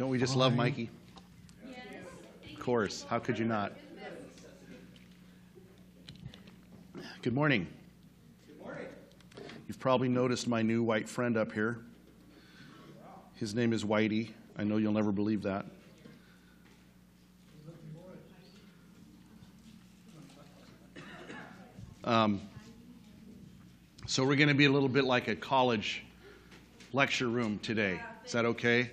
Don't 0.00 0.08
we 0.08 0.16
just 0.16 0.34
love 0.34 0.56
Mikey? 0.56 0.88
Of 2.50 2.58
course. 2.58 3.04
How 3.10 3.18
could 3.18 3.38
you 3.38 3.44
not? 3.44 3.74
Good 7.20 7.34
morning. 7.34 7.66
Good 8.46 8.64
morning. 8.64 8.86
You've 9.68 9.78
probably 9.78 10.08
noticed 10.08 10.48
my 10.48 10.62
new 10.62 10.82
white 10.82 11.06
friend 11.06 11.36
up 11.36 11.52
here. 11.52 11.80
His 13.34 13.54
name 13.54 13.74
is 13.74 13.84
Whitey. 13.84 14.30
I 14.56 14.64
know 14.64 14.78
you'll 14.78 14.94
never 14.94 15.12
believe 15.12 15.42
that. 15.42 15.66
Um, 22.04 22.40
so 24.06 24.24
we're 24.24 24.36
going 24.36 24.48
to 24.48 24.54
be 24.54 24.64
a 24.64 24.72
little 24.72 24.88
bit 24.88 25.04
like 25.04 25.28
a 25.28 25.36
college 25.36 26.04
lecture 26.94 27.28
room 27.28 27.58
today. 27.58 28.00
Is 28.24 28.32
that 28.32 28.46
okay? 28.46 28.92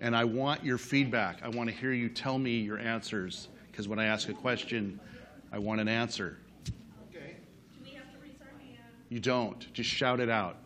And 0.00 0.16
I 0.16 0.24
want 0.24 0.64
your 0.64 0.78
feedback. 0.78 1.40
I 1.42 1.48
want 1.48 1.68
to 1.68 1.74
hear 1.74 1.92
you 1.92 2.08
tell 2.08 2.38
me 2.38 2.58
your 2.58 2.78
answers 2.78 3.48
because 3.70 3.86
when 3.86 3.98
I 3.98 4.06
ask 4.06 4.28
a 4.28 4.34
question, 4.34 4.98
I 5.52 5.58
want 5.58 5.80
an 5.80 5.88
answer. 5.88 6.38
Okay. 7.10 7.36
Do 7.74 7.84
we 7.84 7.90
have 7.90 8.10
to 8.12 8.18
raise 8.22 8.40
our 8.40 8.58
hand? 8.58 8.78
You 9.10 9.20
don't. 9.20 9.72
Just 9.74 9.90
shout 9.90 10.20
it 10.20 10.30
out. 10.30 10.56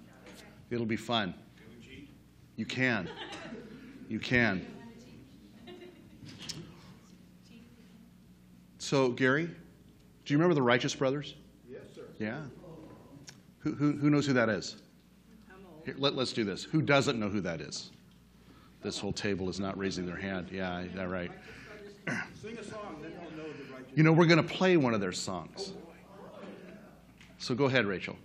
It'll 0.70 0.86
be 0.86 0.96
fun. 0.96 1.34
You 2.56 2.66
can. 2.66 3.08
You 4.08 4.20
can. 4.20 4.64
So, 8.78 9.08
Gary, 9.10 9.46
do 9.46 10.34
you 10.34 10.36
remember 10.36 10.54
the 10.54 10.62
Righteous 10.62 10.94
Brothers? 10.94 11.34
Yes, 11.68 11.82
sir. 11.94 12.02
Yeah. 12.18 12.40
Who, 13.60 13.72
who, 13.72 13.92
who 13.92 14.10
knows 14.10 14.26
who 14.26 14.34
that 14.34 14.48
is? 14.50 14.76
Here, 15.84 15.94
let, 15.98 16.14
let's 16.14 16.32
do 16.32 16.44
this. 16.44 16.64
Who 16.64 16.82
doesn't 16.82 17.18
know 17.18 17.28
who 17.28 17.40
that 17.40 17.60
is? 17.60 17.90
This 18.84 18.98
whole 18.98 19.14
table 19.14 19.48
is 19.48 19.58
not 19.58 19.78
raising 19.78 20.04
their 20.04 20.14
hand. 20.14 20.50
Yeah, 20.52 20.84
that 20.94 21.08
right? 21.08 21.30
Sing 22.34 22.58
a 22.58 22.62
song, 22.62 22.98
then 23.00 23.12
they'll 23.12 23.30
know 23.44 23.50
the 23.50 23.72
righteous. 23.72 23.92
You 23.96 24.02
know, 24.02 24.12
we're 24.12 24.26
going 24.26 24.46
to 24.46 24.54
play 24.54 24.76
one 24.76 24.92
of 24.92 25.00
their 25.00 25.10
songs. 25.10 25.72
So 27.38 27.54
go 27.54 27.64
ahead, 27.64 27.86
Rachel. 27.86 28.16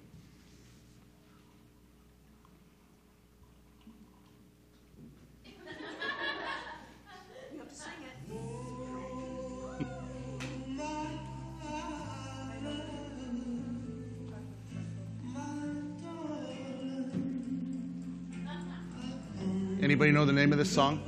Know 20.20 20.26
the 20.26 20.34
name 20.34 20.52
of 20.52 20.58
this 20.58 20.70
song? 20.70 21.02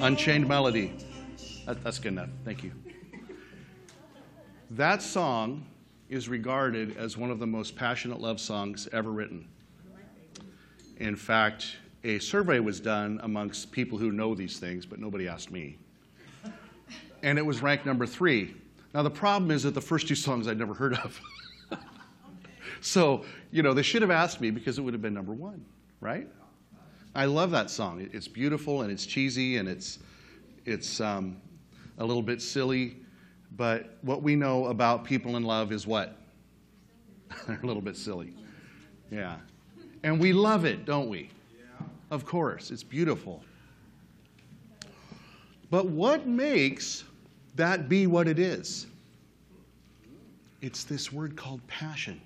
Unchained 0.00 0.46
Melody. 0.46 0.92
That, 1.66 1.82
that's 1.82 1.98
good 1.98 2.12
enough. 2.12 2.28
Thank 2.44 2.62
you. 2.62 2.70
That 4.70 5.02
song 5.02 5.66
is 6.08 6.28
regarded 6.28 6.96
as 6.96 7.16
one 7.16 7.32
of 7.32 7.40
the 7.40 7.48
most 7.48 7.74
passionate 7.74 8.20
love 8.20 8.38
songs 8.38 8.86
ever 8.92 9.10
written. 9.10 9.48
In 10.98 11.16
fact, 11.16 11.78
a 12.04 12.20
survey 12.20 12.60
was 12.60 12.78
done 12.78 13.18
amongst 13.24 13.72
people 13.72 13.98
who 13.98 14.12
know 14.12 14.36
these 14.36 14.60
things, 14.60 14.86
but 14.86 15.00
nobody 15.00 15.26
asked 15.26 15.50
me. 15.50 15.78
And 17.24 17.38
it 17.38 17.44
was 17.44 17.60
ranked 17.60 17.84
number 17.84 18.06
three. 18.06 18.54
Now, 18.94 19.02
the 19.02 19.10
problem 19.10 19.50
is 19.50 19.64
that 19.64 19.74
the 19.74 19.80
first 19.80 20.06
two 20.06 20.14
songs 20.14 20.46
I'd 20.46 20.60
never 20.60 20.74
heard 20.74 20.94
of. 20.94 21.20
so, 22.80 23.24
you 23.50 23.64
know, 23.64 23.74
they 23.74 23.82
should 23.82 24.02
have 24.02 24.12
asked 24.12 24.40
me 24.40 24.52
because 24.52 24.78
it 24.78 24.82
would 24.82 24.94
have 24.94 25.02
been 25.02 25.14
number 25.14 25.32
one, 25.32 25.64
right? 26.00 26.28
I 27.18 27.24
love 27.24 27.50
that 27.50 27.68
song. 27.68 28.08
It's 28.12 28.28
beautiful 28.28 28.82
and 28.82 28.92
it's 28.92 29.04
cheesy 29.04 29.56
and 29.56 29.68
it's, 29.68 29.98
it's 30.64 31.00
um, 31.00 31.38
a 31.98 32.04
little 32.04 32.22
bit 32.22 32.40
silly. 32.40 32.98
But 33.56 33.98
what 34.02 34.22
we 34.22 34.36
know 34.36 34.66
about 34.66 35.02
people 35.02 35.36
in 35.36 35.42
love 35.42 35.72
is 35.72 35.84
what? 35.84 36.16
They're 37.48 37.58
a 37.62 37.66
little 37.66 37.82
bit 37.82 37.96
silly. 37.96 38.34
Yeah. 39.10 39.34
And 40.04 40.20
we 40.20 40.32
love 40.32 40.64
it, 40.64 40.84
don't 40.84 41.08
we? 41.08 41.28
Of 42.12 42.24
course. 42.24 42.70
It's 42.70 42.84
beautiful. 42.84 43.42
But 45.72 45.86
what 45.86 46.24
makes 46.28 47.02
that 47.56 47.88
be 47.88 48.06
what 48.06 48.28
it 48.28 48.38
is? 48.38 48.86
It's 50.62 50.84
this 50.84 51.12
word 51.12 51.34
called 51.34 51.66
passion. 51.66 52.20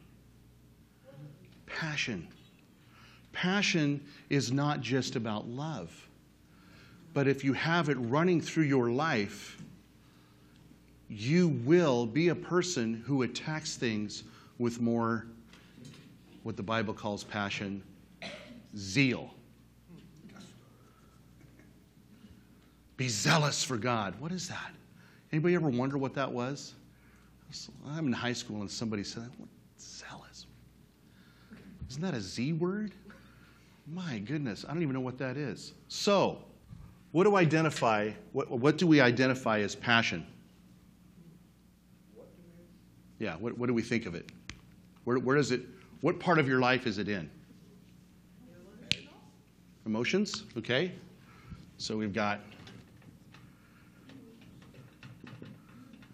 Passion. 1.64 2.28
Passion 3.32 4.00
is 4.30 4.52
not 4.52 4.80
just 4.80 5.16
about 5.16 5.48
love, 5.48 6.08
but 7.14 7.26
if 7.26 7.44
you 7.44 7.52
have 7.54 7.88
it 7.88 7.94
running 7.94 8.40
through 8.40 8.64
your 8.64 8.90
life, 8.90 9.58
you 11.08 11.48
will 11.64 12.06
be 12.06 12.28
a 12.28 12.34
person 12.34 13.02
who 13.06 13.22
attacks 13.22 13.76
things 13.76 14.24
with 14.58 14.80
more, 14.80 15.26
what 16.42 16.56
the 16.56 16.62
Bible 16.62 16.94
calls 16.94 17.24
passion, 17.24 17.82
zeal. 18.76 19.30
Be 22.96 23.08
zealous 23.08 23.64
for 23.64 23.76
God. 23.76 24.14
What 24.20 24.32
is 24.32 24.48
that? 24.48 24.72
Anybody 25.32 25.54
ever 25.54 25.68
wonder 25.68 25.98
what 25.98 26.14
that 26.14 26.30
was? 26.30 26.74
I'm 27.86 28.06
in 28.06 28.12
high 28.12 28.32
school 28.32 28.60
and 28.60 28.70
somebody 28.70 29.04
said, 29.04 29.28
what, 29.38 29.48
zealous? 29.78 30.46
Isn't 31.90 32.02
that 32.02 32.14
a 32.14 32.20
Z 32.20 32.54
word? 32.54 32.92
My 33.86 34.18
goodness, 34.18 34.64
I 34.66 34.72
don't 34.72 34.82
even 34.82 34.94
know 34.94 35.00
what 35.00 35.18
that 35.18 35.36
is. 35.36 35.72
So, 35.88 36.38
what 37.10 37.24
do 37.24 37.36
identify? 37.36 38.10
What, 38.32 38.50
what 38.50 38.78
do 38.78 38.86
we 38.86 39.00
identify 39.00 39.60
as 39.60 39.74
passion? 39.74 40.26
Yeah, 43.18 43.36
what, 43.36 43.56
what 43.58 43.66
do 43.66 43.74
we 43.74 43.82
think 43.82 44.06
of 44.06 44.14
it? 44.14 44.30
Where, 45.04 45.18
where 45.18 45.36
is 45.36 45.52
it? 45.52 45.62
What 46.00 46.18
part 46.18 46.38
of 46.38 46.48
your 46.48 46.60
life 46.60 46.86
is 46.86 46.98
it 46.98 47.08
in? 47.08 47.30
Emotions, 49.84 50.44
okay. 50.56 50.92
So 51.76 51.96
we've 51.96 52.12
got 52.12 52.40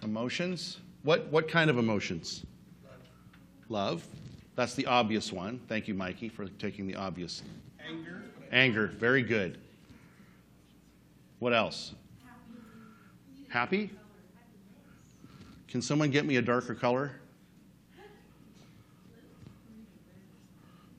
emotions. 0.03 0.79
What, 1.03 1.27
what 1.29 1.49
kind 1.49 1.71
of 1.71 1.79
emotions? 1.79 2.45
Love. 3.69 4.06
That's 4.56 4.75
the 4.75 4.87
obvious 4.87 5.33
one. 5.33 5.61
Thank 5.69 5.87
you, 5.87 5.95
Mikey, 5.95 6.29
for 6.29 6.47
taking 6.59 6.87
the 6.87 6.97
obvious. 6.97 7.43
Anger. 7.88 8.22
Anger. 8.53 8.87
Very 8.87 9.22
good. 9.22 9.59
What 11.38 11.54
else? 11.54 11.94
Happy? 13.49 13.91
Can 15.69 15.81
someone 15.81 16.10
get 16.10 16.26
me 16.26 16.37
a 16.37 16.43
darker 16.43 16.75
color? 16.75 17.12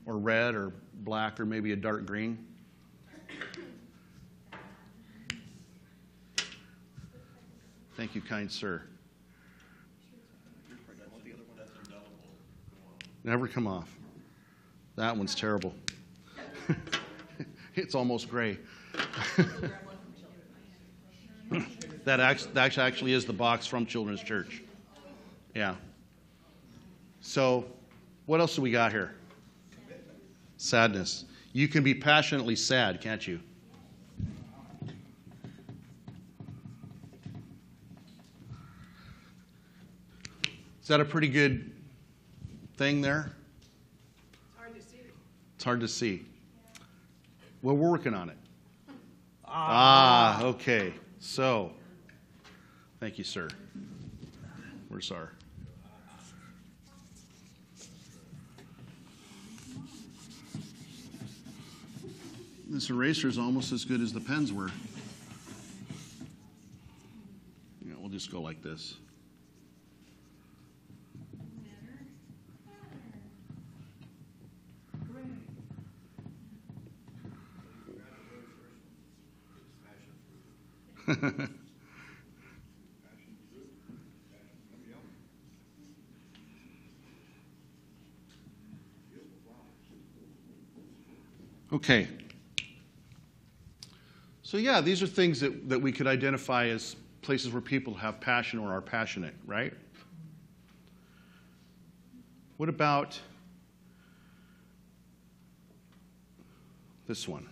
Or 0.05 0.17
red 0.17 0.55
or 0.55 0.73
black 1.01 1.39
or 1.39 1.45
maybe 1.45 1.71
a 1.71 1.75
dark 1.75 2.05
green? 2.05 2.45
Thank 7.95 8.15
you, 8.15 8.21
kind 8.21 8.49
sir. 8.49 8.81
Never 13.23 13.47
come 13.47 13.67
off. 13.67 13.93
That 14.95 15.15
one's 15.15 15.35
terrible. 15.35 15.73
it's 17.75 17.95
almost 17.95 18.29
gray. 18.29 18.57
that, 22.03 22.19
act- 22.19 22.53
that 22.53 22.77
actually 22.77 23.13
is 23.13 23.25
the 23.25 23.33
box 23.33 23.65
from 23.65 23.85
Children's 23.85 24.21
Church. 24.23 24.63
Yeah. 25.55 25.75
So, 27.21 27.65
what 28.25 28.39
else 28.39 28.55
do 28.55 28.61
we 28.61 28.71
got 28.71 28.91
here? 28.91 29.15
Sadness. 30.57 31.25
You 31.53 31.67
can 31.67 31.83
be 31.83 31.93
passionately 31.93 32.55
sad, 32.55 33.01
can't 33.01 33.25
you? 33.27 33.39
Is 40.81 40.87
that 40.87 40.99
a 40.99 41.05
pretty 41.05 41.27
good 41.27 41.71
thing 42.77 43.01
there? 43.01 43.31
It's 44.41 44.57
hard 44.57 44.73
to 44.73 44.81
see. 44.81 44.97
It's 45.55 45.63
hard 45.63 45.79
to 45.81 45.87
see. 45.87 46.25
Well, 47.61 47.75
we're 47.75 47.89
working 47.91 48.13
on 48.13 48.29
it. 48.29 48.37
Ah, 49.45 50.43
okay. 50.43 50.93
So, 51.19 51.71
thank 52.99 53.17
you, 53.17 53.23
sir. 53.23 53.49
Where's 54.87 55.11
our? 55.11 55.33
This 62.69 62.89
eraser 62.89 63.27
is 63.27 63.37
almost 63.37 63.73
as 63.73 63.83
good 63.83 63.99
as 63.99 64.13
the 64.13 64.21
pens 64.21 64.53
were. 64.53 64.69
Yeah, 67.85 67.95
we'll 67.97 68.09
just 68.09 68.31
go 68.31 68.39
like 68.39 68.61
this. 68.61 68.95
Okay. 91.71 92.07
So, 94.41 94.57
yeah, 94.57 94.81
these 94.81 95.03
are 95.03 95.07
things 95.07 95.39
that, 95.41 95.69
that 95.69 95.79
we 95.79 95.91
could 95.91 96.07
identify 96.07 96.67
as 96.69 96.95
places 97.21 97.51
where 97.51 97.61
people 97.61 97.93
have 97.93 98.19
passion 98.19 98.57
or 98.57 98.73
are 98.73 98.81
passionate, 98.81 99.35
right? 99.45 99.73
What 102.57 102.67
about 102.67 103.19
this 107.07 107.27
one? 107.27 107.47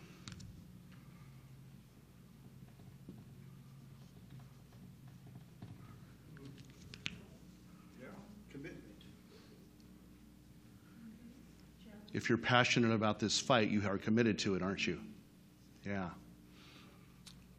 If 12.17 12.29
you're 12.29 12.37
passionate 12.39 12.91
about 12.91 13.19
this 13.19 13.39
fight, 13.39 13.69
you 13.69 13.87
are 13.87 13.99
committed 13.99 14.39
to 14.39 14.55
it, 14.55 14.63
aren't 14.63 14.87
you? 14.87 14.99
Yeah. 15.85 16.09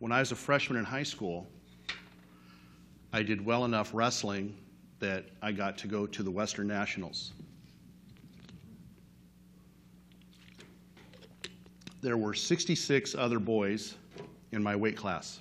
When 0.00 0.10
I 0.10 0.18
was 0.18 0.32
a 0.32 0.34
freshman 0.34 0.80
in 0.80 0.84
high 0.84 1.04
school, 1.04 1.46
I 3.12 3.22
did 3.22 3.46
well 3.46 3.64
enough 3.64 3.90
wrestling 3.94 4.56
that 4.98 5.26
I 5.42 5.52
got 5.52 5.78
to 5.78 5.86
go 5.86 6.08
to 6.08 6.22
the 6.24 6.30
Western 6.32 6.66
Nationals. 6.66 7.34
There 12.00 12.16
were 12.16 12.34
66 12.34 13.14
other 13.14 13.38
boys 13.38 13.94
in 14.50 14.60
my 14.60 14.74
weight 14.74 14.96
class, 14.96 15.38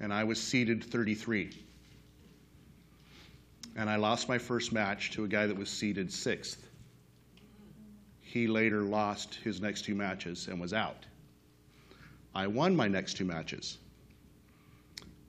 and 0.00 0.12
I 0.12 0.22
was 0.22 0.38
seeded 0.38 0.84
33. 0.84 1.50
And 3.74 3.88
I 3.88 3.96
lost 3.96 4.28
my 4.28 4.36
first 4.36 4.70
match 4.70 5.12
to 5.12 5.24
a 5.24 5.28
guy 5.28 5.46
that 5.46 5.56
was 5.56 5.70
seeded 5.70 6.12
sixth. 6.12 6.60
He 8.34 8.48
later 8.48 8.82
lost 8.82 9.36
his 9.36 9.60
next 9.60 9.82
two 9.82 9.94
matches 9.94 10.48
and 10.48 10.60
was 10.60 10.72
out. 10.72 11.06
I 12.34 12.48
won 12.48 12.74
my 12.74 12.88
next 12.88 13.16
two 13.16 13.24
matches. 13.24 13.78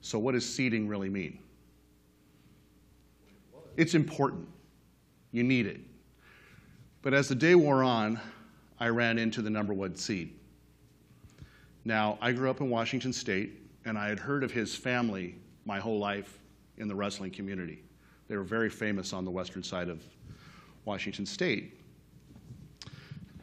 So, 0.00 0.18
what 0.18 0.32
does 0.32 0.44
seeding 0.44 0.88
really 0.88 1.08
mean? 1.08 1.38
It's 3.76 3.94
important. 3.94 4.48
You 5.30 5.44
need 5.44 5.66
it. 5.66 5.78
But 7.02 7.14
as 7.14 7.28
the 7.28 7.36
day 7.36 7.54
wore 7.54 7.84
on, 7.84 8.18
I 8.80 8.88
ran 8.88 9.18
into 9.18 9.40
the 9.40 9.50
number 9.50 9.72
one 9.72 9.94
seed. 9.94 10.34
Now, 11.84 12.18
I 12.20 12.32
grew 12.32 12.50
up 12.50 12.60
in 12.60 12.68
Washington 12.68 13.12
State, 13.12 13.52
and 13.84 13.96
I 13.96 14.08
had 14.08 14.18
heard 14.18 14.42
of 14.42 14.50
his 14.50 14.74
family 14.74 15.36
my 15.64 15.78
whole 15.78 16.00
life 16.00 16.40
in 16.76 16.88
the 16.88 16.94
wrestling 16.96 17.30
community. 17.30 17.84
They 18.26 18.36
were 18.36 18.42
very 18.42 18.68
famous 18.68 19.12
on 19.12 19.24
the 19.24 19.30
western 19.30 19.62
side 19.62 19.88
of 19.88 20.02
Washington 20.84 21.24
State. 21.24 21.74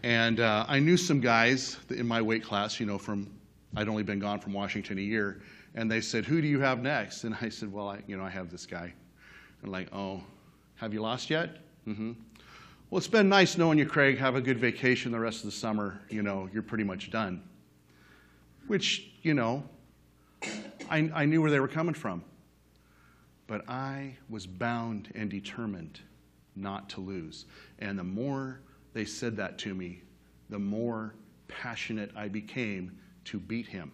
And 0.04 0.42
uh, 0.42 0.66
I 0.68 0.80
knew 0.80 0.98
some 0.98 1.22
guys 1.22 1.78
in 1.90 2.06
my 2.06 2.22
weight 2.22 2.44
class, 2.44 2.78
you 2.80 2.86
know, 2.86 2.98
from, 2.98 3.34
I'd 3.76 3.88
only 3.88 4.04
been 4.04 4.20
gone 4.20 4.40
from 4.40 4.52
Washington 4.52 4.98
a 4.98 5.02
year, 5.02 5.42
and 5.76 5.90
they 5.90 6.02
said, 6.02 6.26
Who 6.26 6.42
do 6.42 6.48
you 6.48 6.60
have 6.60 6.82
next? 6.82 7.24
And 7.24 7.36
I 7.42 7.48
said, 7.48 7.72
Well, 7.72 7.88
I, 7.88 8.02
you 8.06 8.18
know, 8.18 8.24
I 8.24 8.30
have 8.30 8.52
this 8.52 8.66
guy. 8.66 8.94
And 9.62 9.72
like, 9.72 9.88
Oh, 9.94 10.22
have 10.76 10.94
you 10.94 11.02
lost 11.02 11.30
yet? 11.30 11.58
Mm-hmm. 11.88 12.12
Well, 12.90 12.98
it's 12.98 13.08
been 13.08 13.30
nice 13.30 13.58
knowing 13.58 13.78
you, 13.78 13.86
Craig. 13.86 14.18
Have 14.18 14.36
a 14.36 14.42
good 14.42 14.60
vacation 14.60 15.12
the 15.12 15.20
rest 15.20 15.40
of 15.40 15.46
the 15.46 15.56
summer. 15.56 16.00
You 16.10 16.22
know, 16.22 16.50
you're 16.54 16.62
pretty 16.62 16.84
much 16.84 17.10
done. 17.10 17.42
Which, 18.68 19.10
you 19.24 19.34
know, 19.34 19.64
I, 20.90 21.10
I 21.14 21.26
knew 21.26 21.42
where 21.42 21.50
they 21.50 21.62
were 21.62 21.68
coming 21.68 21.96
from. 21.96 22.24
But 23.48 23.68
I 23.70 24.16
was 24.30 24.46
bound 24.46 25.10
and 25.16 25.30
determined 25.30 26.02
not 26.56 26.90
to 26.92 27.02
lose. 27.02 27.46
And 27.80 27.98
the 27.98 28.04
more 28.04 28.60
they 28.94 29.06
said 29.06 29.36
that 29.38 29.58
to 29.60 29.74
me, 29.74 30.02
the 30.50 30.60
more 30.60 31.16
passionate 31.48 32.12
I 32.16 32.28
became 32.28 32.98
to 33.26 33.40
beat 33.40 33.68
him. 33.68 33.92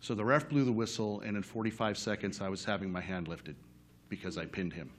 So 0.00 0.14
the 0.14 0.24
ref 0.24 0.48
blew 0.48 0.64
the 0.64 0.72
whistle, 0.72 1.20
and 1.20 1.36
in 1.36 1.42
45 1.42 1.96
seconds, 1.96 2.40
I 2.40 2.48
was 2.48 2.64
having 2.64 2.92
my 2.92 3.00
hand 3.00 3.26
lifted 3.26 3.56
because 4.08 4.36
I 4.36 4.44
pinned 4.44 4.72
him. 4.72 4.90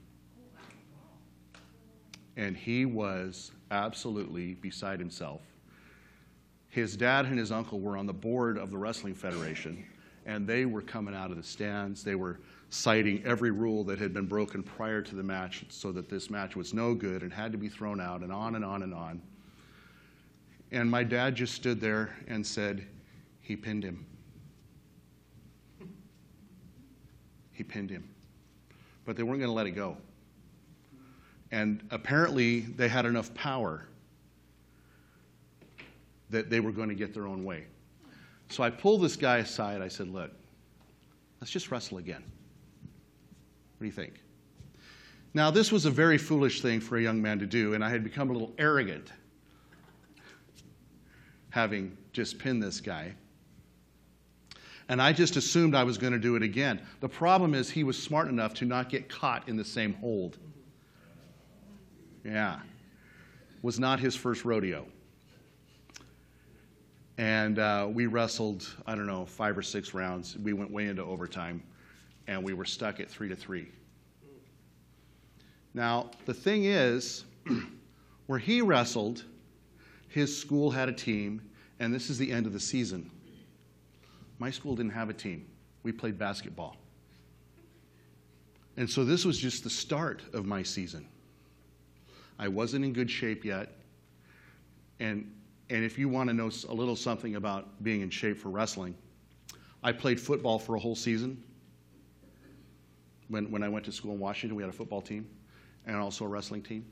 And 2.36 2.56
he 2.56 2.84
was 2.84 3.52
absolutely 3.70 4.54
beside 4.54 4.98
himself. 4.98 5.40
His 6.68 6.96
dad 6.96 7.24
and 7.26 7.38
his 7.38 7.52
uncle 7.52 7.80
were 7.80 7.96
on 7.96 8.06
the 8.06 8.12
board 8.12 8.58
of 8.58 8.70
the 8.70 8.76
Wrestling 8.76 9.14
Federation, 9.14 9.84
and 10.26 10.46
they 10.46 10.66
were 10.66 10.82
coming 10.82 11.14
out 11.14 11.30
of 11.30 11.36
the 11.36 11.42
stands. 11.42 12.02
They 12.02 12.16
were 12.16 12.40
citing 12.70 13.22
every 13.24 13.50
rule 13.50 13.84
that 13.84 13.98
had 13.98 14.12
been 14.12 14.26
broken 14.26 14.62
prior 14.62 15.00
to 15.00 15.14
the 15.14 15.22
match 15.22 15.64
so 15.68 15.92
that 15.92 16.08
this 16.08 16.30
match 16.30 16.56
was 16.56 16.74
no 16.74 16.94
good 16.94 17.22
and 17.22 17.32
had 17.32 17.52
to 17.52 17.58
be 17.58 17.68
thrown 17.68 18.00
out, 18.00 18.22
and 18.22 18.32
on 18.32 18.56
and 18.56 18.64
on 18.64 18.82
and 18.82 18.92
on. 18.92 19.22
And 20.72 20.90
my 20.90 21.04
dad 21.04 21.34
just 21.34 21.54
stood 21.54 21.80
there 21.80 22.16
and 22.26 22.44
said, 22.44 22.86
He 23.40 23.56
pinned 23.56 23.84
him. 23.84 24.04
He 27.52 27.62
pinned 27.62 27.90
him. 27.90 28.08
But 29.04 29.16
they 29.16 29.22
weren't 29.22 29.38
going 29.38 29.50
to 29.50 29.54
let 29.54 29.66
it 29.66 29.70
go. 29.70 29.96
And 31.52 31.86
apparently, 31.90 32.60
they 32.60 32.88
had 32.88 33.06
enough 33.06 33.32
power 33.34 33.86
that 36.30 36.50
they 36.50 36.58
were 36.58 36.72
going 36.72 36.88
to 36.88 36.94
get 36.94 37.14
their 37.14 37.28
own 37.28 37.44
way. 37.44 37.64
So 38.48 38.64
I 38.64 38.70
pulled 38.70 39.02
this 39.02 39.16
guy 39.16 39.38
aside. 39.38 39.80
I 39.80 39.88
said, 39.88 40.08
Look, 40.08 40.32
let's 41.40 41.52
just 41.52 41.70
wrestle 41.70 41.98
again. 41.98 42.24
What 43.76 43.80
do 43.80 43.86
you 43.86 43.92
think? 43.92 44.14
Now, 45.34 45.50
this 45.50 45.70
was 45.70 45.84
a 45.84 45.90
very 45.90 46.16
foolish 46.16 46.62
thing 46.62 46.80
for 46.80 46.96
a 46.96 47.02
young 47.02 47.20
man 47.20 47.38
to 47.40 47.46
do, 47.46 47.74
and 47.74 47.84
I 47.84 47.90
had 47.90 48.02
become 48.02 48.30
a 48.30 48.32
little 48.32 48.54
arrogant 48.56 49.12
having 51.50 51.96
just 52.12 52.38
pinned 52.38 52.62
this 52.62 52.80
guy. 52.80 53.14
And 54.88 55.02
I 55.02 55.12
just 55.12 55.36
assumed 55.36 55.74
I 55.74 55.84
was 55.84 55.98
going 55.98 56.12
to 56.12 56.18
do 56.18 56.36
it 56.36 56.42
again. 56.42 56.80
The 57.00 57.08
problem 57.08 57.54
is, 57.54 57.70
he 57.70 57.84
was 57.84 58.00
smart 58.00 58.28
enough 58.28 58.54
to 58.54 58.64
not 58.64 58.88
get 58.88 59.08
caught 59.08 59.48
in 59.48 59.56
the 59.56 59.64
same 59.64 59.94
hold. 59.94 60.38
Yeah. 62.24 62.60
Was 63.62 63.78
not 63.78 64.00
his 64.00 64.14
first 64.14 64.44
rodeo. 64.44 64.86
And 67.18 67.58
uh, 67.58 67.88
we 67.90 68.06
wrestled, 68.06 68.68
I 68.86 68.94
don't 68.94 69.06
know, 69.06 69.24
five 69.24 69.56
or 69.56 69.62
six 69.62 69.94
rounds. 69.94 70.36
We 70.38 70.52
went 70.52 70.70
way 70.70 70.86
into 70.86 71.02
overtime, 71.02 71.62
and 72.26 72.42
we 72.42 72.54
were 72.54 72.64
stuck 72.64 73.00
at 73.00 73.10
three 73.10 73.28
to 73.28 73.36
three. 73.36 73.68
Now, 75.74 76.10
the 76.24 76.34
thing 76.34 76.64
is, 76.64 77.24
where 78.26 78.38
he 78.38 78.62
wrestled, 78.62 79.24
his 80.08 80.36
school 80.36 80.70
had 80.70 80.88
a 80.88 80.92
team, 80.92 81.42
and 81.78 81.94
this 81.94 82.08
is 82.08 82.18
the 82.18 82.32
end 82.32 82.46
of 82.46 82.52
the 82.52 82.60
season. 82.60 83.10
My 84.38 84.50
school 84.50 84.74
didn't 84.74 84.92
have 84.92 85.10
a 85.10 85.14
team. 85.14 85.46
We 85.82 85.92
played 85.92 86.18
basketball. 86.18 86.76
And 88.76 88.88
so 88.88 89.04
this 89.04 89.24
was 89.24 89.38
just 89.38 89.64
the 89.64 89.70
start 89.70 90.22
of 90.32 90.44
my 90.44 90.62
season. 90.62 91.06
I 92.38 92.48
wasn't 92.48 92.84
in 92.84 92.92
good 92.92 93.10
shape 93.10 93.44
yet. 93.44 93.72
And, 95.00 95.32
and 95.70 95.84
if 95.84 95.98
you 95.98 96.08
want 96.08 96.28
to 96.28 96.34
know 96.34 96.50
a 96.68 96.74
little 96.74 96.96
something 96.96 97.36
about 97.36 97.82
being 97.82 98.02
in 98.02 98.10
shape 98.10 98.38
for 98.38 98.50
wrestling, 98.50 98.94
I 99.82 99.92
played 99.92 100.20
football 100.20 100.58
for 100.58 100.74
a 100.74 100.78
whole 100.78 100.96
season. 100.96 101.42
When, 103.28 103.50
when 103.50 103.62
I 103.62 103.68
went 103.68 103.84
to 103.86 103.92
school 103.92 104.12
in 104.12 104.18
Washington, 104.18 104.56
we 104.56 104.62
had 104.62 104.70
a 104.70 104.76
football 104.76 105.00
team 105.00 105.28
and 105.86 105.96
also 105.96 106.24
a 106.24 106.28
wrestling 106.28 106.62
team. 106.62 106.84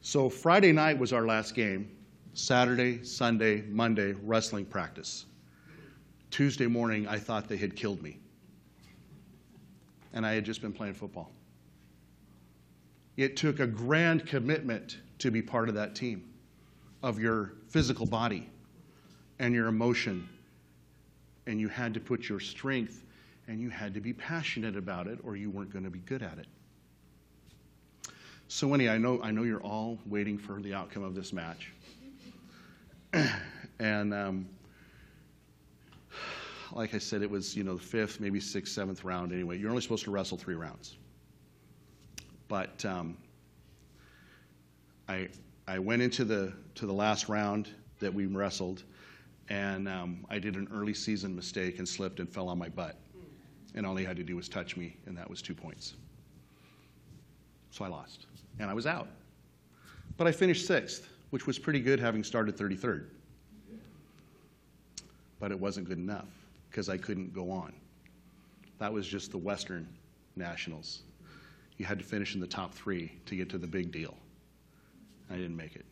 So 0.00 0.28
Friday 0.28 0.72
night 0.72 0.98
was 0.98 1.12
our 1.12 1.26
last 1.26 1.54
game. 1.54 1.90
Saturday, 2.34 3.02
Sunday, 3.02 3.62
Monday, 3.62 4.12
wrestling 4.22 4.66
practice. 4.66 5.24
Tuesday 6.30 6.66
morning, 6.66 7.08
I 7.08 7.18
thought 7.18 7.48
they 7.48 7.56
had 7.56 7.74
killed 7.74 8.02
me. 8.02 8.18
And 10.12 10.26
I 10.26 10.34
had 10.34 10.44
just 10.44 10.60
been 10.60 10.72
playing 10.72 10.94
football. 10.94 11.30
It 13.16 13.38
took 13.38 13.60
a 13.60 13.66
grand 13.66 14.26
commitment 14.26 14.98
to 15.18 15.30
be 15.30 15.40
part 15.40 15.70
of 15.70 15.74
that 15.76 15.94
team, 15.94 16.28
of 17.02 17.18
your 17.18 17.54
physical 17.68 18.04
body 18.04 18.50
and 19.38 19.54
your 19.54 19.68
emotion. 19.68 20.28
And 21.46 21.58
you 21.58 21.68
had 21.68 21.94
to 21.94 22.00
put 22.00 22.28
your 22.28 22.40
strength 22.40 23.05
and 23.48 23.60
you 23.60 23.70
had 23.70 23.94
to 23.94 24.00
be 24.00 24.12
passionate 24.12 24.76
about 24.76 25.06
it 25.06 25.18
or 25.22 25.36
you 25.36 25.50
weren't 25.50 25.72
going 25.72 25.84
to 25.84 25.90
be 25.90 26.00
good 26.00 26.22
at 26.22 26.38
it. 26.38 26.46
So, 28.48 28.68
Winnie, 28.68 28.88
I 28.88 28.98
know, 28.98 29.20
I 29.22 29.30
know 29.30 29.42
you're 29.42 29.62
all 29.62 29.98
waiting 30.06 30.38
for 30.38 30.60
the 30.60 30.72
outcome 30.72 31.02
of 31.02 31.14
this 31.14 31.32
match. 31.32 31.72
and 33.80 34.14
um, 34.14 34.48
like 36.72 36.94
I 36.94 36.98
said, 36.98 37.22
it 37.22 37.30
was, 37.30 37.56
you 37.56 37.64
know, 37.64 37.74
the 37.74 37.82
fifth, 37.82 38.20
maybe 38.20 38.38
sixth, 38.38 38.72
seventh 38.72 39.02
round 39.02 39.32
anyway. 39.32 39.58
You're 39.58 39.70
only 39.70 39.82
supposed 39.82 40.04
to 40.04 40.10
wrestle 40.10 40.38
three 40.38 40.54
rounds. 40.54 40.96
But 42.48 42.84
um, 42.84 43.16
I, 45.08 45.28
I 45.66 45.78
went 45.80 46.02
into 46.02 46.24
the, 46.24 46.52
to 46.76 46.86
the 46.86 46.92
last 46.92 47.28
round 47.28 47.70
that 47.98 48.12
we 48.12 48.26
wrestled, 48.26 48.84
And 49.48 49.88
um, 49.88 50.24
I 50.30 50.38
did 50.38 50.54
an 50.54 50.68
early 50.72 50.94
season 50.94 51.34
mistake 51.34 51.78
and 51.78 51.88
slipped 51.88 52.20
and 52.20 52.28
fell 52.28 52.48
on 52.48 52.58
my 52.58 52.68
butt. 52.68 52.96
And 53.76 53.86
all 53.86 53.94
he 53.94 54.04
had 54.04 54.16
to 54.16 54.24
do 54.24 54.36
was 54.36 54.48
touch 54.48 54.76
me, 54.76 54.96
and 55.06 55.16
that 55.16 55.28
was 55.28 55.42
two 55.42 55.54
points. 55.54 55.94
So 57.70 57.84
I 57.84 57.88
lost, 57.88 58.26
and 58.58 58.70
I 58.70 58.74
was 58.74 58.86
out. 58.86 59.08
But 60.16 60.26
I 60.26 60.32
finished 60.32 60.66
sixth, 60.66 61.08
which 61.30 61.46
was 61.46 61.58
pretty 61.58 61.80
good 61.80 62.00
having 62.00 62.24
started 62.24 62.56
33rd. 62.56 63.04
But 65.38 65.50
it 65.50 65.60
wasn't 65.60 65.86
good 65.86 65.98
enough 65.98 66.28
because 66.70 66.88
I 66.88 66.96
couldn't 66.96 67.34
go 67.34 67.50
on. 67.50 67.74
That 68.78 68.92
was 68.92 69.06
just 69.06 69.30
the 69.30 69.38
Western 69.38 69.86
Nationals. 70.36 71.02
You 71.76 71.84
had 71.84 71.98
to 71.98 72.04
finish 72.04 72.34
in 72.34 72.40
the 72.40 72.46
top 72.46 72.72
three 72.72 73.12
to 73.26 73.36
get 73.36 73.50
to 73.50 73.58
the 73.58 73.66
big 73.66 73.92
deal. 73.92 74.14
I 75.30 75.34
didn't 75.34 75.56
make 75.56 75.76
it. 75.76 75.84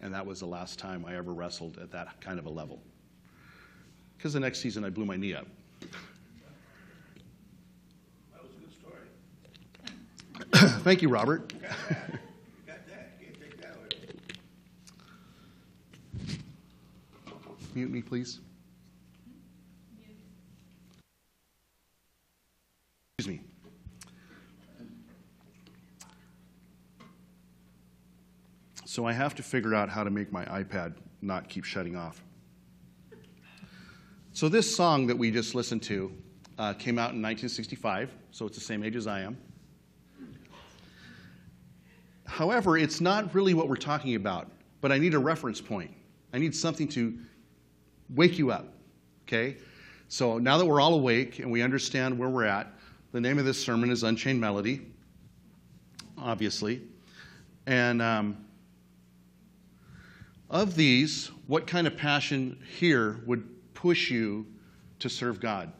And 0.00 0.14
that 0.14 0.24
was 0.24 0.40
the 0.40 0.46
last 0.46 0.78
time 0.78 1.04
I 1.06 1.16
ever 1.16 1.32
wrestled 1.32 1.78
at 1.78 1.90
that 1.92 2.20
kind 2.20 2.38
of 2.38 2.46
a 2.46 2.50
level. 2.50 2.80
Because 4.16 4.32
the 4.32 4.40
next 4.40 4.60
season 4.60 4.84
I 4.84 4.90
blew 4.90 5.04
my 5.04 5.16
knee 5.16 5.34
up. 5.34 5.46
That 5.80 5.90
was 8.42 8.52
a 8.52 8.56
good 8.60 8.72
story. 8.72 9.06
Thank 10.82 11.02
you, 11.02 11.08
Robert. 11.08 11.52
Got 11.60 11.70
that, 12.88 13.20
can't 13.20 13.40
take 13.40 13.60
that 13.60 13.76
away. 13.76 13.88
Mute 17.74 17.90
me, 17.90 18.02
please. 18.02 18.40
Excuse 23.18 23.38
me. 23.38 23.42
So 28.84 29.04
I 29.04 29.12
have 29.12 29.34
to 29.34 29.42
figure 29.42 29.74
out 29.74 29.88
how 29.90 30.04
to 30.04 30.10
make 30.10 30.32
my 30.32 30.44
iPad 30.46 30.94
not 31.20 31.48
keep 31.48 31.64
shutting 31.64 31.96
off. 31.96 32.22
So 34.36 34.50
this 34.50 34.76
song 34.76 35.06
that 35.06 35.16
we 35.16 35.30
just 35.30 35.54
listened 35.54 35.82
to 35.84 36.12
uh, 36.58 36.74
came 36.74 36.98
out 36.98 37.14
in 37.14 37.22
1965, 37.22 38.14
so 38.32 38.44
it's 38.44 38.58
the 38.58 38.62
same 38.62 38.84
age 38.84 38.94
as 38.94 39.06
I 39.06 39.20
am. 39.20 39.38
However, 42.26 42.76
it's 42.76 43.00
not 43.00 43.34
really 43.34 43.54
what 43.54 43.66
we're 43.66 43.76
talking 43.76 44.14
about, 44.14 44.50
but 44.82 44.92
I 44.92 44.98
need 44.98 45.14
a 45.14 45.18
reference 45.18 45.62
point. 45.62 45.90
I 46.34 46.38
need 46.38 46.54
something 46.54 46.86
to 46.88 47.18
wake 48.14 48.36
you 48.36 48.50
up, 48.50 48.74
okay? 49.22 49.56
So 50.08 50.36
now 50.36 50.58
that 50.58 50.66
we're 50.66 50.82
all 50.82 50.92
awake 50.92 51.38
and 51.38 51.50
we 51.50 51.62
understand 51.62 52.18
where 52.18 52.28
we're 52.28 52.44
at, 52.44 52.70
the 53.12 53.20
name 53.22 53.38
of 53.38 53.46
this 53.46 53.58
sermon 53.58 53.90
is 53.90 54.02
Unchained 54.02 54.38
Melody, 54.38 54.82
obviously. 56.18 56.82
And 57.66 58.02
um, 58.02 58.44
of 60.50 60.74
these, 60.74 61.30
what 61.46 61.66
kind 61.66 61.86
of 61.86 61.96
passion 61.96 62.60
here 62.78 63.22
would 63.24 63.55
push 63.86 64.10
you 64.10 64.44
to 64.98 65.08
serve 65.08 65.38
God 65.38 65.72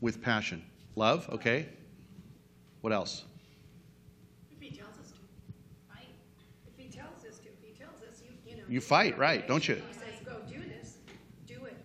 with 0.00 0.20
passion? 0.20 0.60
Love, 0.96 1.28
okay? 1.30 1.68
What 2.80 2.92
else? 2.92 3.26
If 4.50 4.60
he 4.60 4.76
tells 4.76 4.98
us 4.98 5.12
to. 5.12 5.18
Fight. 5.88 6.08
If 6.66 6.76
he 6.76 6.90
tells 6.90 7.24
us 7.24 7.38
to, 7.38 7.46
if 7.46 7.62
he 7.64 7.74
tells 7.80 8.02
us, 8.02 8.20
you, 8.24 8.32
you 8.44 8.56
know. 8.56 8.64
You 8.68 8.80
fight, 8.80 9.16
right, 9.16 9.46
don't 9.46 9.68
you? 9.68 9.76
He 9.76 9.94
says, 9.94 10.18
go 10.24 10.38
do 10.48 10.58
this, 10.68 10.96
do 11.46 11.64
it, 11.64 11.76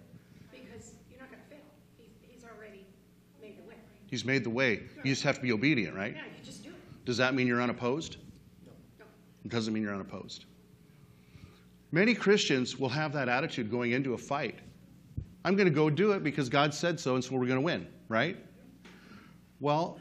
because 0.52 0.94
you're 1.08 1.20
not 1.20 1.30
gonna 1.30 1.44
fail. 1.52 1.60
He's, 2.00 2.16
he's 2.28 2.44
already 2.44 2.84
made 3.40 3.60
the 3.60 3.70
way. 3.70 3.76
He's 4.08 4.26
made 4.26 4.44
the 4.44 4.50
way. 4.50 4.86
You 5.04 5.12
just 5.12 5.22
have 5.22 5.36
to 5.36 5.42
be 5.42 5.52
obedient, 5.52 5.96
right? 5.96 6.16
Yeah, 6.16 6.24
you 6.36 6.44
just 6.44 6.64
do 6.64 6.70
it. 6.70 7.06
Does 7.06 7.18
that 7.18 7.36
mean 7.36 7.46
you're 7.46 7.62
unopposed? 7.62 8.18
No. 8.66 9.06
It 9.46 9.52
doesn't 9.52 9.72
mean 9.72 9.84
you're 9.84 9.94
unopposed. 9.94 10.46
Many 11.92 12.16
Christians 12.16 12.80
will 12.80 12.90
have 12.90 13.14
that 13.14 13.30
attitude 13.30 13.70
going 13.70 13.92
into 13.92 14.16
a 14.16 14.18
fight. 14.18 14.62
I'm 15.48 15.56
going 15.56 15.70
to 15.70 15.74
go 15.74 15.90
do 15.90 16.12
it 16.12 16.26
because 16.26 16.50
God 16.50 16.74
said 16.74 17.00
so, 17.00 17.16
and 17.16 17.24
so 17.24 17.34
we're 17.34 17.46
going 17.46 17.56
to 17.56 17.62
win, 17.62 17.88
right? 18.10 18.36
Well, 19.62 19.98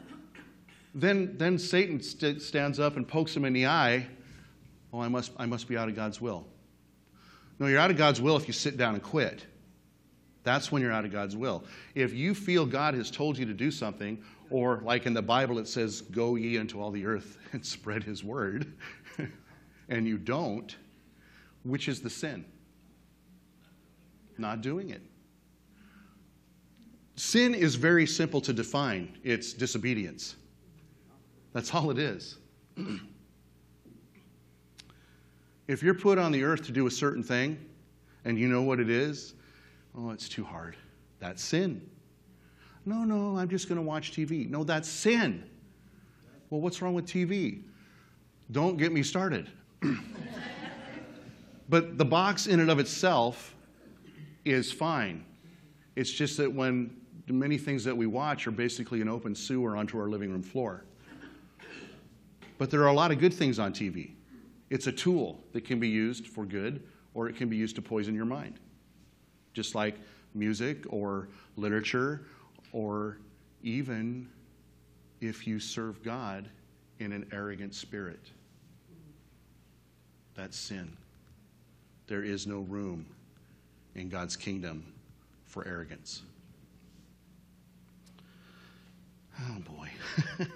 then, 0.93 1.37
then 1.37 1.57
Satan 1.57 2.01
st- 2.01 2.41
stands 2.41 2.81
up 2.81 2.97
and 2.97 3.07
pokes 3.07 3.33
him 3.33 3.45
in 3.45 3.53
the 3.53 3.65
eye. 3.65 4.07
Oh, 4.91 4.99
I 4.99 5.07
must, 5.07 5.31
I 5.37 5.45
must 5.45 5.69
be 5.69 5.77
out 5.77 5.87
of 5.87 5.95
God's 5.95 6.19
will. 6.19 6.45
No, 7.59 7.67
you're 7.67 7.79
out 7.79 7.91
of 7.91 7.95
God's 7.95 8.19
will 8.19 8.35
if 8.35 8.45
you 8.45 8.51
sit 8.53 8.75
down 8.75 8.95
and 8.95 9.01
quit. 9.01 9.45
That's 10.43 10.69
when 10.69 10.81
you're 10.81 10.91
out 10.91 11.05
of 11.05 11.13
God's 11.13 11.37
will. 11.37 11.63
If 11.95 12.13
you 12.13 12.35
feel 12.35 12.65
God 12.65 12.93
has 12.95 13.09
told 13.09 13.37
you 13.37 13.45
to 13.45 13.53
do 13.53 13.71
something, 13.71 14.21
or 14.49 14.81
like 14.83 15.05
in 15.05 15.13
the 15.13 15.21
Bible 15.21 15.59
it 15.59 15.69
says, 15.69 16.01
go 16.01 16.35
ye 16.35 16.57
into 16.57 16.81
all 16.81 16.91
the 16.91 17.05
earth 17.05 17.37
and 17.53 17.65
spread 17.65 18.03
his 18.03 18.21
word, 18.21 18.73
and 19.87 20.05
you 20.05 20.17
don't, 20.17 20.75
which 21.63 21.87
is 21.87 22.01
the 22.01 22.09
sin? 22.09 22.43
Not 24.37 24.59
doing 24.59 24.89
it. 24.89 25.01
Sin 27.17 27.55
is 27.55 27.73
very 27.73 28.05
simple 28.05 28.39
to 28.41 28.53
define 28.53 29.17
it's 29.23 29.51
disobedience. 29.51 30.35
That's 31.51 31.73
all 31.73 31.89
it 31.89 31.97
is. 31.97 32.37
if 35.67 35.81
you're 35.81 35.95
put 35.95 36.19
on 36.19 36.31
the 36.31 36.43
earth 36.43 36.63
to 36.67 36.71
do 36.71 36.85
a 36.85 36.91
certain 36.91 37.23
thing 37.23 37.57
and 38.23 38.37
you 38.37 38.47
know 38.47 38.61
what 38.61 38.79
it 38.79 38.91
is, 38.91 39.33
oh, 39.97 40.11
it's 40.11 40.29
too 40.29 40.43
hard. 40.43 40.77
That's 41.19 41.43
sin. 41.43 41.89
No, 42.85 43.03
no, 43.03 43.35
I'm 43.35 43.49
just 43.49 43.67
going 43.67 43.77
to 43.77 43.85
watch 43.85 44.11
TV. 44.11 44.47
No, 44.47 44.63
that's 44.63 44.87
sin. 44.87 45.43
Well, 46.51 46.61
what's 46.61 46.83
wrong 46.83 46.93
with 46.93 47.07
TV? 47.07 47.63
Don't 48.51 48.77
get 48.77 48.91
me 48.91 49.01
started. 49.01 49.49
but 51.69 51.97
the 51.97 52.05
box 52.05 52.45
in 52.45 52.59
and 52.59 52.69
of 52.69 52.77
itself 52.77 53.55
is 54.45 54.71
fine. 54.71 55.25
It's 55.95 56.11
just 56.11 56.37
that 56.37 56.53
when 56.53 56.95
many 57.27 57.57
things 57.57 57.83
that 57.83 57.95
we 57.95 58.07
watch 58.07 58.47
are 58.47 58.51
basically 58.51 59.01
an 59.01 59.09
open 59.09 59.35
sewer 59.35 59.75
onto 59.75 59.99
our 59.99 60.09
living 60.09 60.31
room 60.31 60.43
floor. 60.43 60.83
But 62.57 62.71
there 62.71 62.81
are 62.81 62.87
a 62.87 62.93
lot 62.93 63.11
of 63.11 63.19
good 63.19 63.33
things 63.33 63.59
on 63.59 63.73
TV. 63.73 64.11
It's 64.69 64.87
a 64.87 64.91
tool 64.91 65.39
that 65.53 65.65
can 65.65 65.79
be 65.79 65.87
used 65.87 66.27
for 66.27 66.45
good 66.45 66.81
or 67.13 67.29
it 67.29 67.35
can 67.35 67.49
be 67.49 67.55
used 67.55 67.75
to 67.75 67.81
poison 67.81 68.15
your 68.15 68.25
mind. 68.25 68.59
Just 69.53 69.75
like 69.75 69.95
music 70.33 70.85
or 70.89 71.29
literature 71.55 72.25
or 72.71 73.17
even 73.63 74.27
if 75.21 75.47
you 75.47 75.59
serve 75.59 76.03
God 76.03 76.49
in 76.99 77.11
an 77.11 77.27
arrogant 77.31 77.73
spirit. 77.73 78.31
That's 80.35 80.57
sin. 80.57 80.95
There 82.07 82.23
is 82.23 82.47
no 82.47 82.59
room 82.59 83.05
in 83.95 84.09
God's 84.09 84.35
kingdom 84.35 84.85
for 85.45 85.67
arrogance. 85.67 86.21
Oh 89.39 89.59
boy. 89.59 89.89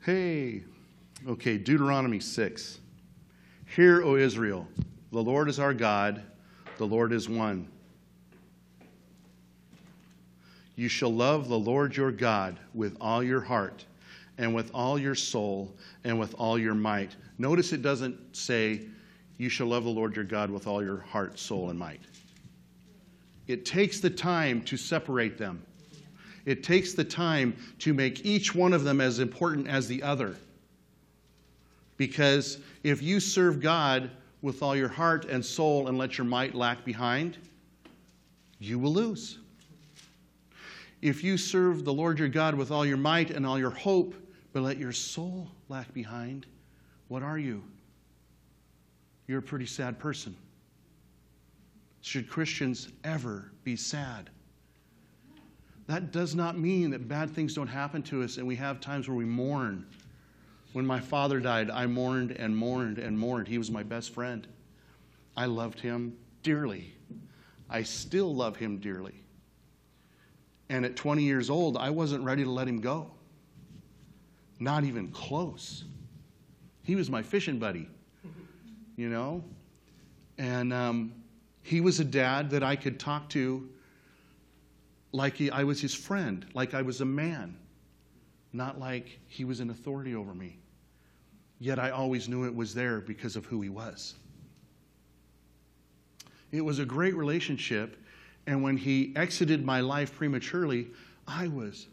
hey. 0.00 0.62
Okay, 1.28 1.58
Deuteronomy 1.58 2.18
6. 2.18 2.80
Hear, 3.76 4.02
O 4.02 4.16
Israel, 4.16 4.66
the 5.12 5.22
Lord 5.22 5.48
is 5.48 5.58
our 5.58 5.74
God, 5.74 6.22
the 6.78 6.86
Lord 6.86 7.12
is 7.12 7.28
one. 7.28 7.68
You 10.76 10.88
shall 10.88 11.12
love 11.12 11.48
the 11.48 11.58
Lord 11.58 11.94
your 11.94 12.10
God 12.10 12.58
with 12.72 12.96
all 13.00 13.22
your 13.22 13.42
heart 13.42 13.84
and 14.38 14.54
with 14.54 14.70
all 14.72 14.98
your 14.98 15.14
soul 15.14 15.74
and 16.04 16.18
with 16.18 16.34
all 16.38 16.58
your 16.58 16.74
might. 16.74 17.14
Notice 17.36 17.74
it 17.74 17.82
doesn't 17.82 18.34
say, 18.34 18.80
You 19.36 19.50
shall 19.50 19.66
love 19.66 19.84
the 19.84 19.90
Lord 19.90 20.16
your 20.16 20.24
God 20.24 20.50
with 20.50 20.66
all 20.66 20.82
your 20.82 21.00
heart, 21.00 21.38
soul, 21.38 21.68
and 21.68 21.78
might. 21.78 22.00
It 23.50 23.64
takes 23.64 23.98
the 23.98 24.10
time 24.10 24.62
to 24.62 24.76
separate 24.76 25.36
them, 25.36 25.64
it 26.44 26.62
takes 26.62 26.94
the 26.94 27.04
time 27.04 27.56
to 27.80 27.92
make 27.92 28.24
each 28.24 28.54
one 28.54 28.72
of 28.72 28.84
them 28.84 29.00
as 29.00 29.18
important 29.18 29.66
as 29.66 29.88
the 29.88 30.02
other. 30.04 30.36
Because 31.96 32.58
if 32.84 33.02
you 33.02 33.18
serve 33.18 33.60
God 33.60 34.10
with 34.40 34.62
all 34.62 34.74
your 34.74 34.88
heart 34.88 35.24
and 35.26 35.44
soul 35.44 35.88
and 35.88 35.98
let 35.98 36.16
your 36.16 36.24
might 36.24 36.54
lack 36.54 36.84
behind, 36.84 37.36
you 38.60 38.78
will 38.78 38.92
lose. 38.92 39.38
If 41.02 41.24
you 41.24 41.36
serve 41.36 41.84
the 41.84 41.92
Lord 41.92 42.18
your 42.20 42.28
God 42.28 42.54
with 42.54 42.70
all 42.70 42.86
your 42.86 42.96
might 42.96 43.30
and 43.30 43.44
all 43.44 43.58
your 43.58 43.70
hope, 43.70 44.14
but 44.52 44.62
let 44.62 44.78
your 44.78 44.92
soul 44.92 45.48
lack 45.68 45.92
behind, 45.92 46.46
what 47.08 47.22
are 47.22 47.38
you? 47.38 47.62
You're 49.26 49.40
a 49.40 49.42
pretty 49.42 49.66
sad 49.66 49.98
person. 49.98 50.36
Should 52.00 52.28
Christians 52.28 52.88
ever 53.04 53.52
be 53.64 53.76
sad? 53.76 54.30
That 55.86 56.12
does 56.12 56.34
not 56.34 56.58
mean 56.58 56.90
that 56.90 57.08
bad 57.08 57.30
things 57.30 57.54
don't 57.54 57.66
happen 57.66 58.02
to 58.04 58.22
us 58.22 58.36
and 58.36 58.46
we 58.46 58.56
have 58.56 58.80
times 58.80 59.08
where 59.08 59.16
we 59.16 59.24
mourn. 59.24 59.86
When 60.72 60.86
my 60.86 61.00
father 61.00 61.40
died, 61.40 61.68
I 61.68 61.86
mourned 61.86 62.30
and 62.30 62.56
mourned 62.56 62.98
and 62.98 63.18
mourned. 63.18 63.48
He 63.48 63.58
was 63.58 63.70
my 63.70 63.82
best 63.82 64.14
friend. 64.14 64.46
I 65.36 65.46
loved 65.46 65.80
him 65.80 66.16
dearly. 66.42 66.94
I 67.68 67.82
still 67.82 68.34
love 68.34 68.56
him 68.56 68.78
dearly. 68.78 69.14
And 70.68 70.84
at 70.84 70.94
20 70.94 71.24
years 71.24 71.50
old, 71.50 71.76
I 71.76 71.90
wasn't 71.90 72.22
ready 72.24 72.44
to 72.44 72.50
let 72.50 72.68
him 72.68 72.80
go. 72.80 73.10
Not 74.60 74.84
even 74.84 75.08
close. 75.08 75.84
He 76.84 76.94
was 76.94 77.10
my 77.10 77.22
fishing 77.22 77.58
buddy. 77.58 77.88
you 78.96 79.08
know? 79.08 79.42
And 80.38 80.72
um, 80.72 81.19
he 81.62 81.80
was 81.80 82.00
a 82.00 82.04
dad 82.04 82.50
that 82.50 82.62
I 82.62 82.76
could 82.76 82.98
talk 82.98 83.28
to 83.30 83.68
like 85.12 85.34
he, 85.34 85.50
I 85.50 85.64
was 85.64 85.80
his 85.80 85.94
friend, 85.94 86.46
like 86.54 86.74
I 86.74 86.82
was 86.82 87.00
a 87.00 87.04
man, 87.04 87.56
not 88.52 88.78
like 88.78 89.18
he 89.26 89.44
was 89.44 89.60
an 89.60 89.70
authority 89.70 90.14
over 90.14 90.34
me. 90.34 90.58
Yet 91.58 91.78
I 91.78 91.90
always 91.90 92.28
knew 92.28 92.44
it 92.44 92.54
was 92.54 92.74
there 92.74 93.00
because 93.00 93.36
of 93.36 93.44
who 93.44 93.60
he 93.60 93.68
was. 93.68 94.14
It 96.52 96.62
was 96.62 96.78
a 96.78 96.84
great 96.84 97.14
relationship, 97.14 97.96
and 98.46 98.62
when 98.62 98.76
he 98.76 99.12
exited 99.14 99.64
my 99.64 99.80
life 99.80 100.16
prematurely, 100.16 100.88
I 101.28 101.48
was 101.48 101.86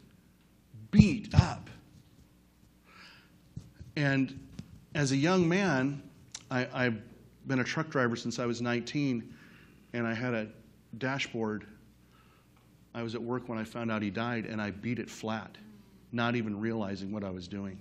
beat 0.90 1.34
up. 1.34 1.68
And 3.96 4.48
as 4.94 5.12
a 5.12 5.16
young 5.16 5.48
man, 5.48 6.02
I, 6.50 6.66
I've 6.72 7.00
been 7.46 7.60
a 7.60 7.64
truck 7.64 7.90
driver 7.90 8.16
since 8.16 8.38
I 8.38 8.46
was 8.46 8.60
19, 8.60 9.34
and 9.92 10.06
I 10.06 10.14
had 10.14 10.34
a 10.34 10.48
dashboard. 10.98 11.66
I 12.94 13.02
was 13.02 13.14
at 13.14 13.22
work 13.22 13.48
when 13.48 13.58
I 13.58 13.64
found 13.64 13.90
out 13.90 14.02
he 14.02 14.10
died, 14.10 14.46
and 14.46 14.60
I 14.60 14.70
beat 14.70 14.98
it 14.98 15.08
flat, 15.10 15.56
not 16.12 16.36
even 16.36 16.58
realizing 16.58 17.12
what 17.12 17.24
I 17.24 17.30
was 17.30 17.48
doing. 17.48 17.80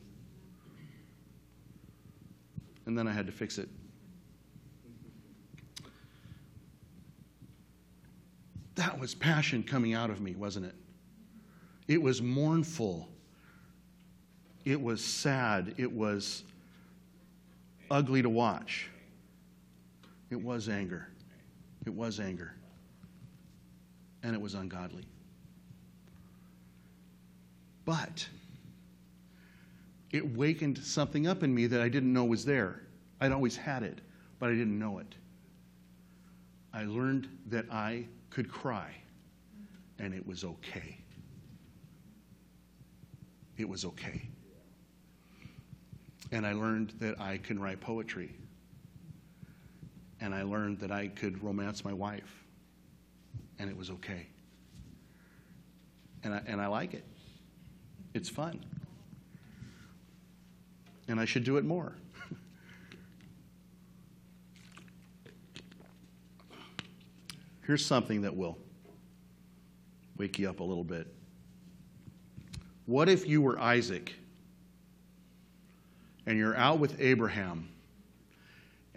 And 2.85 2.97
then 2.97 3.07
I 3.07 3.11
had 3.11 3.25
to 3.25 3.31
fix 3.31 3.57
it. 3.57 3.69
That 8.75 8.99
was 8.99 9.15
passion 9.15 9.63
coming 9.63 9.93
out 9.93 10.09
of 10.09 10.21
me, 10.21 10.35
wasn't 10.35 10.67
it? 10.67 10.75
It 11.87 12.01
was 12.01 12.21
mournful. 12.21 13.09
It 14.65 14.79
was 14.79 15.03
sad. 15.03 15.73
It 15.77 15.91
was 15.91 16.43
ugly 17.89 18.21
to 18.21 18.29
watch. 18.29 18.89
It 20.29 20.41
was 20.41 20.69
anger. 20.69 21.07
It 21.87 21.93
was 21.93 22.19
anger. 22.19 22.53
And 24.21 24.35
it 24.35 24.41
was 24.41 24.55
ungodly. 24.55 25.05
But 27.85 28.27
it 30.11 30.35
wakened 30.35 30.79
something 30.79 31.27
up 31.27 31.43
in 31.43 31.55
me 31.55 31.65
that 31.67 31.79
I 31.79 31.87
didn't 31.87 32.11
know 32.11 32.25
was 32.25 32.43
there. 32.43 32.81
I'd 33.21 33.31
always 33.31 33.55
had 33.55 33.83
it, 33.83 34.01
but 34.37 34.49
I 34.49 34.51
didn't 34.51 34.77
know 34.77 34.99
it. 34.99 35.15
I 36.73 36.83
learned 36.83 37.29
that 37.47 37.65
I 37.71 38.05
could 38.31 38.51
cry, 38.51 38.93
and 39.97 40.13
it 40.13 40.27
was 40.27 40.43
okay. 40.43 40.97
It 43.55 43.69
was 43.69 43.85
okay. 43.85 44.23
And 46.33 46.45
I 46.45 46.51
learned 46.51 46.95
that 46.99 47.21
I 47.21 47.37
can 47.37 47.57
write 47.57 47.79
poetry. 47.79 48.35
And 50.19 50.33
I 50.33 50.43
learned 50.43 50.79
that 50.79 50.91
I 50.91 51.07
could 51.09 51.43
romance 51.43 51.85
my 51.85 51.93
wife. 51.93 52.43
And 53.59 53.69
it 53.69 53.77
was 53.77 53.89
okay. 53.89 54.27
And 56.23 56.33
I, 56.33 56.41
and 56.47 56.59
I 56.61 56.67
like 56.67 56.93
it. 56.93 57.03
It's 58.13 58.29
fun. 58.29 58.63
And 61.07 61.19
I 61.19 61.25
should 61.25 61.43
do 61.43 61.57
it 61.57 61.65
more. 61.65 61.93
Here's 67.65 67.85
something 67.85 68.21
that 68.21 68.35
will 68.35 68.57
wake 70.17 70.39
you 70.39 70.49
up 70.49 70.59
a 70.59 70.63
little 70.63 70.83
bit. 70.83 71.13
What 72.85 73.09
if 73.09 73.27
you 73.27 73.41
were 73.41 73.59
Isaac 73.59 74.15
and 76.25 76.37
you're 76.37 76.55
out 76.55 76.79
with 76.79 76.99
Abraham 76.99 77.69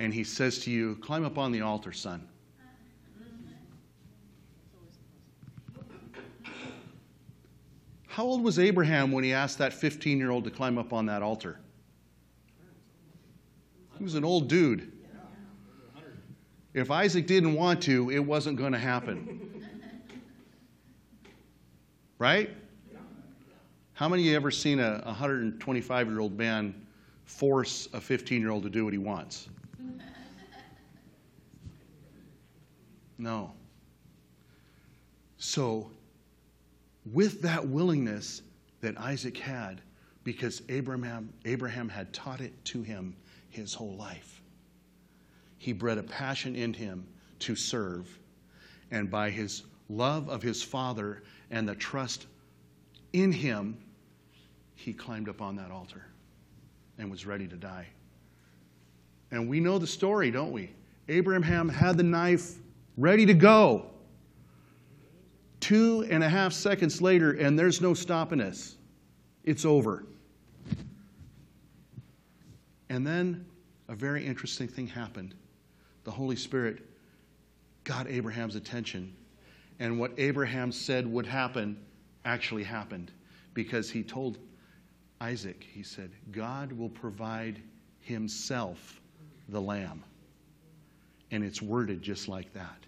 and 0.00 0.14
he 0.14 0.24
says 0.24 0.58
to 0.60 0.70
you, 0.70 0.96
Climb 0.96 1.24
up 1.24 1.38
on 1.38 1.52
the 1.52 1.60
altar, 1.60 1.92
son? 1.92 2.26
How 8.08 8.24
old 8.24 8.42
was 8.42 8.58
Abraham 8.58 9.12
when 9.12 9.22
he 9.22 9.32
asked 9.32 9.58
that 9.58 9.72
15 9.72 10.18
year 10.18 10.30
old 10.30 10.42
to 10.44 10.50
climb 10.50 10.78
up 10.78 10.92
on 10.92 11.06
that 11.06 11.22
altar? 11.22 11.60
He 13.98 14.02
was 14.02 14.14
an 14.14 14.24
old 14.24 14.48
dude. 14.48 14.90
If 16.72 16.90
Isaac 16.90 17.26
didn't 17.26 17.54
want 17.54 17.82
to, 17.82 18.10
it 18.10 18.20
wasn't 18.20 18.56
going 18.56 18.72
to 18.72 18.78
happen. 18.78 19.62
Right? 22.18 22.50
How 23.92 24.08
many 24.08 24.22
of 24.22 24.26
you 24.28 24.36
ever 24.36 24.50
seen 24.50 24.80
a 24.80 25.02
125 25.04 26.08
year 26.08 26.20
old 26.20 26.38
man 26.38 26.86
force 27.26 27.88
a 27.92 28.00
15 28.00 28.40
year 28.40 28.50
old 28.50 28.62
to 28.62 28.70
do 28.70 28.84
what 28.84 28.94
he 28.94 28.98
wants? 28.98 29.48
No. 33.20 33.52
So, 35.36 35.90
with 37.12 37.42
that 37.42 37.68
willingness 37.68 38.40
that 38.80 38.98
Isaac 38.98 39.36
had, 39.36 39.82
because 40.24 40.62
Abraham, 40.70 41.30
Abraham 41.44 41.88
had 41.88 42.14
taught 42.14 42.40
it 42.40 42.52
to 42.66 42.82
him 42.82 43.14
his 43.50 43.74
whole 43.74 43.94
life, 43.94 44.40
he 45.58 45.74
bred 45.74 45.98
a 45.98 46.02
passion 46.02 46.56
in 46.56 46.72
him 46.72 47.06
to 47.40 47.54
serve. 47.54 48.08
And 48.90 49.10
by 49.10 49.28
his 49.28 49.64
love 49.90 50.30
of 50.30 50.42
his 50.42 50.62
father 50.62 51.22
and 51.50 51.68
the 51.68 51.74
trust 51.74 52.26
in 53.12 53.32
him, 53.32 53.76
he 54.76 54.94
climbed 54.94 55.28
up 55.28 55.42
on 55.42 55.56
that 55.56 55.70
altar 55.70 56.06
and 56.98 57.10
was 57.10 57.26
ready 57.26 57.46
to 57.48 57.56
die. 57.56 57.86
And 59.30 59.46
we 59.46 59.60
know 59.60 59.78
the 59.78 59.86
story, 59.86 60.30
don't 60.30 60.52
we? 60.52 60.70
Abraham 61.08 61.68
had 61.68 61.98
the 61.98 62.02
knife 62.02 62.54
ready 62.96 63.26
to 63.26 63.34
go. 63.34 63.86
Two 65.60 66.06
and 66.10 66.24
a 66.24 66.28
half 66.28 66.52
seconds 66.52 67.00
later, 67.02 67.32
and 67.32 67.58
there's 67.58 67.80
no 67.80 67.94
stopping 67.94 68.40
us. 68.40 68.76
It's 69.44 69.64
over. 69.64 70.04
And 72.88 73.06
then 73.06 73.46
a 73.88 73.94
very 73.94 74.26
interesting 74.26 74.68
thing 74.68 74.86
happened. 74.86 75.34
The 76.04 76.10
Holy 76.10 76.36
Spirit 76.36 76.82
got 77.84 78.08
Abraham's 78.08 78.56
attention. 78.56 79.14
And 79.78 79.98
what 79.98 80.12
Abraham 80.18 80.72
said 80.72 81.06
would 81.06 81.26
happen 81.26 81.78
actually 82.24 82.64
happened 82.64 83.12
because 83.54 83.90
he 83.90 84.02
told 84.02 84.38
Isaac, 85.20 85.66
he 85.72 85.82
said, 85.82 86.10
God 86.32 86.72
will 86.72 86.88
provide 86.88 87.62
himself 88.00 89.00
the 89.48 89.60
lamb. 89.60 90.02
And 91.30 91.44
it's 91.44 91.62
worded 91.62 92.02
just 92.02 92.28
like 92.28 92.52
that. 92.54 92.78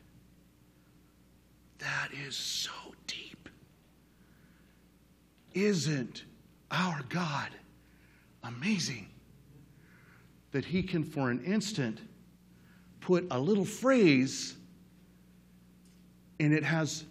That 1.79 2.09
is 2.27 2.37
so 2.37 2.71
deep. 3.07 3.49
Isn't 5.55 6.25
our 6.71 7.01
God 7.09 7.49
amazing? 8.43 9.09
That 10.53 10.65
he 10.65 10.83
can, 10.83 11.03
for 11.03 11.31
an 11.31 11.43
instant, 11.45 12.01
put 13.01 13.27
a 13.31 13.39
little 13.39 13.65
phrase 13.65 14.57
and 16.43 16.53
it 16.53 16.65
has 16.65 17.05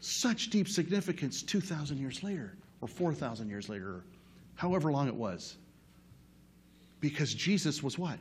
such 0.00 0.48
deep 0.48 0.68
significance 0.68 1.42
2,000 1.42 1.98
years 1.98 2.22
later, 2.22 2.54
or 2.80 2.88
4,000 2.88 3.48
years 3.48 3.68
later, 3.68 3.88
or 3.88 4.04
however 4.54 4.90
long 4.90 5.06
it 5.06 5.14
was. 5.14 5.56
Because 7.00 7.34
Jesus 7.34 7.82
was 7.82 7.98
what? 7.98 8.18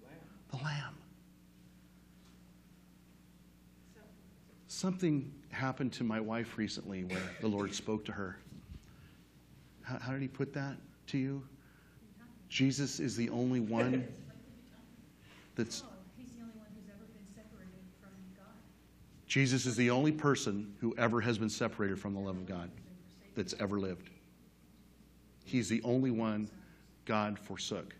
The 0.00 0.06
Lamb. 0.06 0.18
The 0.50 0.56
Lamb. 0.58 0.94
Something 4.80 5.30
happened 5.50 5.92
to 5.92 6.04
my 6.04 6.18
wife 6.18 6.56
recently 6.56 7.04
where 7.04 7.20
the 7.42 7.48
Lord 7.48 7.74
spoke 7.74 8.02
to 8.06 8.12
her. 8.12 8.38
How, 9.82 9.98
how 9.98 10.12
did 10.12 10.22
He 10.22 10.28
put 10.28 10.54
that 10.54 10.78
to 11.08 11.18
you? 11.18 11.42
Jesus 12.48 12.98
is 12.98 13.14
the 13.14 13.28
only 13.28 13.60
one 13.60 14.08
that's. 15.54 15.82
Oh, 15.86 15.92
he's 16.16 16.30
the 16.30 16.40
only 16.40 16.54
one 16.54 16.68
who's 16.74 16.88
ever 16.88 17.04
been 17.12 17.26
separated 17.34 17.74
from 18.00 18.08
God. 18.34 18.54
Jesus 19.26 19.66
is 19.66 19.76
the 19.76 19.90
only 19.90 20.12
person 20.12 20.72
who 20.80 20.94
ever 20.96 21.20
has 21.20 21.36
been 21.36 21.50
separated 21.50 22.00
from 22.00 22.14
the 22.14 22.20
love 22.20 22.38
of 22.38 22.46
God 22.46 22.70
that's 23.34 23.54
ever 23.60 23.78
lived. 23.78 24.08
He's 25.44 25.68
the 25.68 25.82
only 25.82 26.10
one 26.10 26.48
God 27.04 27.38
forsook. 27.38 27.94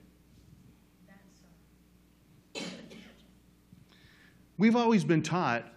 We've 4.57 4.77
always 4.77 5.05
been 5.05 5.23
taught 5.23 5.71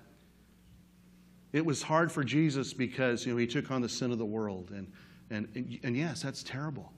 it 1.54 1.66
was 1.66 1.82
hard 1.82 2.12
for 2.12 2.24
Jesus 2.24 2.74
because 2.74 3.26
you 3.26 3.32
know 3.32 3.38
he 3.38 3.48
took 3.48 3.72
on 3.72 3.82
the 3.82 3.90
sin 3.90 4.12
of 4.12 4.18
the 4.18 4.26
world 4.26 4.72
and 4.72 4.92
and 5.30 5.80
and 5.84 5.96
yes, 5.96 6.22
that's 6.22 6.44
terrible. 6.44 6.92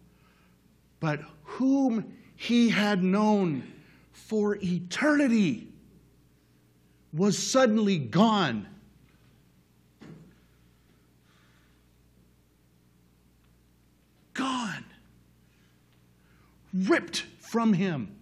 But 0.99 1.21
whom 1.43 2.13
he 2.35 2.69
had 2.69 3.03
known 3.03 3.71
for 4.11 4.57
eternity 4.63 5.67
was 7.13 7.37
suddenly 7.37 7.97
gone. 7.97 8.67
Gone. 14.33 14.83
Ripped 16.73 17.25
from 17.39 17.71
him. 17.73 18.15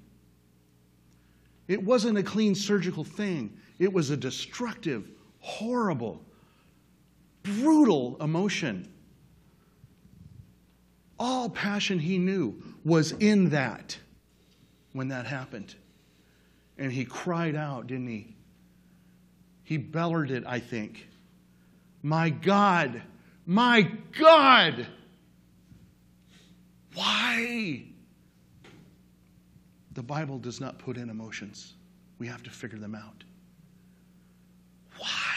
It 1.68 1.82
wasn't 1.82 2.18
a 2.18 2.24
clean 2.24 2.54
surgical 2.54 3.04
thing, 3.04 3.58
it 3.80 3.92
was 3.92 4.10
a 4.10 4.18
destructive, 4.18 5.10
horrible, 5.44 6.22
brutal 7.44 8.16
emotion. 8.22 8.90
All 11.20 11.50
passion 11.50 12.00
he 12.00 12.18
knew 12.18 12.64
was 12.86 13.12
in 13.12 13.50
that 13.50 13.98
when 14.94 15.10
that 15.10 15.26
happened. 15.26 15.76
And 16.78 16.92
he 16.92 17.04
cried 17.04 17.56
out, 17.56 17.88
didn't 17.88 18.08
he? 18.08 18.36
He 19.64 19.78
bellered 19.78 20.32
it, 20.32 20.46
I 20.48 20.60
think. 20.60 21.08
My 22.02 22.30
God, 22.30 23.02
my 23.46 23.82
God, 24.18 24.88
why? 26.96 27.84
The 29.92 30.04
Bible 30.04 30.40
does 30.40 30.62
not 30.62 30.80
put 30.80 30.96
in 30.96 31.10
emotions. 31.10 31.74
We 32.18 32.28
have 32.28 32.44
to 32.44 32.50
figure 32.50 32.80
them 32.80 32.96
out. 32.96 33.24
Why? 34.98 35.33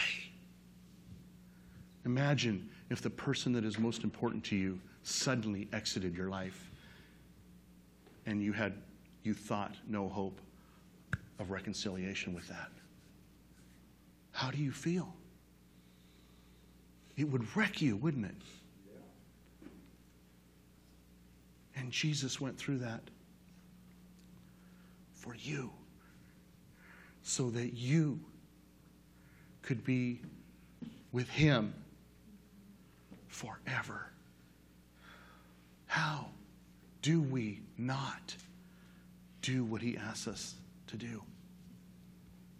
Imagine 2.07 2.69
if 2.89 3.01
the 3.01 3.09
person 3.09 3.51
that 3.51 3.65
is 3.65 3.77
most 3.77 4.05
important 4.05 4.41
to 4.45 4.55
you 4.55 4.79
suddenly 5.03 5.67
exited 5.73 6.15
your 6.15 6.29
life 6.29 6.71
and 8.25 8.41
you 8.41 8.53
had 8.53 8.75
you 9.23 9.33
thought 9.33 9.75
no 9.89 10.07
hope 10.07 10.39
of 11.37 11.51
reconciliation 11.51 12.33
with 12.33 12.47
that. 12.47 12.71
How 14.31 14.49
do 14.51 14.57
you 14.57 14.71
feel? 14.71 15.13
It 17.17 17.25
would 17.25 17.57
wreck 17.57 17.81
you, 17.81 17.97
wouldn't 17.97 18.25
it? 18.25 18.41
And 21.75 21.91
Jesus 21.91 22.39
went 22.39 22.57
through 22.57 22.77
that 22.77 23.01
for 25.13 25.35
you 25.35 25.71
so 27.21 27.49
that 27.49 27.73
you 27.73 28.21
could 29.61 29.83
be 29.83 30.21
with 31.11 31.27
Him 31.27 31.73
forever. 33.37 34.07
How 35.85 36.25
do 37.03 37.21
we 37.21 37.61
not 37.77 38.35
do 39.43 39.63
what 39.63 39.81
He 39.81 39.95
asks 39.95 40.27
us 40.27 40.55
to 40.87 40.97
do? 40.97 41.21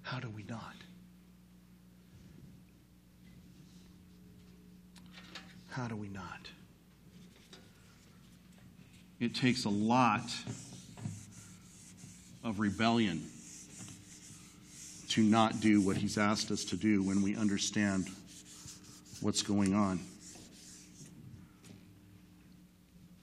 How 0.03 0.19
do 0.19 0.29
we 0.29 0.43
not? 0.43 0.75
How 5.69 5.87
do 5.87 5.95
we 5.95 6.09
not? 6.09 6.47
It 9.19 9.33
takes 9.33 9.65
a 9.65 9.69
lot 9.69 10.29
of 12.43 12.59
rebellion 12.59 13.23
to 15.09 15.23
not 15.23 15.59
do 15.59 15.81
what 15.81 15.97
He's 15.97 16.19
asked 16.19 16.51
us 16.51 16.63
to 16.65 16.75
do 16.75 17.01
when 17.01 17.23
we 17.23 17.35
understand 17.35 18.09
what's 19.21 19.41
going 19.41 19.73
on. 19.73 19.99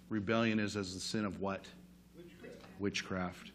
Rebellion 0.09 0.59
is 0.59 0.77
as 0.77 0.95
the 0.95 1.01
sin 1.01 1.25
of 1.25 1.41
what? 1.41 1.65
Witchcraft. 2.17 2.71
Witchcraft. 2.79 3.51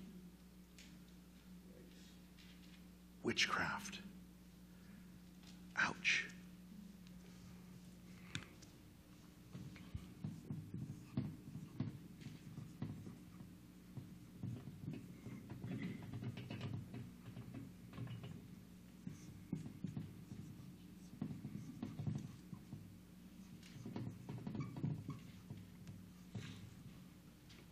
Witchcraft. 3.23 3.99
Ouch. 5.77 6.28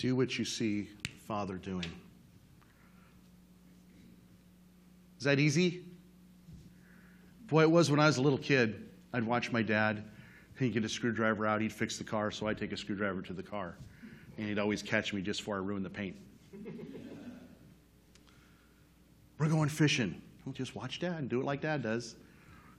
Do 0.08 0.16
what 0.16 0.40
you 0.40 0.46
see 0.46 0.88
Father 1.28 1.56
doing. 1.56 1.84
Is 5.18 5.26
that 5.26 5.38
easy? 5.38 5.84
Boy, 7.48 7.64
it 7.64 7.70
was 7.70 7.92
when 7.92 8.00
I 8.00 8.06
was 8.06 8.16
a 8.16 8.22
little 8.22 8.40
kid. 8.40 8.88
I'd 9.12 9.26
watch 9.26 9.52
my 9.52 9.62
dad. 9.62 10.06
He'd 10.60 10.72
get 10.72 10.86
a 10.86 10.90
screwdriver 10.90 11.46
out, 11.46 11.60
he'd 11.60 11.74
fix 11.74 11.98
the 11.98 12.06
car, 12.06 12.32
so 12.32 12.48
I'd 12.48 12.58
take 12.58 12.72
a 12.72 12.78
screwdriver 12.78 13.22
to 13.24 13.34
the 13.34 13.44
car. 13.44 13.76
And 14.38 14.48
he'd 14.48 14.60
always 14.60 14.82
catch 14.82 15.12
me 15.14 15.22
just 15.22 15.42
before 15.42 15.56
I 15.56 15.60
ruined 15.60 15.84
the 15.84 15.90
paint. 15.90 16.16
We're 19.38 19.50
going 19.50 19.68
fishing. 19.68 20.22
Well, 20.46 20.54
just 20.54 20.74
watch 20.74 21.02
dad 21.02 21.20
and 21.20 21.28
do 21.30 21.42
it 21.42 21.44
like 21.44 21.60
dad 21.60 21.84
does. 21.84 22.16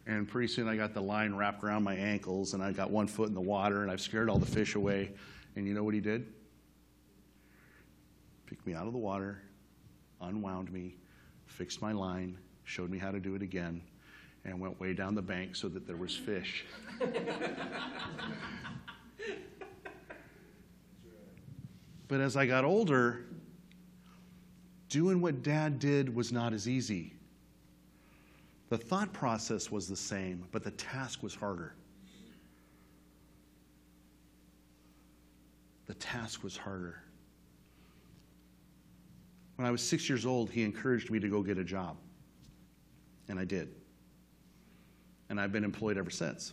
And 0.06 0.26
pretty 0.26 0.48
soon 0.48 0.66
I 0.66 0.76
got 0.76 0.94
the 0.94 1.02
line 1.02 1.34
wrapped 1.34 1.62
around 1.62 1.82
my 1.82 1.94
ankles 1.94 2.54
and 2.54 2.62
I 2.62 2.72
got 2.72 2.90
one 2.90 3.06
foot 3.06 3.28
in 3.28 3.34
the 3.34 3.40
water 3.42 3.82
and 3.82 3.90
I've 3.90 4.00
scared 4.00 4.30
all 4.30 4.38
the 4.38 4.46
fish 4.46 4.76
away. 4.76 5.12
And 5.56 5.68
you 5.68 5.74
know 5.74 5.84
what 5.84 5.92
he 5.92 6.00
did? 6.00 6.26
Picked 8.48 8.66
me 8.66 8.72
out 8.72 8.86
of 8.86 8.94
the 8.94 8.98
water, 8.98 9.42
unwound 10.22 10.72
me, 10.72 10.96
fixed 11.46 11.82
my 11.82 11.92
line, 11.92 12.38
showed 12.64 12.88
me 12.88 12.96
how 12.96 13.10
to 13.10 13.20
do 13.20 13.34
it 13.34 13.42
again, 13.42 13.82
and 14.46 14.58
went 14.58 14.80
way 14.80 14.94
down 14.94 15.14
the 15.14 15.20
bank 15.20 15.54
so 15.54 15.68
that 15.68 15.86
there 15.86 15.96
was 15.96 16.16
fish. 16.16 16.64
but 22.08 22.20
as 22.20 22.38
I 22.38 22.46
got 22.46 22.64
older, 22.64 23.26
doing 24.88 25.20
what 25.20 25.42
dad 25.42 25.78
did 25.78 26.14
was 26.14 26.32
not 26.32 26.54
as 26.54 26.66
easy. 26.66 27.12
The 28.70 28.78
thought 28.78 29.12
process 29.12 29.70
was 29.70 29.88
the 29.88 29.96
same, 29.96 30.48
but 30.52 30.64
the 30.64 30.70
task 30.70 31.22
was 31.22 31.34
harder. 31.34 31.74
The 35.84 35.92
task 35.94 36.42
was 36.42 36.56
harder. 36.56 37.02
When 39.58 39.66
I 39.66 39.72
was 39.72 39.82
six 39.82 40.08
years 40.08 40.24
old, 40.24 40.50
he 40.50 40.62
encouraged 40.62 41.10
me 41.10 41.18
to 41.18 41.28
go 41.28 41.42
get 41.42 41.58
a 41.58 41.64
job. 41.64 41.96
And 43.28 43.40
I 43.40 43.44
did. 43.44 43.74
And 45.28 45.40
I've 45.40 45.50
been 45.50 45.64
employed 45.64 45.98
ever 45.98 46.10
since. 46.10 46.52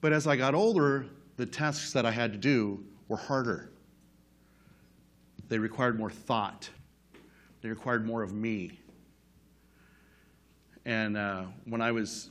But 0.00 0.12
as 0.12 0.28
I 0.28 0.36
got 0.36 0.54
older, 0.54 1.06
the 1.36 1.44
tasks 1.44 1.92
that 1.94 2.06
I 2.06 2.12
had 2.12 2.30
to 2.30 2.38
do 2.38 2.84
were 3.08 3.16
harder. 3.16 3.72
They 5.48 5.58
required 5.58 5.98
more 5.98 6.08
thought, 6.08 6.70
they 7.60 7.68
required 7.68 8.06
more 8.06 8.22
of 8.22 8.32
me. 8.32 8.78
And 10.84 11.16
uh, 11.16 11.46
when 11.64 11.80
I 11.80 11.90
was 11.90 12.30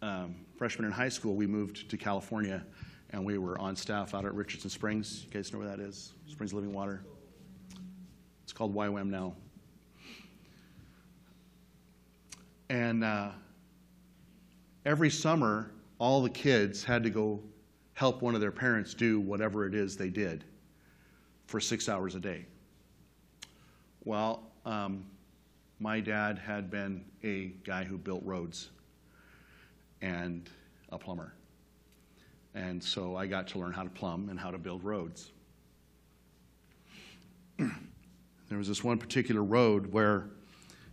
um, 0.00 0.34
freshman 0.56 0.86
in 0.86 0.92
high 0.92 1.10
school, 1.10 1.34
we 1.34 1.46
moved 1.46 1.90
to 1.90 1.98
California 1.98 2.64
and 3.10 3.22
we 3.22 3.36
were 3.36 3.58
on 3.58 3.76
staff 3.76 4.14
out 4.14 4.24
at 4.24 4.32
Richardson 4.32 4.70
Springs. 4.70 5.24
You 5.26 5.30
guys 5.30 5.52
know 5.52 5.58
where 5.58 5.68
that 5.68 5.80
is? 5.80 6.14
Springs 6.26 6.54
Living 6.54 6.72
Water. 6.72 7.02
Called 8.60 8.74
YWAM 8.74 9.08
now. 9.08 9.32
And 12.68 13.02
uh, 13.02 13.30
every 14.84 15.08
summer, 15.08 15.70
all 15.98 16.20
the 16.20 16.28
kids 16.28 16.84
had 16.84 17.02
to 17.04 17.08
go 17.08 17.40
help 17.94 18.20
one 18.20 18.34
of 18.34 18.42
their 18.42 18.52
parents 18.52 18.92
do 18.92 19.18
whatever 19.18 19.64
it 19.64 19.74
is 19.74 19.96
they 19.96 20.10
did 20.10 20.44
for 21.46 21.58
six 21.58 21.88
hours 21.88 22.16
a 22.16 22.20
day. 22.20 22.44
Well, 24.04 24.42
um, 24.66 25.06
my 25.78 25.98
dad 25.98 26.38
had 26.38 26.70
been 26.70 27.02
a 27.24 27.54
guy 27.64 27.82
who 27.82 27.96
built 27.96 28.22
roads 28.26 28.68
and 30.02 30.50
a 30.90 30.98
plumber. 30.98 31.32
And 32.54 32.84
so 32.84 33.16
I 33.16 33.24
got 33.24 33.48
to 33.48 33.58
learn 33.58 33.72
how 33.72 33.84
to 33.84 33.88
plumb 33.88 34.28
and 34.28 34.38
how 34.38 34.50
to 34.50 34.58
build 34.58 34.84
roads. 34.84 35.32
there 38.50 38.58
was 38.58 38.68
this 38.68 38.84
one 38.84 38.98
particular 38.98 39.42
road 39.42 39.92
where 39.92 40.26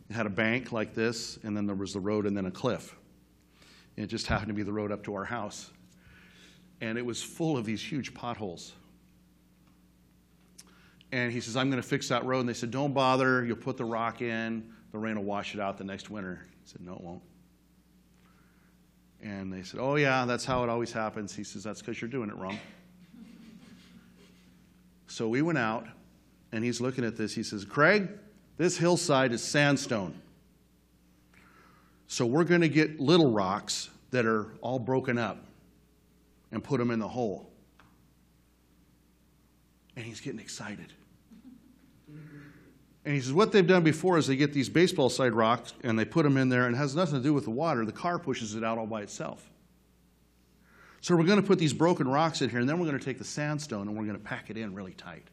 it 0.10 0.14
had 0.14 0.28
a 0.28 0.30
bank 0.30 0.72
like 0.72 0.94
this, 0.94 1.40
and 1.44 1.58
then 1.58 1.66
there 1.66 1.76
was 1.76 1.92
the 1.92 2.00
road 2.00 2.28
and 2.28 2.38
then 2.38 2.46
a 2.46 2.52
cliff. 2.52 2.96
And 3.98 4.06
it 4.06 4.08
just 4.08 4.28
happened 4.28 4.50
to 4.50 4.54
be 4.54 4.62
the 4.62 4.72
road 4.72 4.92
up 4.92 5.04
to 5.06 5.16
our 5.16 5.26
house. 5.26 5.72
And 6.82 7.00
it 7.00 7.06
was 7.06 7.22
full 7.22 7.58
of 7.58 7.66
these 7.66 7.82
huge 7.82 8.14
potholes. 8.14 8.74
And 11.12 11.32
he 11.32 11.42
says, 11.42 11.58
I'm 11.58 11.72
going 11.72 11.82
to 11.82 11.88
fix 11.88 12.10
that 12.10 12.26
road. 12.26 12.42
And 12.42 12.50
they 12.50 12.54
said, 12.54 12.70
Don't 12.70 12.94
bother. 12.94 13.44
You'll 13.44 13.58
put 13.58 13.76
the 13.76 13.86
rock 13.86 14.22
in. 14.22 14.72
The 14.92 15.00
rain 15.00 15.16
will 15.16 15.24
wash 15.24 15.56
it 15.56 15.60
out 15.60 15.80
the 15.80 15.84
next 15.84 16.12
winter. 16.12 16.46
He 16.64 16.70
said, 16.70 16.82
No, 16.82 16.94
it 16.94 17.02
won't. 17.02 17.24
And 19.24 19.52
they 19.52 19.64
said, 19.64 19.80
Oh, 19.80 19.96
yeah, 19.96 20.26
that's 20.26 20.46
how 20.46 20.64
it 20.64 20.70
always 20.70 20.92
happens. 20.92 21.36
He 21.36 21.44
says, 21.44 21.64
That's 21.64 21.82
because 21.82 22.00
you're 22.00 22.10
doing 22.10 22.30
it 22.30 22.36
wrong. 22.36 22.60
so 25.08 25.28
we 25.28 25.42
went 25.42 25.58
out, 25.58 25.88
and 26.52 26.64
he's 26.64 26.82
looking 26.82 27.04
at 27.04 27.18
this. 27.18 27.34
He 27.34 27.44
says, 27.44 27.66
Craig, 27.66 28.10
this 28.58 28.78
hillside 28.78 29.32
is 29.32 29.44
sandstone. 29.44 30.20
So 32.08 32.26
we're 32.26 32.46
going 32.46 32.62
to 32.62 32.70
get 32.70 33.00
little 33.00 33.32
rocks 33.32 33.90
that 34.12 34.26
are 34.26 34.48
all 34.62 34.80
broken 34.80 35.18
up 35.18 35.44
and 36.52 36.64
put 36.64 36.80
them 36.80 36.92
in 36.92 37.00
the 37.00 37.08
hole. 37.08 37.50
And 39.96 40.06
he's 40.06 40.22
getting 40.22 40.40
excited. 40.40 40.94
And 42.08 43.16
he 43.16 43.22
says, 43.22 43.34
what 43.34 43.52
they've 43.52 43.66
done 43.66 43.84
before 43.84 44.18
is 44.18 44.28
they 44.28 44.36
get 44.36 44.54
these 44.54 44.70
baseball 44.70 45.10
side 45.10 45.34
rocks 45.34 45.74
and 45.84 45.98
they 45.98 46.06
put 46.06 46.24
them 46.24 46.38
in 46.38 46.50
there 46.50 46.66
and 46.66 46.76
it 46.76 46.78
has 46.78 46.96
nothing 46.96 47.16
to 47.16 47.24
do 47.24 47.34
with 47.34 47.46
the 47.46 47.52
water. 47.52 47.86
The 47.86 47.92
car 47.92 48.20
pushes 48.20 48.56
it 48.56 48.64
out 48.64 48.78
all 48.78 48.86
by 48.86 49.02
itself. 49.02 49.50
So 51.00 51.16
we're 51.16 51.24
going 51.24 51.42
to 51.42 51.48
put 51.48 51.58
these 51.58 51.74
broken 51.74 52.08
rocks 52.08 52.42
in 52.42 52.50
here 52.50 52.60
and 52.60 52.68
then 52.68 52.80
we're 52.80 52.86
going 52.86 53.00
to 53.00 53.06
take 53.06 53.18
the 53.18 53.24
sandstone 53.24 53.88
and 53.88 53.96
we're 53.96 54.04
going 54.04 54.18
to 54.18 54.24
pack 54.24 54.50
it 54.50 54.58
in 54.58 54.74
really 54.74 54.94
tight. 54.94 55.24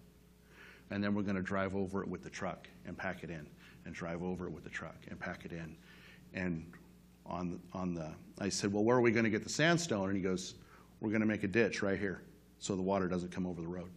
And 0.94 1.02
then 1.02 1.12
we're 1.12 1.22
going 1.22 1.34
to 1.34 1.42
drive 1.42 1.74
over 1.74 2.02
it 2.02 2.08
with 2.08 2.22
the 2.22 2.30
truck 2.30 2.68
and 2.86 2.96
pack 2.96 3.24
it 3.24 3.30
in 3.30 3.44
and 3.84 3.92
drive 3.92 4.22
over 4.22 4.46
it 4.46 4.52
with 4.52 4.62
the 4.62 4.70
truck 4.70 4.94
and 5.10 5.18
pack 5.18 5.44
it 5.44 5.50
in. 5.50 5.74
And 6.34 6.64
on, 7.26 7.60
on 7.72 7.94
the, 7.94 8.12
I 8.38 8.48
said, 8.48 8.72
well, 8.72 8.84
where 8.84 8.96
are 8.96 9.00
we 9.00 9.10
going 9.10 9.24
to 9.24 9.30
get 9.30 9.42
the 9.42 9.50
sandstone? 9.50 10.06
And 10.06 10.16
he 10.16 10.22
goes, 10.22 10.54
we're 11.00 11.10
going 11.10 11.20
to 11.20 11.26
make 11.26 11.42
a 11.42 11.48
ditch 11.48 11.82
right 11.82 11.98
here 11.98 12.22
so 12.60 12.76
the 12.76 12.82
water 12.82 13.08
doesn't 13.08 13.32
come 13.32 13.44
over 13.44 13.60
the 13.60 13.66
road. 13.66 13.90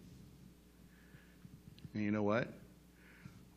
And 1.94 2.04
you 2.04 2.10
know 2.10 2.24
what? 2.24 2.52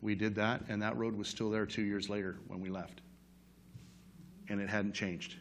We 0.03 0.13
did 0.13 0.35
that, 0.35 0.61
and 0.69 0.79
that 0.83 0.95
road 0.95 1.17
was 1.17 1.27
still 1.27 1.49
there 1.49 1.65
two 1.65 1.81
years 1.81 2.09
later 2.11 2.37
when 2.45 2.61
we 2.61 2.69
left. 2.69 3.01
And 4.49 4.61
it 4.61 4.69
hadn't 4.69 4.93
changed. 4.93 5.37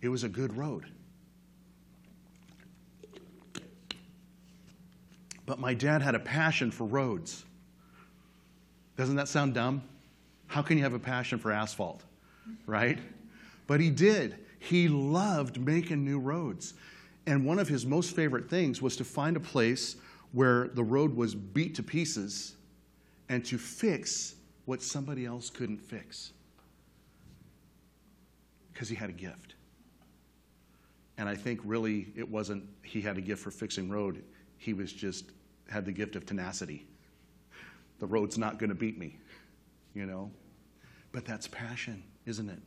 It 0.00 0.08
was 0.08 0.24
a 0.24 0.28
good 0.28 0.56
road. 0.56 0.86
But 5.46 5.58
my 5.58 5.74
dad 5.74 6.02
had 6.02 6.14
a 6.14 6.18
passion 6.18 6.70
for 6.70 6.84
roads. 6.84 7.44
Doesn't 8.96 9.16
that 9.16 9.28
sound 9.28 9.54
dumb? 9.54 9.82
How 10.46 10.62
can 10.62 10.76
you 10.76 10.84
have 10.84 10.94
a 10.94 10.98
passion 10.98 11.38
for 11.38 11.52
asphalt? 11.52 12.02
Right? 12.66 12.98
But 13.66 13.80
he 13.80 13.90
did. 13.90 14.38
He 14.58 14.88
loved 14.88 15.60
making 15.60 16.04
new 16.04 16.18
roads. 16.18 16.74
And 17.26 17.44
one 17.44 17.58
of 17.58 17.68
his 17.68 17.84
most 17.86 18.14
favorite 18.14 18.48
things 18.48 18.80
was 18.80 18.96
to 18.96 19.04
find 19.04 19.36
a 19.36 19.40
place 19.40 19.96
where 20.32 20.68
the 20.68 20.82
road 20.82 21.14
was 21.14 21.34
beat 21.34 21.74
to 21.76 21.82
pieces 21.82 22.56
and 23.28 23.44
to 23.46 23.58
fix 23.58 24.34
what 24.64 24.82
somebody 24.82 25.24
else 25.26 25.50
couldn't 25.50 25.78
fix. 25.78 26.32
Because 28.72 28.88
he 28.88 28.94
had 28.94 29.10
a 29.10 29.14
gift. 29.14 29.54
And 31.16 31.28
I 31.28 31.36
think 31.36 31.60
really 31.64 32.08
it 32.16 32.28
wasn't 32.28 32.64
he 32.82 33.00
had 33.00 33.16
a 33.16 33.20
gift 33.20 33.42
for 33.42 33.50
fixing 33.50 33.88
road, 33.88 34.22
he 34.64 34.72
was 34.72 34.92
just 34.92 35.26
had 35.68 35.84
the 35.84 35.92
gift 35.92 36.16
of 36.16 36.24
tenacity. 36.24 36.86
The 37.98 38.06
road's 38.06 38.38
not 38.38 38.58
going 38.58 38.70
to 38.70 38.74
beat 38.74 38.98
me, 38.98 39.18
you 39.92 40.06
know? 40.06 40.30
But 41.12 41.26
that's 41.26 41.46
passion, 41.46 42.02
isn't 42.24 42.48
it? 42.48 42.60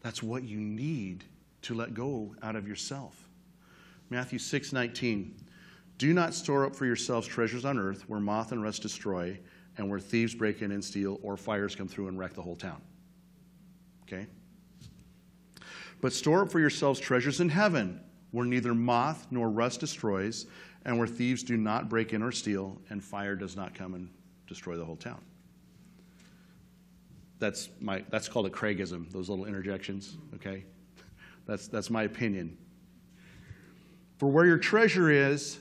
That's 0.00 0.22
what 0.22 0.44
you 0.44 0.58
need 0.58 1.24
to 1.62 1.74
let 1.74 1.92
go 1.92 2.34
out 2.42 2.56
of 2.56 2.66
yourself. 2.66 3.28
Matthew 4.08 4.38
6 4.38 4.72
19. 4.72 5.34
Do 5.98 6.14
not 6.14 6.32
store 6.32 6.64
up 6.64 6.74
for 6.74 6.86
yourselves 6.86 7.26
treasures 7.26 7.66
on 7.66 7.78
earth 7.78 8.08
where 8.08 8.20
moth 8.20 8.52
and 8.52 8.62
rust 8.62 8.80
destroy 8.80 9.38
and 9.76 9.90
where 9.90 10.00
thieves 10.00 10.34
break 10.34 10.62
in 10.62 10.72
and 10.72 10.82
steal 10.82 11.18
or 11.22 11.36
fires 11.36 11.74
come 11.74 11.88
through 11.88 12.08
and 12.08 12.18
wreck 12.18 12.32
the 12.32 12.42
whole 12.42 12.56
town. 12.56 12.80
Okay? 14.04 14.26
But 16.00 16.14
store 16.14 16.42
up 16.42 16.50
for 16.50 16.60
yourselves 16.60 16.98
treasures 16.98 17.40
in 17.40 17.50
heaven 17.50 18.00
where 18.30 18.46
neither 18.46 18.74
moth 18.74 19.26
nor 19.30 19.50
rust 19.50 19.80
destroys 19.80 20.46
and 20.84 20.98
where 20.98 21.06
thieves 21.06 21.42
do 21.42 21.56
not 21.56 21.88
break 21.88 22.12
in 22.12 22.22
or 22.22 22.32
steal 22.32 22.80
and 22.90 23.02
fire 23.02 23.36
does 23.36 23.56
not 23.56 23.74
come 23.74 23.94
and 23.94 24.08
destroy 24.46 24.76
the 24.76 24.84
whole 24.84 24.96
town. 24.96 25.20
That's, 27.38 27.68
my, 27.80 28.04
that's 28.10 28.28
called 28.28 28.46
a 28.46 28.50
Craigism, 28.50 29.10
those 29.12 29.28
little 29.28 29.44
interjections, 29.44 30.16
okay? 30.34 30.64
That's, 31.46 31.68
that's 31.68 31.90
my 31.90 32.02
opinion. 32.02 32.56
For 34.16 34.28
where 34.28 34.44
your 34.44 34.58
treasure 34.58 35.10
is, 35.10 35.58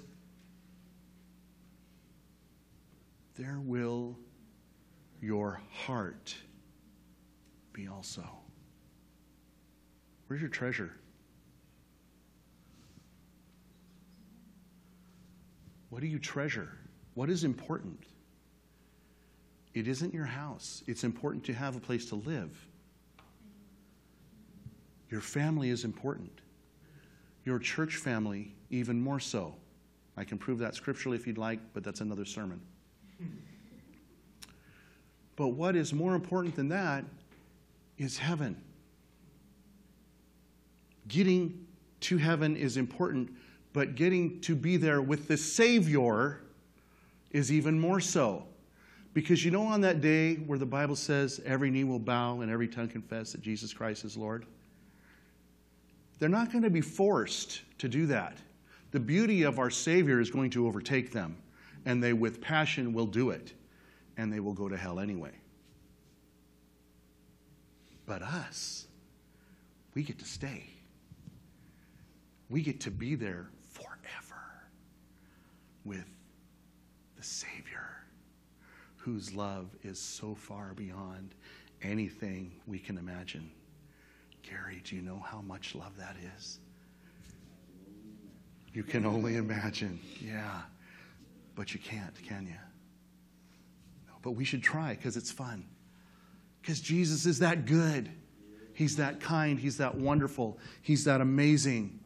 there 3.38 3.60
will 3.62 4.18
your 5.22 5.62
heart 5.72 6.36
be 7.74 7.88
also. 7.88 8.24
Where's 10.26 10.42
your 10.42 10.50
treasure? 10.50 10.94
What 15.98 16.02
do 16.02 16.08
you 16.10 16.20
treasure? 16.20 16.70
What 17.16 17.28
is 17.28 17.44
important? 17.44 18.04
It 19.74 19.88
isn't 19.88 20.14
your 20.14 20.28
house. 20.28 20.84
It's 20.86 21.04
important 21.04 21.44
to 21.46 21.54
have 21.54 21.76
a 21.76 21.80
place 21.80 22.06
to 22.10 22.16
live. 22.18 22.56
Your 25.10 25.22
family 25.22 25.72
is 25.72 25.84
important. 25.86 26.42
Your 27.46 27.58
church 27.58 27.96
family, 27.96 28.54
even 28.70 29.02
more 29.02 29.20
so. 29.20 29.56
I 30.16 30.24
can 30.24 30.38
prove 30.38 30.60
that 30.60 30.76
scripturally 30.76 31.18
if 31.18 31.26
you'd 31.26 31.40
like, 31.40 31.62
but 31.74 31.84
that's 31.84 32.02
another 32.02 32.26
sermon. 32.26 32.62
But 35.36 35.48
what 35.48 35.76
is 35.76 35.94
more 35.94 36.14
important 36.14 36.56
than 36.56 36.70
that 36.70 37.06
is 37.98 38.20
heaven. 38.20 38.62
Getting 41.08 41.66
to 42.02 42.18
heaven 42.18 42.56
is 42.56 42.78
important, 42.78 43.32
but 43.78 43.94
getting 43.94 44.42
to 44.42 44.56
be 44.56 44.76
there 44.76 45.04
with 45.04 45.28
the 45.28 45.38
Savior 45.38 46.42
is 47.30 47.52
even 47.52 47.80
more 47.80 48.00
so. 48.00 48.44
Because 49.14 49.46
you 49.46 49.52
know, 49.52 49.62
on 49.62 49.82
that 49.82 50.02
day 50.02 50.34
where 50.34 50.58
the 50.58 50.66
Bible 50.66 50.96
says 50.96 51.40
every 51.46 51.70
knee 51.70 51.84
will 51.84 52.00
bow 52.00 52.42
and 52.42 52.50
every 52.50 52.68
tongue 52.68 52.88
confess 52.88 53.34
that 53.34 53.42
Jesus 53.42 53.76
Christ 53.76 54.04
is 54.04 54.18
Lord, 54.18 54.48
they're 56.18 56.28
not 56.28 56.52
going 56.52 56.64
to 56.64 56.72
be 56.72 56.82
forced 56.82 57.62
to 57.78 57.88
do 57.88 58.08
that. 58.08 58.40
The 58.90 59.00
beauty 59.00 59.44
of 59.44 59.60
our 59.60 59.70
Savior 59.70 60.20
is 60.20 60.32
going 60.32 60.50
to 60.50 60.66
overtake 60.66 61.12
them, 61.12 61.38
and 61.86 62.04
they 62.04 62.14
with 62.14 62.42
passion 62.42 62.94
will 62.94 63.06
do 63.06 63.30
it, 63.30 63.54
and 64.18 64.34
they 64.34 64.40
will 64.40 64.54
go 64.54 64.68
to 64.68 64.76
hell 64.76 65.00
anyway. 65.00 65.34
But 68.08 68.24
us, 68.24 68.88
we 69.94 70.02
get 70.02 70.18
to 70.18 70.26
stay. 70.26 70.64
We 72.50 72.64
get 72.64 72.80
to 72.82 72.90
be 72.90 73.14
there 73.14 73.50
with 75.88 76.06
the 77.16 77.24
Savior, 77.24 77.88
whose 78.98 79.34
love 79.34 79.68
is 79.84 80.00
so 80.00 80.36
far 80.36 80.74
beyond 80.76 81.34
anything 81.82 82.52
we 82.68 82.78
can 82.78 82.98
imagine. 82.98 83.50
Gary, 84.44 84.82
do 84.84 84.96
you 84.96 85.02
know 85.02 85.24
how 85.26 85.42
much 85.42 85.74
love 85.76 85.98
that 85.98 86.16
is? 86.38 86.60
You 88.74 88.84
can 88.84 89.06
only 89.06 89.38
imagine. 89.38 90.00
Yeah. 90.22 90.62
But 91.56 91.74
you 91.74 91.80
can't, 91.80 92.14
can 92.24 92.46
you? 92.46 92.54
No, 94.08 94.14
but 94.22 94.32
we 94.32 94.46
should 94.46 94.62
try 94.62 94.94
because 94.94 95.18
it's 95.18 95.32
fun. 95.32 95.66
Because 96.62 96.80
Jesus 96.82 97.26
is 97.26 97.40
that 97.40 97.66
good. 97.66 98.10
He's 98.74 98.98
that 98.98 99.20
kind. 99.20 99.60
He's 99.60 99.78
that 99.78 99.96
wonderful. 99.96 100.60
He's 100.82 101.06
that 101.06 101.22
amazing. 101.22 102.00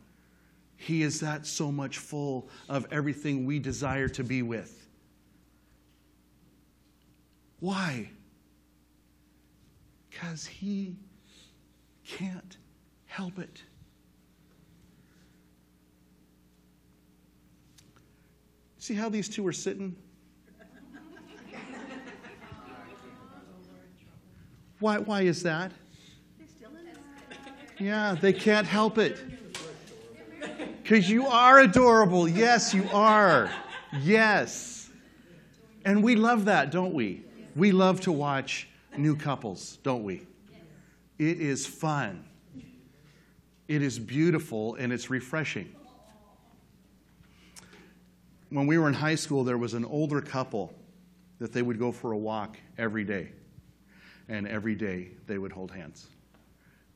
He 0.82 1.04
is 1.04 1.20
that 1.20 1.46
so 1.46 1.72
much 1.72 2.00
full 2.00 2.50
of 2.68 2.88
everything 2.90 3.46
we 3.46 3.60
desire 3.60 4.08
to 4.10 4.24
be 4.24 4.42
with. 4.42 4.88
Why? 7.60 8.10
Because 10.10 10.48
He 10.48 10.96
can't 12.04 12.58
help 13.06 13.38
it. 13.38 13.62
See 18.80 18.96
how 18.96 19.08
these 19.08 19.30
two 19.30 19.46
are 19.46 19.54
sitting? 19.54 19.96
Why, 24.80 24.98
why 24.98 25.22
is 25.22 25.44
that? 25.44 25.74
Yeah, 27.78 28.18
they 28.20 28.34
can't 28.34 28.66
help 28.66 28.98
it. 28.98 29.41
Because 30.92 31.10
you 31.10 31.26
are 31.26 31.62
adorable. 31.62 32.28
Yes, 32.28 32.74
you 32.74 32.86
are. 32.92 33.50
Yes. 34.02 34.90
And 35.86 36.04
we 36.04 36.18
love 36.18 36.44
that, 36.44 36.70
don't 36.70 36.94
we? 36.94 37.24
We 37.56 37.72
love 37.72 38.02
to 38.02 38.12
watch 38.12 38.68
new 38.98 39.16
couples, 39.16 39.78
don't 39.84 40.04
we? 40.04 40.28
It 41.18 41.40
is 41.40 41.66
fun. 41.66 42.26
It 43.70 43.82
is 43.82 44.00
beautiful 44.00 44.76
and 44.76 44.92
it's 44.92 45.10
refreshing. 45.10 45.74
When 48.50 48.68
we 48.68 48.78
were 48.78 48.90
in 48.90 48.94
high 48.94 49.16
school, 49.16 49.46
there 49.46 49.58
was 49.58 49.74
an 49.74 49.86
older 49.86 50.20
couple 50.20 50.74
that 51.40 51.54
they 51.54 51.62
would 51.62 51.80
go 51.80 51.94
for 51.94 52.12
a 52.12 52.18
walk 52.18 52.58
every 52.78 53.06
day. 53.06 53.32
And 54.28 54.46
every 54.46 54.76
day 54.76 55.12
they 55.26 55.38
would 55.38 55.54
hold 55.54 55.72
hands. 55.72 56.08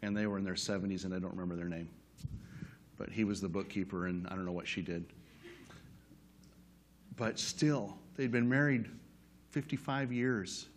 And 0.01 0.17
they 0.17 0.27
were 0.27 0.37
in 0.37 0.43
their 0.43 0.55
70s, 0.55 1.05
and 1.05 1.13
I 1.13 1.19
don't 1.19 1.31
remember 1.31 1.55
their 1.55 1.69
name. 1.69 1.87
But 2.97 3.09
he 3.09 3.23
was 3.23 3.41
the 3.41 3.49
bookkeeper, 3.49 4.07
and 4.07 4.27
I 4.27 4.35
don't 4.35 4.45
know 4.45 4.51
what 4.51 4.67
she 4.67 4.81
did. 4.81 5.05
But 7.17 7.39
still, 7.39 7.97
they'd 8.15 8.31
been 8.31 8.49
married 8.49 8.89
55 9.51 10.11
years. 10.11 10.67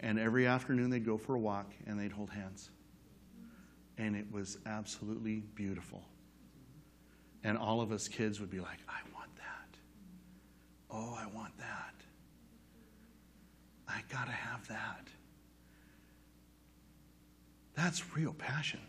And 0.00 0.18
every 0.18 0.46
afternoon 0.46 0.90
they'd 0.90 1.04
go 1.04 1.18
for 1.18 1.34
a 1.34 1.38
walk 1.38 1.72
and 1.86 2.00
they'd 2.00 2.12
hold 2.12 2.30
hands. 2.30 2.70
And 3.98 4.16
it 4.16 4.26
was 4.32 4.58
absolutely 4.66 5.42
beautiful. 5.54 6.02
And 7.44 7.56
all 7.56 7.80
of 7.80 7.92
us 7.92 8.08
kids 8.08 8.40
would 8.40 8.50
be 8.50 8.60
like, 8.60 8.78
I 8.88 8.98
want 9.14 9.34
that. 9.36 9.78
Oh, 10.90 11.16
I 11.18 11.26
want 11.36 11.56
that. 11.58 11.94
I 13.88 14.00
got 14.10 14.26
to 14.26 14.32
have 14.32 14.66
that. 14.68 15.08
That's 17.74 18.16
real 18.16 18.32
passion. 18.32 18.80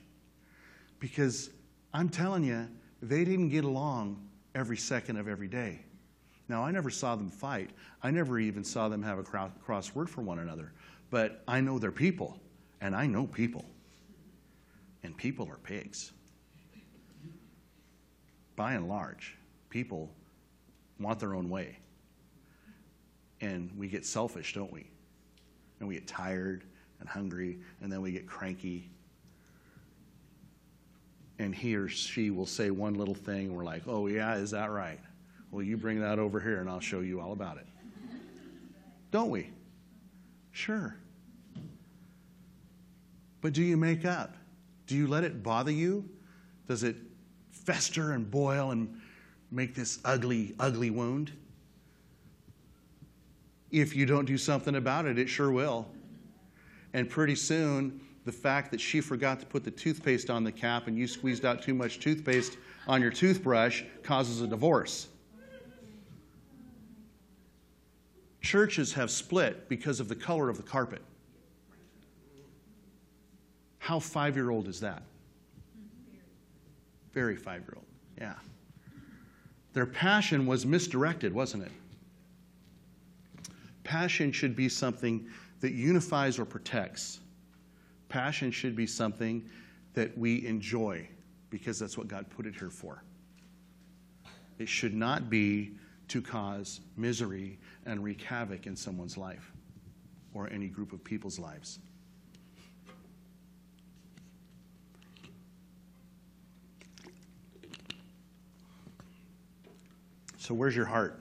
Because 0.99 1.49
I'm 1.93 2.09
telling 2.09 2.43
you, 2.43 2.67
they 3.01 3.25
didn't 3.25 3.49
get 3.49 3.63
along 3.63 4.21
every 4.55 4.77
second 4.77 5.17
of 5.17 5.27
every 5.27 5.47
day. 5.47 5.79
Now, 6.47 6.63
I 6.63 6.71
never 6.71 6.89
saw 6.89 7.15
them 7.15 7.29
fight. 7.29 7.69
I 8.03 8.11
never 8.11 8.39
even 8.39 8.63
saw 8.63 8.89
them 8.89 9.01
have 9.03 9.19
a 9.19 9.23
cro- 9.23 9.51
crossword 9.65 10.09
for 10.09 10.21
one 10.21 10.39
another. 10.39 10.73
But 11.09 11.43
I 11.47 11.61
know 11.61 11.79
they're 11.79 11.91
people, 11.91 12.39
and 12.81 12.95
I 12.95 13.05
know 13.05 13.25
people. 13.25 13.65
And 15.03 15.15
people 15.15 15.47
are 15.49 15.57
pigs. 15.57 16.11
By 18.55 18.73
and 18.73 18.87
large, 18.87 19.37
people 19.69 20.11
want 20.99 21.19
their 21.19 21.33
own 21.33 21.49
way. 21.49 21.77
And 23.39 23.71
we 23.77 23.87
get 23.87 24.05
selfish, 24.05 24.53
don't 24.53 24.71
we? 24.71 24.87
And 25.79 25.87
we 25.87 25.95
get 25.95 26.07
tired 26.07 26.63
and 26.99 27.09
hungry, 27.09 27.57
and 27.81 27.91
then 27.91 28.01
we 28.01 28.11
get 28.11 28.27
cranky. 28.27 28.89
And 31.41 31.55
he 31.55 31.75
or 31.75 31.87
she 31.87 32.29
will 32.29 32.45
say 32.45 32.69
one 32.69 32.93
little 32.93 33.15
thing, 33.15 33.47
and 33.47 33.55
we're 33.55 33.63
like, 33.63 33.81
oh, 33.87 34.05
yeah, 34.05 34.35
is 34.35 34.51
that 34.51 34.69
right? 34.69 34.99
Well, 35.49 35.63
you 35.63 35.75
bring 35.75 35.99
that 36.01 36.19
over 36.19 36.39
here, 36.39 36.59
and 36.61 36.69
I'll 36.69 36.79
show 36.79 36.99
you 36.99 37.19
all 37.19 37.31
about 37.31 37.57
it. 37.57 37.65
Don't 39.09 39.31
we? 39.31 39.49
Sure. 40.51 40.95
But 43.41 43.53
do 43.53 43.63
you 43.63 43.75
make 43.75 44.05
up? 44.05 44.35
Do 44.85 44.95
you 44.95 45.07
let 45.07 45.23
it 45.23 45.41
bother 45.41 45.71
you? 45.71 46.07
Does 46.67 46.83
it 46.83 46.95
fester 47.49 48.11
and 48.11 48.29
boil 48.29 48.69
and 48.69 49.01
make 49.49 49.73
this 49.73 49.97
ugly, 50.05 50.53
ugly 50.59 50.91
wound? 50.91 51.31
If 53.71 53.95
you 53.95 54.05
don't 54.05 54.25
do 54.25 54.37
something 54.37 54.75
about 54.75 55.07
it, 55.07 55.17
it 55.17 55.27
sure 55.27 55.51
will. 55.51 55.87
And 56.93 57.09
pretty 57.09 57.35
soon, 57.35 57.99
the 58.25 58.31
fact 58.31 58.71
that 58.71 58.79
she 58.79 59.01
forgot 59.01 59.39
to 59.39 59.45
put 59.45 59.63
the 59.63 59.71
toothpaste 59.71 60.29
on 60.29 60.43
the 60.43 60.51
cap 60.51 60.87
and 60.87 60.97
you 60.97 61.07
squeezed 61.07 61.45
out 61.45 61.61
too 61.61 61.73
much 61.73 61.99
toothpaste 61.99 62.57
on 62.87 63.01
your 63.01 63.11
toothbrush 63.11 63.83
causes 64.03 64.41
a 64.41 64.47
divorce. 64.47 65.07
Churches 68.41 68.93
have 68.93 69.09
split 69.09 69.69
because 69.69 69.99
of 69.99 70.07
the 70.07 70.15
color 70.15 70.49
of 70.49 70.57
the 70.57 70.63
carpet. 70.63 71.01
How 73.77 73.99
five 73.99 74.35
year 74.35 74.51
old 74.51 74.67
is 74.67 74.79
that? 74.81 75.03
Very 77.13 77.35
five 77.35 77.61
year 77.61 77.73
old, 77.75 77.85
yeah. 78.19 78.35
Their 79.73 79.85
passion 79.85 80.45
was 80.45 80.65
misdirected, 80.65 81.33
wasn't 81.33 81.63
it? 81.63 81.71
Passion 83.83 84.31
should 84.31 84.55
be 84.55 84.69
something 84.69 85.27
that 85.61 85.71
unifies 85.71 86.37
or 86.37 86.45
protects. 86.45 87.20
Passion 88.11 88.51
should 88.51 88.75
be 88.75 88.85
something 88.85 89.41
that 89.93 90.17
we 90.17 90.45
enjoy 90.45 91.07
because 91.49 91.79
that's 91.79 91.97
what 91.97 92.09
God 92.09 92.29
put 92.29 92.45
it 92.45 92.53
here 92.53 92.69
for. 92.69 93.05
It 94.59 94.67
should 94.67 94.93
not 94.93 95.29
be 95.29 95.77
to 96.09 96.21
cause 96.21 96.81
misery 96.97 97.57
and 97.85 98.03
wreak 98.03 98.21
havoc 98.21 98.67
in 98.67 98.75
someone's 98.75 99.17
life 99.17 99.53
or 100.33 100.49
any 100.51 100.67
group 100.67 100.91
of 100.91 101.01
people's 101.05 101.39
lives. 101.39 101.79
So, 110.37 110.53
where's 110.53 110.75
your 110.75 110.85
heart? 110.85 111.17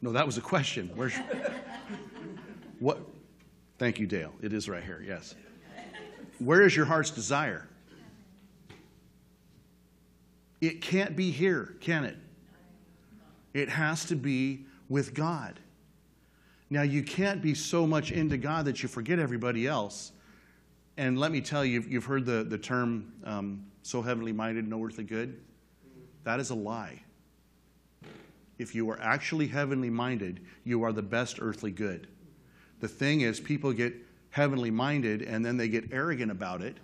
No, 0.00 0.12
that 0.12 0.24
was 0.24 0.38
a 0.38 0.40
question. 0.40 0.88
Where's 0.94 1.14
what? 2.82 2.98
Thank 3.78 4.00
you, 4.00 4.08
Dale. 4.08 4.32
It 4.42 4.52
is 4.52 4.68
right 4.68 4.82
here. 4.82 5.04
Yes. 5.06 5.36
Where 6.40 6.62
is 6.62 6.74
your 6.74 6.84
heart's 6.84 7.12
desire? 7.12 7.68
It 10.60 10.80
can't 10.80 11.14
be 11.14 11.30
here, 11.30 11.76
can 11.80 12.04
it? 12.04 12.16
It 13.54 13.68
has 13.68 14.04
to 14.06 14.16
be 14.16 14.66
with 14.88 15.14
God. 15.14 15.60
Now, 16.70 16.82
you 16.82 17.04
can't 17.04 17.40
be 17.40 17.54
so 17.54 17.86
much 17.86 18.10
into 18.10 18.36
God 18.36 18.64
that 18.64 18.82
you 18.82 18.88
forget 18.88 19.20
everybody 19.20 19.66
else. 19.68 20.10
And 20.96 21.18
let 21.18 21.30
me 21.30 21.40
tell 21.40 21.64
you, 21.64 21.84
you've 21.88 22.04
heard 22.04 22.26
the, 22.26 22.42
the 22.42 22.58
term 22.58 23.12
um, 23.24 23.64
so 23.82 24.02
heavenly 24.02 24.32
minded, 24.32 24.66
no 24.66 24.84
earthly 24.84 25.04
good. 25.04 25.40
That 26.24 26.40
is 26.40 26.50
a 26.50 26.54
lie. 26.54 27.00
If 28.58 28.74
you 28.74 28.90
are 28.90 29.00
actually 29.00 29.46
heavenly 29.46 29.90
minded, 29.90 30.40
you 30.64 30.82
are 30.82 30.92
the 30.92 31.02
best 31.02 31.38
earthly 31.40 31.70
good. 31.70 32.08
The 32.82 32.88
thing 32.88 33.20
is, 33.20 33.38
people 33.38 33.72
get 33.72 33.94
heavenly 34.30 34.72
minded 34.72 35.22
and 35.22 35.46
then 35.46 35.56
they 35.56 35.68
get 35.68 35.92
arrogant 35.92 36.32
about 36.32 36.62
it 36.62 36.78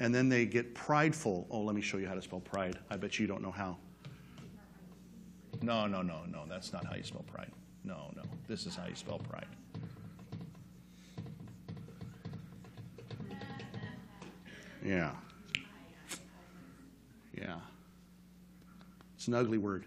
and 0.00 0.12
then 0.12 0.28
they 0.28 0.44
get 0.46 0.74
prideful. 0.74 1.46
Oh, 1.48 1.60
let 1.60 1.76
me 1.76 1.80
show 1.80 1.96
you 1.96 2.08
how 2.08 2.14
to 2.14 2.22
spell 2.22 2.40
pride. 2.40 2.76
I 2.90 2.96
bet 2.96 3.16
you 3.20 3.28
don't 3.28 3.40
know 3.40 3.52
how. 3.52 3.76
No, 5.62 5.86
no, 5.86 6.02
no, 6.02 6.24
no. 6.28 6.42
That's 6.48 6.72
not 6.72 6.84
how 6.84 6.96
you 6.96 7.04
spell 7.04 7.24
pride. 7.32 7.52
No, 7.84 8.10
no. 8.16 8.22
This 8.48 8.66
is 8.66 8.74
how 8.74 8.88
you 8.88 8.96
spell 8.96 9.20
pride. 9.20 9.46
Yeah. 14.84 15.12
Yeah. 17.32 17.60
It's 19.14 19.28
an 19.28 19.34
ugly 19.34 19.58
word. 19.58 19.84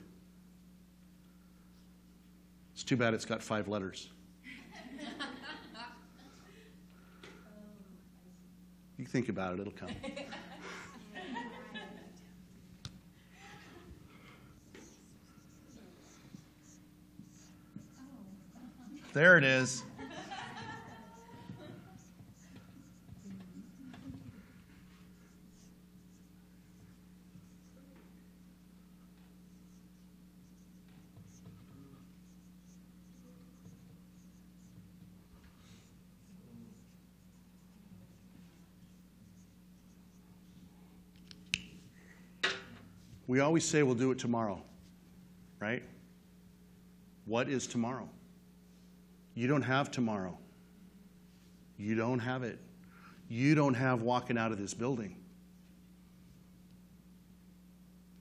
It's 2.74 2.86
too 2.86 2.96
bad 2.96 3.14
it's 3.14 3.26
got 3.26 3.44
five 3.44 3.68
letters. 3.68 4.08
You 8.98 9.06
think 9.06 9.30
about 9.30 9.54
it, 9.54 9.62
it'll 9.62 9.72
come. 9.72 9.90
There 19.14 19.38
it 19.38 19.44
is. 19.44 19.84
We 43.30 43.42
always 43.42 43.64
say 43.64 43.84
we'll 43.84 43.94
do 43.94 44.10
it 44.10 44.18
tomorrow, 44.18 44.60
right? 45.60 45.84
What 47.26 47.48
is 47.48 47.68
tomorrow? 47.68 48.10
You 49.36 49.46
don't 49.46 49.62
have 49.62 49.92
tomorrow. 49.92 50.36
You 51.78 51.94
don't 51.94 52.18
have 52.18 52.42
it. 52.42 52.58
You 53.28 53.54
don't 53.54 53.76
have 53.76 54.02
walking 54.02 54.36
out 54.36 54.52
of 54.52 54.58
this 54.58 54.74
building. 54.74 55.16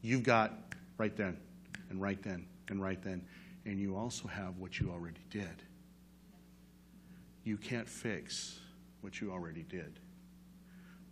You've 0.02 0.24
got 0.24 0.52
right 0.98 1.16
then, 1.16 1.38
and 1.88 2.02
right 2.02 2.22
then, 2.22 2.44
and 2.68 2.82
right 2.82 3.02
then. 3.02 3.24
And 3.64 3.80
you 3.80 3.96
also 3.96 4.28
have 4.28 4.58
what 4.58 4.78
you 4.78 4.90
already 4.90 5.24
did. 5.30 5.62
You 7.44 7.56
can't 7.56 7.88
fix 7.88 8.58
what 9.00 9.22
you 9.22 9.32
already 9.32 9.62
did. 9.62 10.00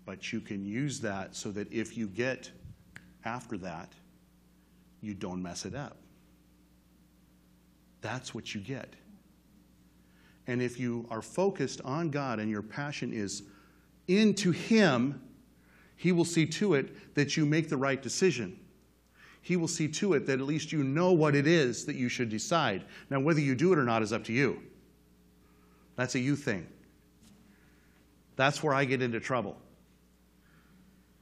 But 0.04 0.34
you 0.34 0.42
can 0.42 0.66
use 0.66 1.00
that 1.00 1.34
so 1.34 1.50
that 1.52 1.72
if 1.72 1.96
you 1.96 2.08
get 2.08 2.50
after 3.26 3.58
that, 3.58 3.92
you 5.00 5.14
don't 5.14 5.42
mess 5.42 5.66
it 5.66 5.74
up. 5.74 5.96
That's 8.00 8.34
what 8.34 8.54
you 8.54 8.60
get. 8.60 8.94
And 10.46 10.62
if 10.62 10.78
you 10.78 11.06
are 11.10 11.22
focused 11.22 11.80
on 11.84 12.10
God 12.10 12.38
and 12.38 12.50
your 12.50 12.62
passion 12.62 13.12
is 13.12 13.42
into 14.06 14.52
Him, 14.52 15.20
He 15.96 16.12
will 16.12 16.24
see 16.24 16.46
to 16.46 16.74
it 16.74 17.14
that 17.14 17.36
you 17.36 17.44
make 17.44 17.68
the 17.68 17.76
right 17.76 18.00
decision. 18.00 18.58
He 19.42 19.56
will 19.56 19.68
see 19.68 19.88
to 19.88 20.14
it 20.14 20.26
that 20.26 20.40
at 20.40 20.46
least 20.46 20.72
you 20.72 20.82
know 20.82 21.12
what 21.12 21.34
it 21.36 21.46
is 21.46 21.84
that 21.86 21.96
you 21.96 22.08
should 22.08 22.28
decide. 22.28 22.84
Now, 23.10 23.20
whether 23.20 23.40
you 23.40 23.54
do 23.54 23.72
it 23.72 23.78
or 23.78 23.84
not 23.84 24.02
is 24.02 24.12
up 24.12 24.24
to 24.24 24.32
you. 24.32 24.60
That's 25.96 26.14
a 26.14 26.18
you 26.18 26.36
thing. 26.36 26.66
That's 28.36 28.62
where 28.62 28.74
I 28.74 28.84
get 28.84 29.02
into 29.02 29.18
trouble. 29.18 29.56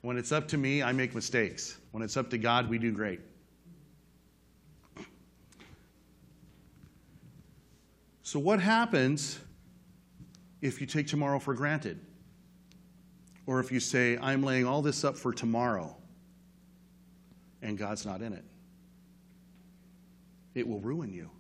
When 0.05 0.19
it's 0.19 0.33
up 0.33 0.49
to 0.49 0.59
me, 0.59 0.83
I 0.83 0.93
make 0.93 1.15
mistakes. 1.15 1.79
When 1.93 2.03
it's 2.03 2.19
up 2.19 2.29
to 2.29 2.37
God, 2.37 2.69
we 2.69 2.77
do 2.77 2.93
great. 2.93 3.21
So, 8.23 8.39
what 8.39 8.61
happens 8.61 9.39
if 10.61 10.79
you 10.79 10.87
take 10.87 11.07
tomorrow 11.07 11.39
for 11.39 11.55
granted? 11.55 12.05
Or 13.47 13.61
if 13.61 13.73
you 13.73 13.81
say, 13.81 14.19
I'm 14.21 14.43
laying 14.43 14.67
all 14.67 14.83
this 14.83 15.05
up 15.05 15.17
for 15.17 15.33
tomorrow, 15.33 15.97
and 17.63 17.79
God's 17.79 18.05
not 18.05 18.21
in 18.21 18.35
it? 18.35 18.45
It 20.55 20.69
will 20.69 20.81
ruin 20.81 21.15
you. 21.15 21.31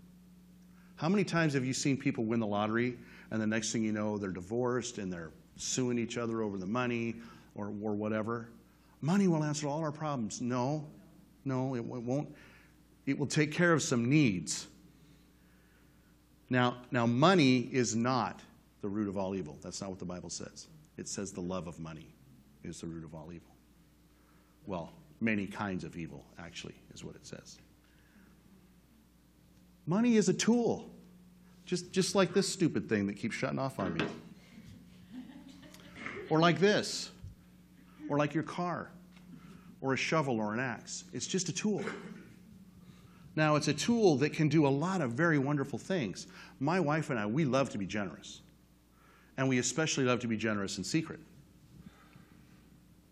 How 0.96 1.10
many 1.10 1.24
times 1.24 1.52
have 1.52 1.66
you 1.66 1.74
seen 1.74 1.98
people 1.98 2.24
win 2.24 2.40
the 2.40 2.46
lottery 2.46 2.96
and 3.30 3.42
the 3.42 3.46
next 3.46 3.72
thing 3.72 3.84
you 3.84 3.92
know, 3.92 4.16
they're 4.16 4.30
divorced 4.30 4.96
and 4.96 5.12
they're 5.12 5.32
suing 5.56 5.98
each 5.98 6.16
other 6.16 6.40
over 6.40 6.56
the 6.56 6.64
money 6.64 7.16
or, 7.54 7.66
or 7.82 7.92
whatever? 7.92 8.48
Money 9.05 9.28
will 9.28 9.44
answer 9.44 9.68
all 9.68 9.80
our 9.80 9.92
problems. 9.92 10.40
No, 10.40 10.86
no, 11.44 11.74
it 11.74 11.84
won't. 11.84 12.34
It 13.05 13.18
will 13.18 13.26
take 13.26 13.52
care 13.52 13.74
of 13.74 13.82
some 13.82 14.09
needs. 14.09 14.66
Now, 16.48 16.78
now, 16.90 17.05
money 17.05 17.68
is 17.70 17.94
not 17.94 18.40
the 18.80 18.88
root 18.88 19.07
of 19.07 19.18
all 19.18 19.34
evil. 19.34 19.59
That's 19.61 19.82
not 19.82 19.90
what 19.90 19.98
the 19.98 20.07
Bible 20.07 20.30
says. 20.30 20.68
It 20.96 21.07
says 21.07 21.32
the 21.32 21.42
love 21.42 21.66
of 21.66 21.78
money 21.78 22.14
is 22.62 22.80
the 22.80 22.86
root 22.86 23.05
of 23.05 23.14
all 23.14 23.30
evil. 23.30 23.55
Well, 24.64 24.90
many 25.20 25.46
kinds 25.46 25.84
of 25.84 25.98
evil, 25.98 26.24
actually, 26.38 26.74
is 26.94 27.05
what 27.05 27.14
it 27.14 27.26
says. 27.26 27.59
Money 29.86 30.16
is 30.16 30.30
a 30.30 30.34
tool, 30.34 30.88
just, 31.66 31.92
just 31.92 32.14
like 32.14 32.32
this 32.32 32.50
stupid 32.50 32.88
thing 32.88 33.07
that 33.09 33.18
keeps 33.18 33.34
shutting 33.34 33.59
off 33.59 33.78
on 33.78 33.92
me. 33.92 34.07
Or 36.30 36.40
like 36.40 36.59
this, 36.59 37.11
or 38.09 38.16
like 38.16 38.32
your 38.32 38.44
car, 38.44 38.88
or 39.85 39.93
a 39.93 39.97
shovel 39.99 40.41
or 40.41 40.55
an 40.55 40.61
axe. 40.61 41.05
It's 41.12 41.26
just 41.26 41.51
a 41.51 41.53
tool. 41.53 41.85
Now, 43.37 43.57
it's 43.57 43.68
a 43.68 43.74
tool 43.74 44.16
that 44.16 44.32
can 44.32 44.49
do 44.49 44.66
a 44.66 44.68
lot 44.68 45.03
of 45.03 45.12
very 45.12 45.37
wonderful 45.37 45.78
things. 45.78 46.26
My 46.59 46.80
wife 46.80 47.11
and 47.11 47.18
I, 47.18 47.26
we 47.26 47.45
love 47.45 47.68
to 47.70 47.78
be 47.78 47.85
generous. 47.85 48.41
And 49.37 49.47
we 49.47 49.59
especially 49.59 50.05
love 50.05 50.20
to 50.20 50.26
be 50.26 50.39
generous 50.39 50.78
in 50.78 50.85
secret. 50.85 51.20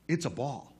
It's 0.08 0.24
a 0.24 0.30
ball. 0.30 0.72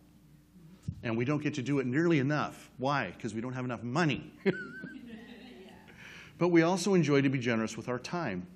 And 1.03 1.15
we 1.15 1.27
don't 1.27 1.43
get 1.43 1.53
to 1.55 1.63
do 1.63 1.79
it 1.79 1.87
nearly 1.87 2.21
enough. 2.21 2.71
Why? 2.79 3.13
Because 3.15 3.35
we 3.35 3.43
don't 3.43 3.53
have 3.53 3.67
enough 3.67 3.83
money. 3.83 4.33
but 6.39 6.49
we 6.49 6.63
also 6.63 6.95
enjoy 6.95 7.21
to 7.21 7.29
be 7.29 7.39
generous 7.39 7.77
with 7.77 7.91
our 7.91 7.99
time, 7.99 8.47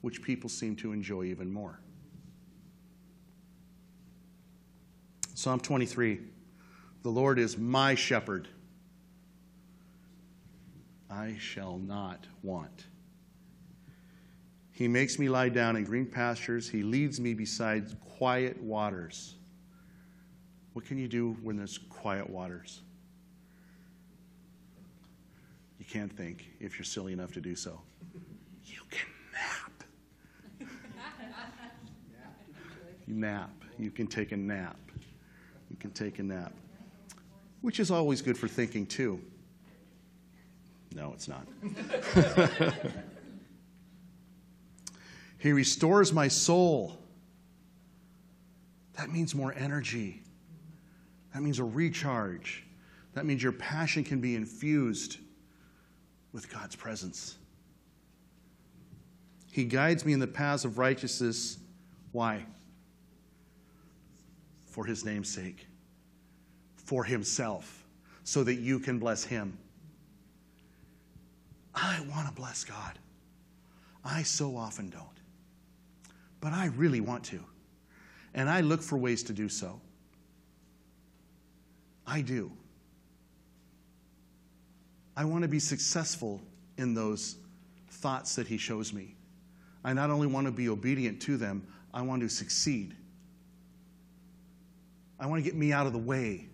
which 0.00 0.22
people 0.22 0.48
seem 0.48 0.76
to 0.76 0.92
enjoy 0.92 1.24
even 1.24 1.52
more. 1.52 1.78
Psalm 5.34 5.60
23 5.60 6.20
The 7.04 7.10
Lord 7.10 7.38
is 7.38 7.58
my 7.58 7.94
shepherd. 7.94 8.48
I 11.10 11.36
shall 11.38 11.76
not 11.76 12.26
want. 12.42 12.86
He 14.72 14.88
makes 14.88 15.18
me 15.18 15.28
lie 15.28 15.50
down 15.50 15.76
in 15.76 15.84
green 15.84 16.06
pastures. 16.06 16.66
He 16.66 16.82
leads 16.82 17.20
me 17.20 17.34
beside 17.34 18.00
quiet 18.16 18.60
waters. 18.60 19.34
What 20.72 20.86
can 20.86 20.96
you 20.96 21.06
do 21.06 21.36
when 21.42 21.56
there's 21.56 21.76
quiet 21.90 22.28
waters? 22.28 22.80
You 25.78 25.84
can't 25.84 26.10
think 26.10 26.52
if 26.58 26.78
you're 26.78 26.86
silly 26.86 27.12
enough 27.12 27.32
to 27.34 27.40
do 27.42 27.54
so. 27.54 27.82
You 28.64 28.80
can 28.90 29.10
nap. 29.34 29.84
You 33.06 33.14
nap. 33.14 33.50
You 33.78 33.90
can 33.90 34.06
take 34.06 34.32
a 34.32 34.38
nap. 34.38 34.78
You 35.68 35.76
can 35.76 35.90
take 35.90 36.18
a 36.18 36.22
nap. 36.22 36.54
Which 37.64 37.80
is 37.80 37.90
always 37.90 38.20
good 38.20 38.36
for 38.36 38.46
thinking, 38.46 38.84
too. 38.84 39.22
No, 40.94 41.14
it's 41.14 41.28
not. 41.28 41.46
he 45.38 45.50
restores 45.50 46.12
my 46.12 46.28
soul. 46.28 46.98
That 48.98 49.10
means 49.10 49.34
more 49.34 49.54
energy. 49.56 50.20
That 51.32 51.40
means 51.40 51.58
a 51.58 51.64
recharge. 51.64 52.66
That 53.14 53.24
means 53.24 53.42
your 53.42 53.52
passion 53.52 54.04
can 54.04 54.20
be 54.20 54.36
infused 54.36 55.16
with 56.34 56.52
God's 56.52 56.76
presence. 56.76 57.36
He 59.52 59.64
guides 59.64 60.04
me 60.04 60.12
in 60.12 60.20
the 60.20 60.26
paths 60.26 60.66
of 60.66 60.76
righteousness. 60.76 61.56
Why? 62.12 62.44
For 64.66 64.84
his 64.84 65.02
name's 65.02 65.30
sake, 65.30 65.66
for 66.84 67.04
himself, 67.04 67.84
so 68.22 68.44
that 68.44 68.54
you 68.54 68.78
can 68.78 68.98
bless 68.98 69.24
him. 69.24 69.58
I 71.74 72.04
want 72.10 72.28
to 72.28 72.34
bless 72.34 72.64
God. 72.64 72.98
I 74.04 74.22
so 74.22 74.56
often 74.56 74.90
don't. 74.90 75.02
But 76.40 76.52
I 76.52 76.66
really 76.76 77.00
want 77.00 77.24
to. 77.24 77.40
And 78.34 78.48
I 78.48 78.60
look 78.60 78.82
for 78.82 78.98
ways 78.98 79.22
to 79.24 79.32
do 79.32 79.48
so. 79.48 79.80
I 82.06 82.20
do. 82.20 82.52
I 85.16 85.24
want 85.24 85.42
to 85.42 85.48
be 85.48 85.58
successful 85.58 86.40
in 86.76 86.94
those 86.94 87.36
thoughts 87.88 88.34
that 88.36 88.46
He 88.46 88.58
shows 88.58 88.92
me. 88.92 89.14
I 89.84 89.92
not 89.92 90.10
only 90.10 90.26
want 90.26 90.46
to 90.46 90.52
be 90.52 90.68
obedient 90.68 91.20
to 91.22 91.36
them, 91.36 91.66
I 91.92 92.02
want 92.02 92.22
to 92.22 92.28
succeed. 92.28 92.94
I 95.18 95.26
want 95.26 95.42
to 95.42 95.48
get 95.48 95.58
me 95.58 95.72
out 95.72 95.86
of 95.86 95.92
the 95.92 95.98
way. 95.98 96.48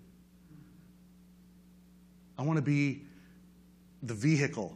I 2.41 2.43
want 2.43 2.57
to 2.57 2.63
be 2.63 3.03
the 4.03 4.15
vehicle 4.15 4.75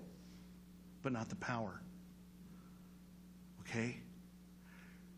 but 1.02 1.12
not 1.12 1.30
the 1.30 1.36
power. 1.36 1.80
Okay? 3.62 3.96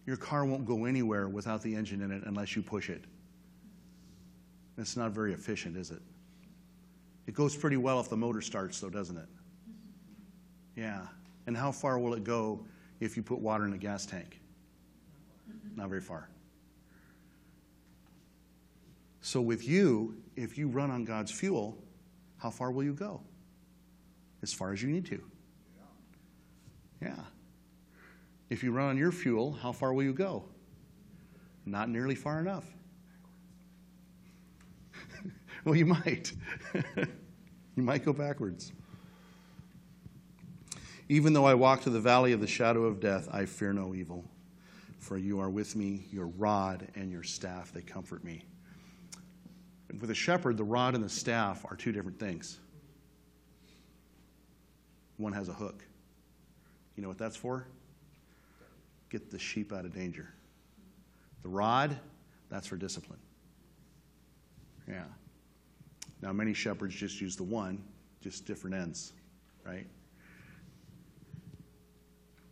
Your 0.06 0.16
car 0.16 0.44
won't 0.44 0.64
go 0.64 0.84
anywhere 0.84 1.28
without 1.28 1.60
the 1.60 1.74
engine 1.74 2.02
in 2.02 2.12
it 2.12 2.22
unless 2.24 2.54
you 2.54 2.62
push 2.62 2.88
it. 2.88 3.02
It's 4.78 4.96
not 4.96 5.10
very 5.10 5.32
efficient, 5.32 5.76
is 5.76 5.90
it? 5.90 6.00
It 7.26 7.34
goes 7.34 7.56
pretty 7.56 7.78
well 7.78 7.98
if 7.98 8.08
the 8.08 8.16
motor 8.16 8.40
starts, 8.40 8.78
though, 8.78 8.90
doesn't 8.90 9.16
it? 9.16 9.28
Yeah. 10.76 11.00
And 11.48 11.56
how 11.56 11.72
far 11.72 11.98
will 11.98 12.14
it 12.14 12.22
go 12.22 12.64
if 13.00 13.16
you 13.16 13.24
put 13.24 13.40
water 13.40 13.64
in 13.64 13.72
a 13.72 13.78
gas 13.78 14.06
tank? 14.06 14.40
Not 15.74 15.88
very 15.88 16.00
far. 16.00 16.28
So, 19.20 19.40
with 19.40 19.66
you, 19.66 20.16
if 20.36 20.56
you 20.56 20.68
run 20.68 20.92
on 20.92 21.04
God's 21.04 21.32
fuel, 21.32 21.76
how 22.38 22.50
far 22.50 22.70
will 22.70 22.84
you 22.84 22.92
go? 22.92 23.20
As 24.42 24.52
far 24.52 24.72
as 24.72 24.82
you 24.82 24.88
need 24.88 25.06
to. 25.06 25.20
Yeah. 27.00 27.14
If 28.48 28.62
you 28.62 28.72
run 28.72 28.90
on 28.90 28.96
your 28.96 29.12
fuel, 29.12 29.52
how 29.52 29.72
far 29.72 29.92
will 29.92 30.04
you 30.04 30.12
go? 30.12 30.44
Not 31.64 31.88
nearly 31.88 32.14
far 32.14 32.38
enough. 32.38 32.64
well, 35.64 35.74
you 35.74 35.86
might. 35.86 36.32
you 36.96 37.82
might 37.82 38.04
go 38.04 38.12
backwards. 38.12 38.72
Even 41.08 41.32
though 41.32 41.44
I 41.44 41.54
walk 41.54 41.82
to 41.82 41.90
the 41.90 42.00
valley 42.00 42.32
of 42.32 42.40
the 42.40 42.46
shadow 42.46 42.84
of 42.84 43.00
death, 43.00 43.28
I 43.32 43.46
fear 43.46 43.72
no 43.72 43.94
evil. 43.94 44.24
For 44.98 45.18
you 45.18 45.38
are 45.38 45.50
with 45.50 45.76
me, 45.76 46.06
your 46.10 46.26
rod 46.26 46.88
and 46.96 47.10
your 47.10 47.22
staff, 47.22 47.72
they 47.72 47.82
comfort 47.82 48.24
me. 48.24 48.44
With 50.00 50.10
a 50.10 50.14
shepherd, 50.14 50.56
the 50.56 50.64
rod 50.64 50.94
and 50.94 51.02
the 51.02 51.08
staff 51.08 51.64
are 51.70 51.76
two 51.76 51.92
different 51.92 52.18
things. 52.18 52.58
One 55.16 55.32
has 55.32 55.48
a 55.48 55.52
hook. 55.52 55.84
You 56.96 57.02
know 57.02 57.08
what 57.08 57.18
that's 57.18 57.36
for? 57.36 57.66
Get 59.10 59.30
the 59.30 59.38
sheep 59.38 59.72
out 59.72 59.84
of 59.84 59.94
danger. 59.94 60.28
The 61.42 61.48
rod, 61.48 61.96
that's 62.50 62.66
for 62.66 62.76
discipline. 62.76 63.20
Yeah. 64.88 65.04
Now, 66.20 66.32
many 66.32 66.52
shepherds 66.52 66.94
just 66.94 67.20
use 67.20 67.36
the 67.36 67.44
one, 67.44 67.82
just 68.20 68.46
different 68.46 68.74
ends, 68.74 69.12
right? 69.64 69.86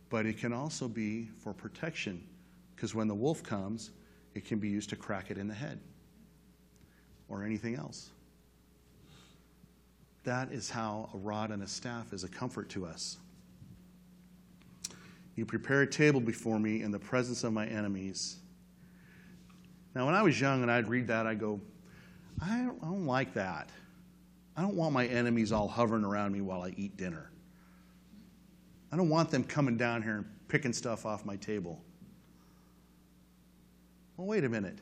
But 0.09 0.25
it 0.25 0.37
can 0.37 0.53
also 0.53 0.87
be 0.87 1.29
for 1.39 1.53
protection, 1.53 2.25
because 2.75 2.95
when 2.95 3.07
the 3.07 3.15
wolf 3.15 3.43
comes, 3.43 3.91
it 4.33 4.45
can 4.45 4.59
be 4.59 4.69
used 4.69 4.89
to 4.91 4.95
crack 4.95 5.31
it 5.31 5.37
in 5.37 5.47
the 5.47 5.53
head 5.53 5.79
or 7.29 7.43
anything 7.43 7.75
else. 7.75 8.09
That 10.23 10.51
is 10.51 10.69
how 10.69 11.09
a 11.13 11.17
rod 11.17 11.51
and 11.51 11.61
a 11.61 11.67
staff 11.67 12.13
is 12.13 12.23
a 12.23 12.27
comfort 12.27 12.69
to 12.69 12.85
us. 12.85 13.17
You 15.35 15.45
prepare 15.45 15.81
a 15.81 15.87
table 15.87 16.21
before 16.21 16.59
me 16.59 16.81
in 16.81 16.91
the 16.91 16.99
presence 16.99 17.43
of 17.43 17.53
my 17.53 17.67
enemies. 17.67 18.37
Now, 19.93 20.05
when 20.05 20.15
I 20.15 20.23
was 20.23 20.39
young 20.39 20.61
and 20.61 20.71
I'd 20.71 20.87
read 20.87 21.07
that, 21.07 21.27
I'd 21.27 21.39
go, 21.39 21.59
I 22.41 22.57
don't, 22.57 22.79
I 22.81 22.85
don't 22.85 23.05
like 23.05 23.33
that. 23.33 23.69
I 24.57 24.61
don't 24.61 24.75
want 24.75 24.93
my 24.93 25.05
enemies 25.05 25.51
all 25.51 25.67
hovering 25.67 26.03
around 26.03 26.31
me 26.31 26.41
while 26.41 26.61
I 26.61 26.73
eat 26.77 26.97
dinner. 26.97 27.29
I 28.91 28.97
don't 28.97 29.09
want 29.09 29.29
them 29.29 29.43
coming 29.43 29.77
down 29.77 30.01
here 30.01 30.17
and 30.17 30.25
picking 30.47 30.73
stuff 30.73 31.05
off 31.05 31.25
my 31.25 31.35
table. 31.35 31.81
Well, 34.15 34.27
wait 34.27 34.45
a 34.45 34.49
minute. 34.49 34.79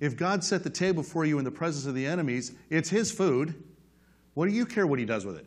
If 0.00 0.16
God 0.16 0.42
set 0.42 0.64
the 0.64 0.70
table 0.70 1.02
for 1.02 1.24
you 1.24 1.38
in 1.38 1.44
the 1.44 1.50
presence 1.50 1.86
of 1.86 1.94
the 1.94 2.06
enemies, 2.06 2.52
it's 2.70 2.88
His 2.88 3.12
food. 3.12 3.62
What 4.34 4.48
do 4.48 4.52
you 4.52 4.66
care 4.66 4.86
what 4.86 4.98
He 4.98 5.04
does 5.04 5.24
with 5.24 5.36
it? 5.36 5.46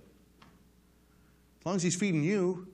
As 1.60 1.66
long 1.66 1.76
as 1.76 1.84
He's 1.84 1.96
feeding 1.96 2.24
you, 2.24 2.68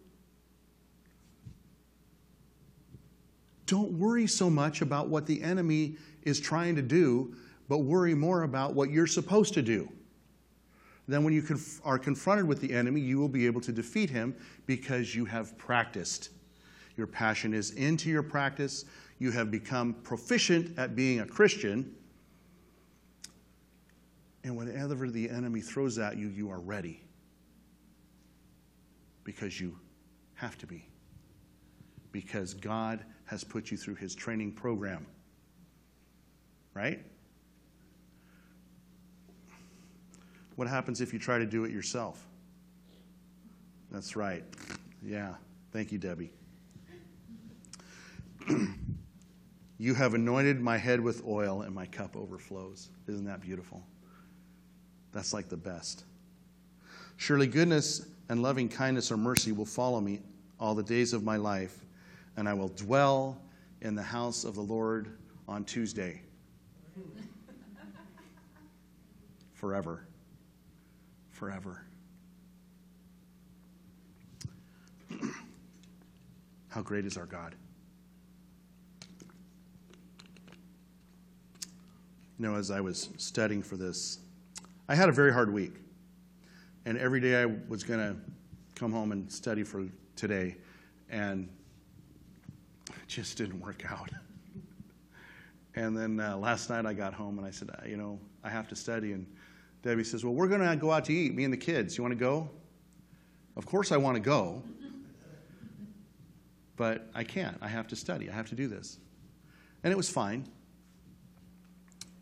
Don't 3.70 3.92
worry 3.92 4.26
so 4.26 4.50
much 4.50 4.82
about 4.82 5.10
what 5.10 5.28
the 5.28 5.44
enemy 5.44 5.96
is 6.24 6.40
trying 6.40 6.76
to 6.76 6.82
do, 6.82 7.36
but 7.68 7.80
worry 7.80 8.16
more 8.16 8.42
about 8.42 8.74
what 8.74 8.90
you're 8.90 9.06
supposed 9.06 9.54
to 9.54 9.62
do. 9.62 9.88
then 11.08 11.24
when 11.24 11.34
you 11.34 11.44
conf- 11.44 11.80
are 11.86 12.00
confronted 12.00 12.48
with 12.48 12.62
the 12.62 12.74
enemy, 12.74 13.00
you 13.00 13.20
will 13.20 13.30
be 13.30 13.46
able 13.46 13.62
to 13.62 13.72
defeat 13.72 14.10
him 14.10 14.36
because 14.66 15.14
you 15.14 15.24
have 15.26 15.56
practiced. 15.60 16.30
Your 16.98 17.06
passion 17.06 17.54
is 17.54 17.70
into 17.72 18.10
your 18.10 18.24
practice. 18.24 18.86
You 19.20 19.32
have 19.32 19.52
become 19.52 19.94
proficient 19.94 20.80
at 20.80 20.96
being 20.96 21.20
a 21.20 21.26
Christian. 21.26 21.94
And 24.44 24.56
whenever 24.56 25.10
the 25.10 25.30
enemy 25.30 25.60
throws 25.60 26.00
at 26.00 26.18
you, 26.18 26.30
you 26.30 26.50
are 26.50 26.60
ready 26.60 27.02
because 29.26 29.60
you 29.60 29.78
have 30.36 30.58
to 30.58 30.66
be. 30.66 30.88
Because 32.14 32.54
God 32.54 33.04
has 33.26 33.44
put 33.44 33.70
you 33.70 33.78
through 33.78 33.96
his 33.96 34.16
training 34.16 34.54
program. 34.54 35.06
Right? 36.74 37.06
What 40.56 40.68
happens 40.68 41.02
if 41.02 41.14
you 41.14 41.20
try 41.20 41.38
to 41.38 41.46
do 41.46 41.66
it 41.66 41.72
yourself? 41.72 42.26
That's 43.92 44.16
right. 44.16 44.44
Yeah. 45.04 45.36
Thank 45.72 45.92
you, 45.92 45.98
Debbie. 45.98 46.32
you 49.80 49.94
have 49.94 50.14
anointed 50.14 50.60
my 50.60 50.78
head 50.78 51.00
with 51.00 51.24
oil, 51.26 51.62
and 51.62 51.74
my 51.74 51.86
cup 51.86 52.18
overflows. 52.18 52.90
Isn't 53.08 53.24
that 53.26 53.40
beautiful? 53.42 53.82
That's 55.14 55.34
like 55.34 55.48
the 55.48 55.58
best. 55.58 56.04
Surely 57.16 57.48
goodness 57.48 58.06
and 58.28 58.44
loving 58.44 58.68
kindness 58.68 59.10
or 59.10 59.16
mercy 59.16 59.54
will 59.54 59.66
follow 59.66 60.02
me 60.02 60.20
all 60.60 60.76
the 60.76 60.84
days 60.84 61.14
of 61.14 61.24
my 61.24 61.38
life, 61.38 61.86
and 62.36 62.48
I 62.48 62.54
will 62.54 62.68
dwell 62.68 63.42
in 63.82 63.96
the 63.96 64.04
house 64.04 64.44
of 64.44 64.54
the 64.56 64.62
Lord 64.62 65.18
on 65.48 65.64
Tuesday. 65.64 66.22
Forever. 69.54 70.06
Forever. 71.32 71.86
How 76.68 76.82
great 76.82 77.06
is 77.06 77.16
our 77.16 77.26
God? 77.26 77.56
You 82.40 82.48
know, 82.48 82.56
as 82.56 82.72
I 82.72 82.80
was 82.80 83.10
studying 83.18 83.62
for 83.62 83.76
this, 83.76 84.20
I 84.88 84.96
had 84.96 85.10
a 85.10 85.12
very 85.12 85.34
hard 85.34 85.52
week. 85.52 85.74
And 86.86 86.98
every 86.98 87.20
day 87.20 87.42
I 87.42 87.46
was 87.46 87.84
going 87.84 88.00
to 88.00 88.16
come 88.76 88.94
home 88.94 89.12
and 89.12 89.30
study 89.30 89.62
for 89.64 89.86
today, 90.16 90.56
and 91.10 91.50
it 92.88 93.08
just 93.08 93.38
didn't 93.38 93.60
work 93.60 93.84
out. 93.90 94.10
And 95.76 95.96
then 95.96 96.20
uh, 96.20 96.36
last 96.36 96.70
night 96.70 96.86
I 96.86 96.94
got 96.94 97.14
home 97.14 97.38
and 97.38 97.48
I 97.48 97.52
said, 97.52 97.70
you 97.88 97.96
know, 97.96 98.20
I 98.44 98.50
have 98.50 98.68
to 98.70 98.76
study. 98.76 99.14
And 99.14 99.26
Debbie 99.82 100.04
says, 100.04 100.26
well, 100.26 100.34
we're 100.34 100.48
going 100.48 100.68
to 100.68 100.76
go 100.76 100.92
out 100.92 101.06
to 101.06 101.14
eat, 101.14 101.34
me 101.34 101.46
and 101.46 101.54
the 101.54 101.58
kids. 101.58 101.96
You 101.96 102.04
want 102.04 102.12
to 102.12 102.20
go? 102.20 102.50
Of 103.56 103.66
course 103.66 103.92
I 103.92 103.98
want 103.98 104.16
to 104.16 104.20
go, 104.20 104.62
but 106.76 107.08
I 107.14 107.24
can't. 107.24 107.56
I 107.62 107.68
have 107.68 107.88
to 107.90 107.96
study. 107.96 108.30
I 108.30 108.34
have 108.34 108.50
to 108.50 108.56
do 108.56 108.68
this. 108.68 108.98
And 109.84 109.94
it 109.94 109.96
was 109.96 110.10
fine. 110.10 110.50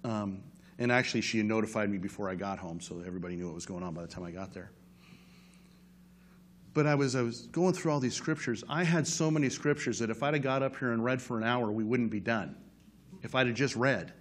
Um, 0.03 0.43
and 0.79 0.91
actually, 0.91 1.21
she 1.21 1.41
notified 1.41 1.89
me 1.89 1.97
before 1.97 2.29
I 2.29 2.35
got 2.35 2.59
home, 2.59 2.79
so 2.79 3.01
everybody 3.05 3.35
knew 3.35 3.47
what 3.47 3.55
was 3.55 3.65
going 3.65 3.83
on 3.83 3.93
by 3.93 4.01
the 4.01 4.07
time 4.07 4.23
I 4.23 4.31
got 4.31 4.53
there. 4.53 4.71
But 6.73 6.85
I 6.85 6.93
was, 6.93 7.15
I 7.15 7.23
was 7.23 7.47
going 7.47 7.73
through 7.73 7.91
all 7.91 7.99
these 7.99 8.13
scriptures. 8.13 8.63
I 8.69 8.83
had 8.83 9.07
so 9.07 9.31
many 9.31 9.49
scriptures 9.49 9.97
that 9.99 10.11
if 10.11 10.21
I'd 10.21 10.35
have 10.35 10.43
got 10.43 10.61
up 10.61 10.77
here 10.77 10.91
and 10.91 11.03
read 11.03 11.21
for 11.21 11.37
an 11.37 11.43
hour, 11.43 11.71
we 11.71 11.83
wouldn't 11.83 12.11
be 12.11 12.19
done. 12.19 12.55
If 13.23 13.33
I'd 13.33 13.47
have 13.47 13.55
just 13.55 13.75
read 13.75 14.13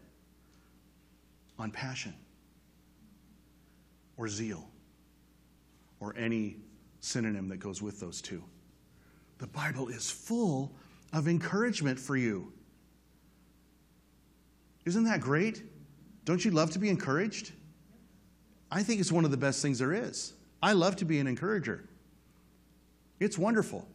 on 1.58 1.70
passion 1.70 2.14
or 4.16 4.28
zeal 4.28 4.68
or 6.00 6.14
any 6.16 6.56
synonym 7.00 7.48
that 7.48 7.58
goes 7.58 7.82
with 7.82 8.00
those 8.00 8.20
two. 8.20 8.42
The 9.38 9.46
Bible 9.46 9.88
is 9.88 10.10
full 10.10 10.74
of 11.12 11.28
encouragement 11.28 11.98
for 11.98 12.16
you. 12.16 12.52
Isn't 14.86 15.04
that 15.04 15.20
great? 15.20 15.62
Don't 16.24 16.42
you 16.44 16.52
love 16.52 16.70
to 16.70 16.78
be 16.78 16.88
encouraged? 16.88 17.52
I 18.70 18.82
think 18.82 19.00
it's 19.00 19.12
one 19.12 19.24
of 19.24 19.30
the 19.30 19.36
best 19.36 19.60
things 19.60 19.78
there 19.78 19.92
is. 19.92 20.32
I 20.62 20.72
love 20.72 20.96
to 20.96 21.04
be 21.04 21.18
an 21.18 21.26
encourager. 21.26 21.84
It's 23.20 23.36
wonderful. 23.36 23.86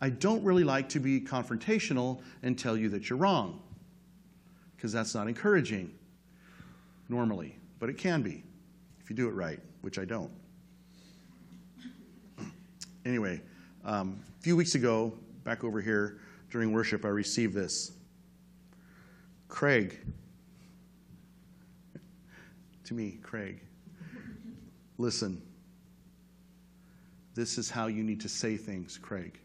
I 0.00 0.10
don't 0.10 0.42
really 0.42 0.64
like 0.64 0.88
to 0.90 1.00
be 1.00 1.20
confrontational 1.20 2.22
and 2.42 2.58
tell 2.58 2.76
you 2.76 2.88
that 2.88 3.08
you're 3.08 3.18
wrong, 3.18 3.62
because 4.76 4.92
that's 4.92 5.14
not 5.14 5.28
encouraging 5.28 5.92
normally, 7.08 7.56
but 7.78 7.90
it 7.90 7.98
can 7.98 8.22
be 8.22 8.42
if 9.02 9.10
you 9.10 9.16
do 9.16 9.28
it 9.28 9.32
right, 9.32 9.60
which 9.82 9.98
I 9.98 10.04
don't. 10.04 10.30
Anyway, 13.04 13.40
um, 13.84 14.20
a 14.38 14.42
few 14.42 14.56
weeks 14.56 14.74
ago, 14.74 15.12
back 15.44 15.64
over 15.64 15.80
here 15.80 16.20
during 16.50 16.72
worship, 16.72 17.04
I 17.04 17.08
received 17.08 17.54
this. 17.54 17.92
Craig, 19.50 19.98
to 22.84 22.94
me, 22.94 23.18
Craig, 23.22 23.60
listen. 24.96 25.42
This 27.34 27.58
is 27.58 27.68
how 27.68 27.88
you 27.88 28.02
need 28.02 28.20
to 28.20 28.28
say 28.28 28.56
things, 28.56 28.96
Craig. 28.96 29.38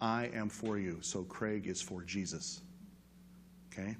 I 0.00 0.30
am 0.34 0.48
for 0.48 0.78
you, 0.78 0.98
so 1.00 1.22
Craig 1.22 1.66
is 1.68 1.80
for 1.80 2.02
Jesus. 2.02 2.60
Okay? 3.72 3.94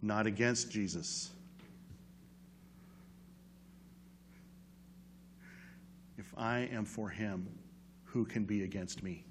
Not 0.00 0.26
against 0.26 0.70
Jesus. 0.70 1.30
If 6.16 6.32
I 6.38 6.60
am 6.72 6.84
for 6.84 7.10
him, 7.10 7.46
who 8.04 8.24
can 8.24 8.44
be 8.44 8.62
against 8.62 9.02
me? 9.02 9.25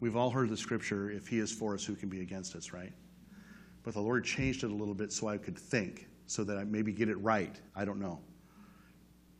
We've 0.00 0.16
all 0.16 0.30
heard 0.30 0.48
the 0.48 0.56
scripture 0.56 1.10
if 1.10 1.28
he 1.28 1.38
is 1.38 1.52
for 1.52 1.74
us, 1.74 1.84
who 1.84 1.94
can 1.94 2.08
be 2.08 2.22
against 2.22 2.56
us, 2.56 2.72
right? 2.72 2.92
But 3.82 3.94
the 3.94 4.00
Lord 4.00 4.24
changed 4.24 4.64
it 4.64 4.70
a 4.70 4.74
little 4.74 4.94
bit 4.94 5.12
so 5.12 5.28
I 5.28 5.36
could 5.36 5.58
think, 5.58 6.08
so 6.26 6.42
that 6.44 6.56
I 6.56 6.64
maybe 6.64 6.92
get 6.92 7.08
it 7.08 7.16
right. 7.16 7.54
I 7.76 7.84
don't 7.84 8.00
know. 8.00 8.18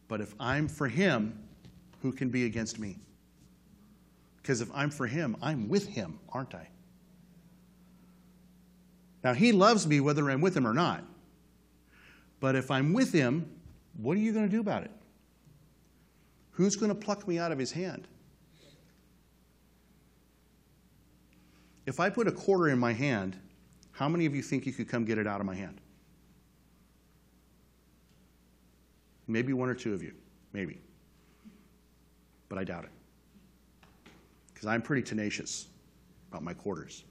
But 0.08 0.20
if 0.20 0.34
I'm 0.38 0.68
for 0.68 0.88
him, 0.88 1.38
who 2.02 2.12
can 2.12 2.28
be 2.28 2.44
against 2.44 2.78
me? 2.78 2.98
Because 4.36 4.60
if 4.60 4.68
I'm 4.74 4.90
for 4.90 5.06
him, 5.06 5.36
I'm 5.42 5.68
with 5.68 5.86
him, 5.86 6.18
aren't 6.30 6.54
I? 6.54 6.68
Now, 9.22 9.34
he 9.34 9.52
loves 9.52 9.86
me 9.86 10.00
whether 10.00 10.30
I'm 10.30 10.40
with 10.40 10.56
him 10.56 10.66
or 10.66 10.72
not. 10.72 11.04
But 12.40 12.56
if 12.56 12.70
I'm 12.70 12.92
with 12.94 13.12
him, 13.12 13.50
what 13.98 14.16
are 14.16 14.20
you 14.20 14.32
going 14.32 14.46
to 14.46 14.50
do 14.50 14.60
about 14.60 14.82
it? 14.82 14.90
Who's 16.52 16.74
going 16.74 16.88
to 16.88 16.94
pluck 16.94 17.28
me 17.28 17.38
out 17.38 17.52
of 17.52 17.58
his 17.58 17.70
hand? 17.70 18.08
If 21.90 21.98
I 21.98 22.08
put 22.08 22.28
a 22.28 22.32
quarter 22.32 22.68
in 22.68 22.78
my 22.78 22.92
hand, 22.92 23.36
how 23.90 24.08
many 24.08 24.24
of 24.24 24.32
you 24.32 24.42
think 24.42 24.64
you 24.64 24.72
could 24.72 24.88
come 24.88 25.04
get 25.04 25.18
it 25.18 25.26
out 25.26 25.40
of 25.40 25.46
my 25.46 25.56
hand? 25.56 25.80
Maybe 29.26 29.52
one 29.52 29.68
or 29.68 29.74
two 29.74 29.92
of 29.92 30.00
you. 30.00 30.12
Maybe. 30.52 30.78
But 32.48 32.58
I 32.58 32.64
doubt 32.64 32.84
it. 32.84 32.90
Because 34.54 34.68
I'm 34.68 34.82
pretty 34.82 35.02
tenacious 35.02 35.66
about 36.30 36.44
my 36.44 36.54
quarters. 36.54 37.02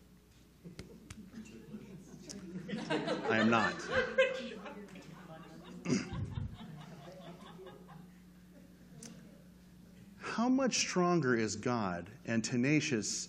I 3.30 3.38
am 3.38 3.50
not. 3.50 3.74
How 10.22 10.48
much 10.48 10.78
stronger 10.78 11.36
is 11.36 11.58
God 11.58 12.10
and 12.28 12.42
tenacious 12.42 13.28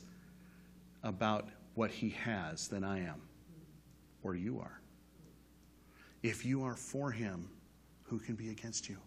about 1.02 1.48
what 1.74 1.90
he 1.90 2.10
has 2.10 2.68
than 2.68 2.84
I 2.84 3.00
am 3.00 3.22
or 4.22 4.34
you 4.34 4.58
are? 4.60 4.80
If 6.22 6.44
you 6.44 6.62
are 6.62 6.76
for 6.76 7.10
him, 7.10 7.48
who 8.02 8.18
can 8.18 8.34
be 8.34 8.50
against 8.50 8.88
you? 8.88 8.98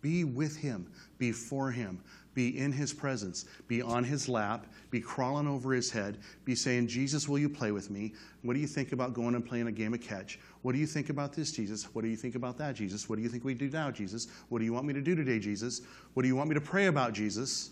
Be 0.00 0.22
with 0.22 0.54
him, 0.56 0.92
be 1.16 1.32
for 1.32 1.70
him, 1.70 1.98
be 2.34 2.58
in 2.58 2.72
his 2.72 2.92
presence, 2.92 3.46
be 3.68 3.80
on 3.80 4.04
his 4.04 4.28
lap, 4.28 4.66
be 4.90 5.00
crawling 5.00 5.46
over 5.46 5.72
his 5.72 5.90
head, 5.90 6.18
be 6.44 6.54
saying, 6.54 6.88
Jesus, 6.88 7.26
will 7.26 7.38
you 7.38 7.48
play 7.48 7.72
with 7.72 7.90
me? 7.90 8.12
What 8.42 8.52
do 8.52 8.60
you 8.60 8.66
think 8.66 8.92
about 8.92 9.14
going 9.14 9.34
and 9.34 9.44
playing 9.44 9.66
a 9.66 9.72
game 9.72 9.94
of 9.94 10.02
catch? 10.02 10.38
What 10.60 10.72
do 10.72 10.78
you 10.78 10.86
think 10.86 11.08
about 11.08 11.32
this, 11.32 11.52
Jesus? 11.52 11.94
What 11.94 12.02
do 12.02 12.08
you 12.08 12.16
think 12.16 12.34
about 12.34 12.58
that, 12.58 12.74
Jesus? 12.74 13.08
What 13.08 13.16
do 13.16 13.22
you 13.22 13.30
think 13.30 13.44
we 13.44 13.54
do 13.54 13.70
now, 13.70 13.90
Jesus? 13.90 14.28
What 14.50 14.58
do 14.58 14.66
you 14.66 14.74
want 14.74 14.86
me 14.86 14.92
to 14.92 15.00
do 15.00 15.14
today, 15.14 15.38
Jesus? 15.38 15.80
What 16.12 16.22
do 16.22 16.28
you 16.28 16.36
want 16.36 16.50
me 16.50 16.54
to 16.54 16.60
pray 16.60 16.86
about, 16.86 17.14
Jesus? 17.14 17.70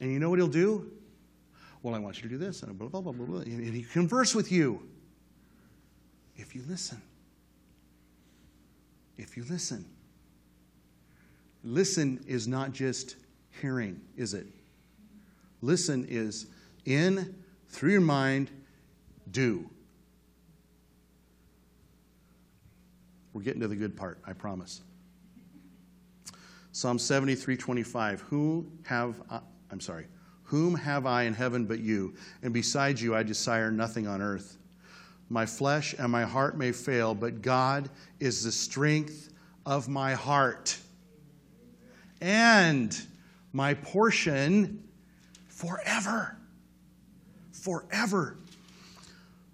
And 0.00 0.12
you 0.12 0.18
know 0.18 0.30
what 0.30 0.38
he'll 0.38 0.48
do? 0.48 0.90
Well, 1.82 1.94
I 1.94 1.98
want 1.98 2.16
you 2.16 2.22
to 2.22 2.28
do 2.28 2.38
this, 2.38 2.62
and 2.62 2.76
blah, 2.78 2.88
blah, 2.88 3.00
blah, 3.00 3.12
blah, 3.12 3.26
blah. 3.26 3.40
And 3.40 3.74
he 3.74 3.82
converse 3.82 4.34
with 4.34 4.50
you 4.50 4.82
if 6.36 6.54
you 6.54 6.62
listen. 6.68 7.00
If 9.16 9.36
you 9.36 9.44
listen. 9.48 9.84
Listen 11.64 12.22
is 12.26 12.46
not 12.46 12.72
just 12.72 13.16
hearing, 13.60 14.00
is 14.16 14.34
it? 14.34 14.46
Listen 15.62 16.06
is 16.08 16.46
in, 16.84 17.34
through 17.68 17.92
your 17.92 18.00
mind, 18.00 18.50
do. 19.30 19.68
We're 23.32 23.42
getting 23.42 23.60
to 23.60 23.68
the 23.68 23.76
good 23.76 23.96
part, 23.96 24.18
I 24.26 24.32
promise. 24.32 24.80
Psalm 26.72 26.98
73 26.98 27.56
25. 27.56 28.20
Who 28.22 28.66
have, 28.84 29.20
I'm 29.70 29.80
sorry, 29.80 30.06
whom 30.44 30.74
have 30.74 31.06
I 31.06 31.24
in 31.24 31.34
heaven 31.34 31.66
but 31.66 31.80
you? 31.80 32.14
And 32.42 32.52
besides 32.52 33.02
you, 33.02 33.14
I 33.14 33.22
desire 33.22 33.70
nothing 33.70 34.06
on 34.06 34.22
earth. 34.22 34.58
My 35.28 35.44
flesh 35.44 35.94
and 35.98 36.10
my 36.10 36.22
heart 36.22 36.56
may 36.56 36.72
fail, 36.72 37.14
but 37.14 37.42
God 37.42 37.90
is 38.20 38.44
the 38.44 38.52
strength 38.52 39.32
of 39.64 39.88
my 39.88 40.14
heart 40.14 40.76
and 42.20 42.96
my 43.52 43.74
portion 43.74 44.84
forever. 45.48 46.36
Forever. 47.50 48.38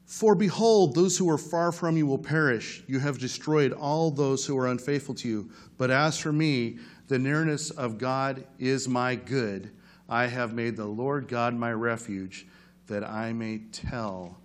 For 0.05 0.35
behold, 0.35 0.95
those 0.95 1.17
who 1.17 1.31
are 1.31 1.39
far 1.39 1.73
from 1.73 1.97
you 1.97 2.07
will 2.07 2.19
perish. 2.19 2.83
You 2.87 2.99
have 2.99 3.19
destroyed 3.19 3.73
all 3.73 4.11
those 4.11 4.45
who 4.45 4.59
are 4.59 4.67
unfaithful 4.67 5.15
to 5.17 5.29
you. 5.29 5.51
But 5.79 5.91
as 5.91 6.19
for 6.19 6.33
me, 6.33 6.79
the 7.09 7.19
nearness 7.19 7.71
of 7.71 7.97
God 7.97 8.45
is 8.59 8.87
my 8.87 9.15
good. 9.15 9.71
I 10.13 10.27
have 10.27 10.53
made 10.53 10.77
the 10.77 10.85
Lord 10.85 11.27
God 11.27 11.55
my 11.55 11.73
refuge, 11.73 12.47
that 12.87 13.03
I 13.03 13.33
may 13.33 13.63
tell 13.73 14.37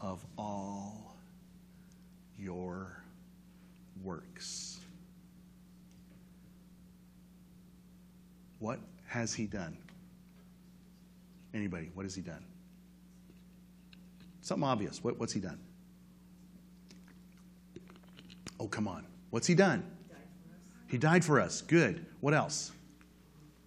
of 0.00 0.24
all 0.38 1.16
your 2.38 3.02
works. 4.04 4.78
What 8.60 8.78
has 9.06 9.34
he 9.34 9.46
done? 9.46 9.76
Anybody, 11.52 11.90
what 11.94 12.04
has 12.04 12.14
he 12.14 12.22
done? 12.22 12.44
Something 14.42 14.68
obvious. 14.68 15.02
What, 15.02 15.18
what's 15.18 15.32
he 15.32 15.40
done? 15.40 15.58
Oh, 18.60 18.68
come 18.68 18.86
on. 18.86 19.04
What's 19.30 19.48
he 19.48 19.56
done? 19.56 19.82
He 20.86 20.98
died 20.98 21.24
for 21.24 21.40
us. 21.40 21.62
Good. 21.62 22.06
What 22.20 22.32
else? 22.32 22.70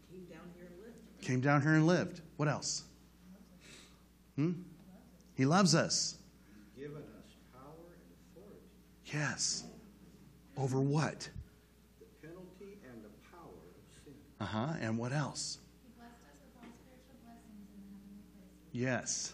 Came 0.09 0.23
down 0.23 0.39
here 0.55 0.67
and 0.71 0.81
lived. 0.81 0.95
Came 1.23 1.39
down 1.39 1.61
here 1.61 1.73
and 1.75 1.87
lived. 1.87 2.19
What 2.35 2.49
else? 2.49 2.83
Hmm? 4.35 4.51
He 5.35 5.45
loves 5.45 5.73
us. 5.73 6.17
Given 6.77 6.97
us 6.97 7.33
power 7.53 7.63
and 7.93 8.41
authority, 8.43 8.59
Yes. 9.05 9.63
Over 10.57 10.81
what? 10.81 11.29
the 11.99 12.27
penalty 12.27 12.77
and 12.91 13.01
the 13.03 13.09
power 13.31 13.47
of 13.47 14.03
sin. 14.03 14.13
Uh 14.41 14.45
huh. 14.45 14.73
And 14.81 14.97
what 14.97 15.13
else? 15.13 15.59
He 15.81 15.93
blessed 15.97 16.13
us 16.13 16.35
with 16.43 16.61
all 16.61 16.69
spiritual 16.83 17.15
blessings 17.23 17.69
in 17.71 17.87
the 17.87 18.83
heavenly 18.83 19.31
places. 19.31 19.33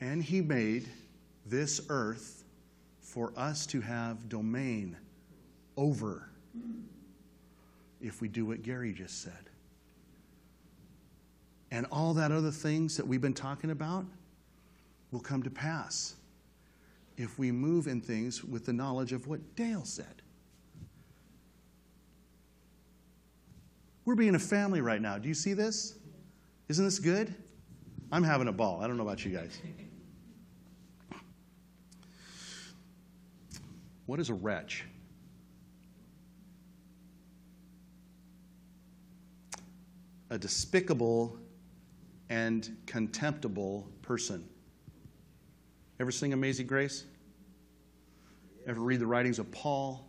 And 0.00 0.22
he 0.22 0.40
made 0.40 0.88
this 1.44 1.82
earth 1.90 2.44
for 3.00 3.32
us 3.36 3.66
to 3.66 3.80
have 3.82 4.28
domain 4.30 4.96
over 5.76 6.30
if 8.00 8.22
we 8.22 8.28
do 8.28 8.46
what 8.46 8.62
Gary 8.62 8.92
just 8.94 9.22
said. 9.22 9.45
And 11.70 11.86
all 11.90 12.14
that 12.14 12.30
other 12.30 12.50
things 12.50 12.96
that 12.96 13.06
we've 13.06 13.20
been 13.20 13.34
talking 13.34 13.70
about 13.70 14.04
will 15.10 15.20
come 15.20 15.42
to 15.42 15.50
pass 15.50 16.14
if 17.16 17.38
we 17.38 17.50
move 17.50 17.86
in 17.86 18.00
things 18.00 18.44
with 18.44 18.66
the 18.66 18.72
knowledge 18.72 19.12
of 19.12 19.26
what 19.26 19.56
Dale 19.56 19.84
said. 19.84 20.22
We're 24.04 24.14
being 24.14 24.36
a 24.36 24.40
family 24.40 24.80
right 24.80 25.00
now. 25.00 25.18
Do 25.18 25.28
you 25.28 25.34
see 25.34 25.52
this? 25.52 25.98
Isn't 26.68 26.84
this 26.84 26.98
good? 26.98 27.34
I'm 28.12 28.22
having 28.22 28.46
a 28.46 28.52
ball. 28.52 28.80
I 28.80 28.86
don't 28.86 28.96
know 28.96 29.02
about 29.02 29.24
you 29.24 29.32
guys. 29.32 29.58
What 34.06 34.20
is 34.20 34.30
a 34.30 34.34
wretch? 34.34 34.84
A 40.30 40.38
despicable 40.38 41.36
and 42.28 42.76
contemptible 42.86 43.88
person. 44.02 44.48
Ever 46.00 46.10
sing 46.10 46.32
Amazing 46.32 46.66
Grace? 46.66 47.04
Ever 48.66 48.80
read 48.80 49.00
the 49.00 49.06
writings 49.06 49.38
of 49.38 49.50
Paul? 49.52 50.08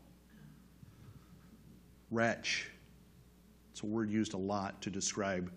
Wretch. 2.09 2.69
It's 3.71 3.83
a 3.83 3.85
word 3.85 4.09
used 4.09 4.33
a 4.33 4.37
lot 4.37 4.81
to 4.81 4.89
describe 4.89 5.51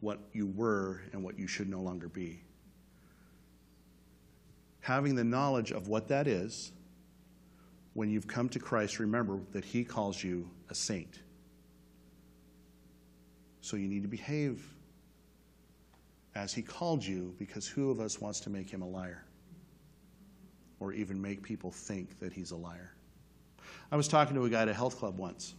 what 0.00 0.20
you 0.32 0.46
were 0.46 1.02
and 1.12 1.22
what 1.22 1.38
you 1.38 1.46
should 1.46 1.68
no 1.68 1.80
longer 1.80 2.08
be. 2.08 2.42
Having 4.80 5.16
the 5.16 5.24
knowledge 5.24 5.72
of 5.72 5.88
what 5.88 6.08
that 6.08 6.26
is, 6.26 6.72
when 7.94 8.08
you've 8.08 8.26
come 8.28 8.48
to 8.50 8.58
Christ, 8.58 8.98
remember 8.98 9.40
that 9.52 9.64
He 9.64 9.84
calls 9.84 10.22
you 10.22 10.48
a 10.70 10.74
saint. 10.74 11.20
So 13.60 13.76
you 13.76 13.88
need 13.88 14.02
to 14.02 14.08
behave 14.08 14.64
as 16.34 16.52
He 16.52 16.62
called 16.62 17.04
you, 17.04 17.34
because 17.38 17.66
who 17.66 17.90
of 17.90 18.00
us 18.00 18.20
wants 18.20 18.40
to 18.40 18.50
make 18.50 18.70
Him 18.70 18.82
a 18.82 18.88
liar? 18.88 19.24
Or 20.78 20.92
even 20.92 21.20
make 21.20 21.42
people 21.42 21.70
think 21.70 22.18
that 22.20 22.32
He's 22.32 22.50
a 22.50 22.56
liar? 22.56 22.92
I 23.92 23.96
was 23.96 24.08
talking 24.08 24.34
to 24.34 24.44
a 24.44 24.50
guy 24.50 24.62
at 24.62 24.68
a 24.68 24.74
health 24.74 24.98
club 24.98 25.18
once, 25.18 25.54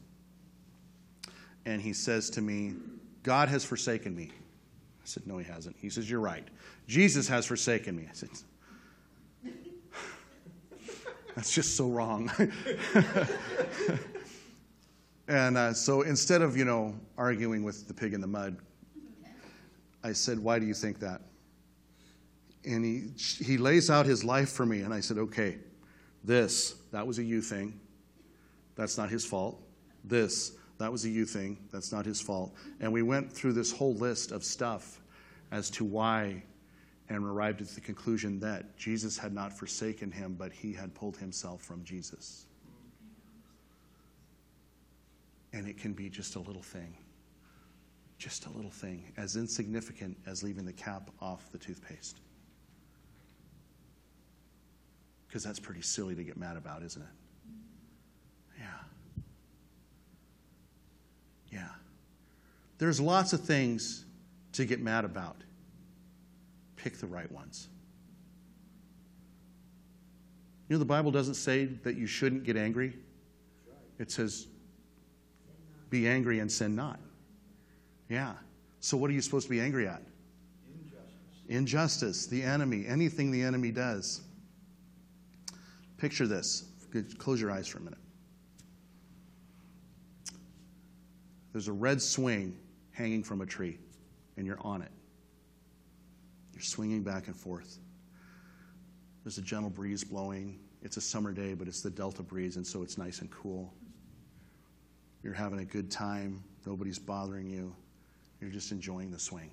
and 1.66 1.82
he 1.82 1.94
says 1.94 2.30
to 2.32 2.42
me, 2.42 2.74
God 3.24 3.50
has 3.50 3.66
forsaken 3.66 4.16
me. 4.16 4.32
I 4.34 5.06
said, 5.06 5.28
No, 5.28 5.38
He 5.38 5.46
hasn't. 5.46 5.76
He 5.80 5.90
says, 5.90 6.10
You're 6.10 6.22
right. 6.22 6.48
Jesus 6.88 7.28
has 7.28 7.46
forsaken 7.46 7.96
me. 7.96 8.08
I 8.10 8.14
said, 8.14 8.30
That's 11.36 11.54
just 11.54 11.76
so 11.76 11.90
wrong. 11.90 12.32
and 15.28 15.58
uh, 15.58 15.74
so 15.74 16.02
instead 16.02 16.42
of, 16.42 16.58
you 16.58 16.66
know, 16.66 16.96
arguing 17.18 17.64
with 17.64 17.88
the 17.88 17.94
pig 17.94 18.14
in 18.14 18.22
the 18.22 18.28
mud, 18.28 18.58
I 20.04 20.14
said, 20.14 20.40
Why 20.40 20.60
do 20.60 20.66
you 20.66 20.74
think 20.74 21.00
that? 21.00 21.22
And 22.64 22.86
he, 22.86 23.10
he 23.44 23.58
lays 23.58 23.90
out 23.90 24.06
his 24.06 24.24
life 24.24 24.50
for 24.50 24.66
me, 24.66 24.82
and 24.82 24.94
I 24.94 25.00
said, 25.00 25.18
Okay, 25.18 25.58
this, 26.24 26.76
that 26.92 27.06
was 27.06 27.20
a 27.20 27.24
you 27.24 27.42
thing. 27.42 27.80
That's 28.76 28.98
not 28.98 29.10
his 29.10 29.26
fault. 29.26 29.62
This, 30.04 30.54
that 30.78 30.92
was 30.92 31.06
a 31.06 31.10
you 31.10 31.26
thing. 31.26 31.58
That's 31.72 31.92
not 31.92 32.06
his 32.06 32.22
fault. 32.22 32.54
And 32.80 32.92
we 32.92 33.02
went 33.02 33.32
through 33.32 33.54
this 33.54 33.72
whole 33.72 33.94
list 33.96 34.32
of 34.32 34.44
stuff 34.44 35.02
as 35.52 35.70
to 35.72 35.86
why 35.86 36.44
and 37.10 37.26
arrived 37.26 37.62
at 37.62 37.68
the 37.68 37.82
conclusion 37.82 38.40
that 38.40 38.78
Jesus 38.78 39.18
had 39.18 39.34
not 39.34 39.52
forsaken 39.52 40.12
him, 40.12 40.36
but 40.38 40.54
he 40.54 40.72
had 40.72 40.94
pulled 40.96 41.18
himself 41.18 41.62
from 41.62 41.84
Jesus. 41.84 42.46
And 45.52 45.68
it 45.68 45.78
can 45.78 45.92
be 45.92 46.10
just 46.10 46.36
a 46.36 46.40
little 46.40 46.62
thing, 46.62 46.96
just 48.22 48.46
a 48.46 48.50
little 48.52 48.70
thing, 48.70 49.12
as 49.18 49.36
insignificant 49.36 50.16
as 50.28 50.44
leaving 50.44 50.64
the 50.64 50.72
cap 50.72 51.10
off 51.20 51.52
the 51.52 51.58
toothpaste. 51.58 52.20
Because 55.28 55.44
that's 55.44 55.60
pretty 55.60 55.82
silly 55.82 56.14
to 56.14 56.24
get 56.24 56.38
mad 56.38 56.56
about, 56.56 56.84
isn't 56.84 57.02
it? 57.02 57.08
Yeah. 58.60 58.66
Yeah. 61.52 61.70
There's 62.78 63.02
lots 63.02 63.34
of 63.34 63.42
things 63.42 64.06
to 64.54 64.66
get 64.66 64.80
mad 64.80 65.04
about. 65.04 65.38
Pick 66.76 67.00
the 67.00 67.08
right 67.08 67.32
ones. 67.32 67.70
You 70.70 70.76
know, 70.76 70.80
the 70.80 70.86
Bible 70.86 71.10
doesn't 71.10 71.34
say 71.34 71.66
that 71.66 71.96
you 71.96 72.06
shouldn't 72.06 72.44
get 72.44 72.56
angry, 72.56 72.96
it 73.98 74.12
says, 74.12 74.46
be 75.90 76.08
angry 76.08 76.38
and 76.38 76.52
sin 76.52 76.76
not. 76.76 77.00
Yeah. 78.12 78.34
So, 78.82 78.98
what 78.98 79.10
are 79.10 79.14
you 79.14 79.22
supposed 79.22 79.46
to 79.46 79.50
be 79.50 79.62
angry 79.62 79.88
at? 79.88 80.02
Injustice. 80.68 81.08
Injustice, 81.48 82.26
the 82.28 82.44
enemy, 82.44 82.86
anything 82.86 83.32
the 83.32 83.42
enemy 83.42 83.72
does. 83.72 84.22
Picture 85.98 86.28
this. 86.28 86.66
Close 87.18 87.40
your 87.40 87.52
eyes 87.52 87.70
for 87.70 87.78
a 87.78 87.82
minute. 87.82 87.98
There's 91.54 91.70
a 91.70 91.74
red 91.74 92.02
swing 92.02 92.58
hanging 92.92 93.24
from 93.24 93.40
a 93.40 93.46
tree, 93.46 93.78
and 94.36 94.46
you're 94.46 94.60
on 94.60 94.82
it. 94.82 94.92
You're 96.54 96.64
swinging 96.64 97.04
back 97.04 97.28
and 97.28 97.36
forth. 97.36 97.78
There's 99.24 99.38
a 99.38 99.42
gentle 99.42 99.70
breeze 99.70 100.04
blowing. 100.04 100.60
It's 100.82 100.98
a 100.98 101.02
summer 101.02 101.32
day, 101.32 101.54
but 101.54 101.70
it's 101.70 101.82
the 101.82 101.90
delta 101.90 102.24
breeze, 102.24 102.58
and 102.58 102.68
so 102.68 102.82
it's 102.82 102.98
nice 102.98 103.22
and 103.22 103.32
cool. 103.32 103.74
You're 105.24 105.34
having 105.34 105.60
a 105.60 105.66
good 105.66 105.90
time. 105.90 106.44
Nobody's 106.66 107.00
bothering 107.00 107.48
you. 107.50 107.74
You're 108.42 108.50
just 108.50 108.72
enjoying 108.72 109.12
the 109.12 109.20
swing. 109.20 109.52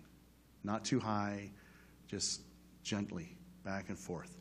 Not 0.64 0.84
too 0.84 0.98
high, 0.98 1.50
just 2.08 2.40
gently 2.82 3.36
back 3.64 3.90
and 3.90 3.98
forth. 3.98 4.38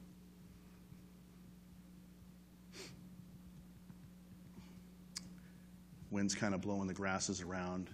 Wind's 6.10 6.34
kind 6.34 6.56
of 6.56 6.62
blowing 6.62 6.88
the 6.88 6.94
grasses 6.94 7.42
around. 7.42 7.90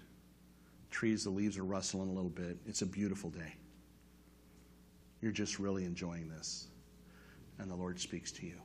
Trees, 0.91 1.23
the 1.23 1.31
leaves 1.31 1.57
are 1.57 1.63
rustling 1.63 2.09
a 2.09 2.13
little 2.13 2.29
bit. 2.29 2.57
It's 2.67 2.83
a 2.83 2.85
beautiful 2.85 3.31
day. 3.31 3.55
You're 5.21 5.31
just 5.31 5.57
really 5.57 5.85
enjoying 5.85 6.29
this. 6.29 6.67
And 7.57 7.69
the 7.71 7.75
Lord 7.75 7.99
speaks 7.99 8.31
to 8.33 8.45
you. 8.45 8.57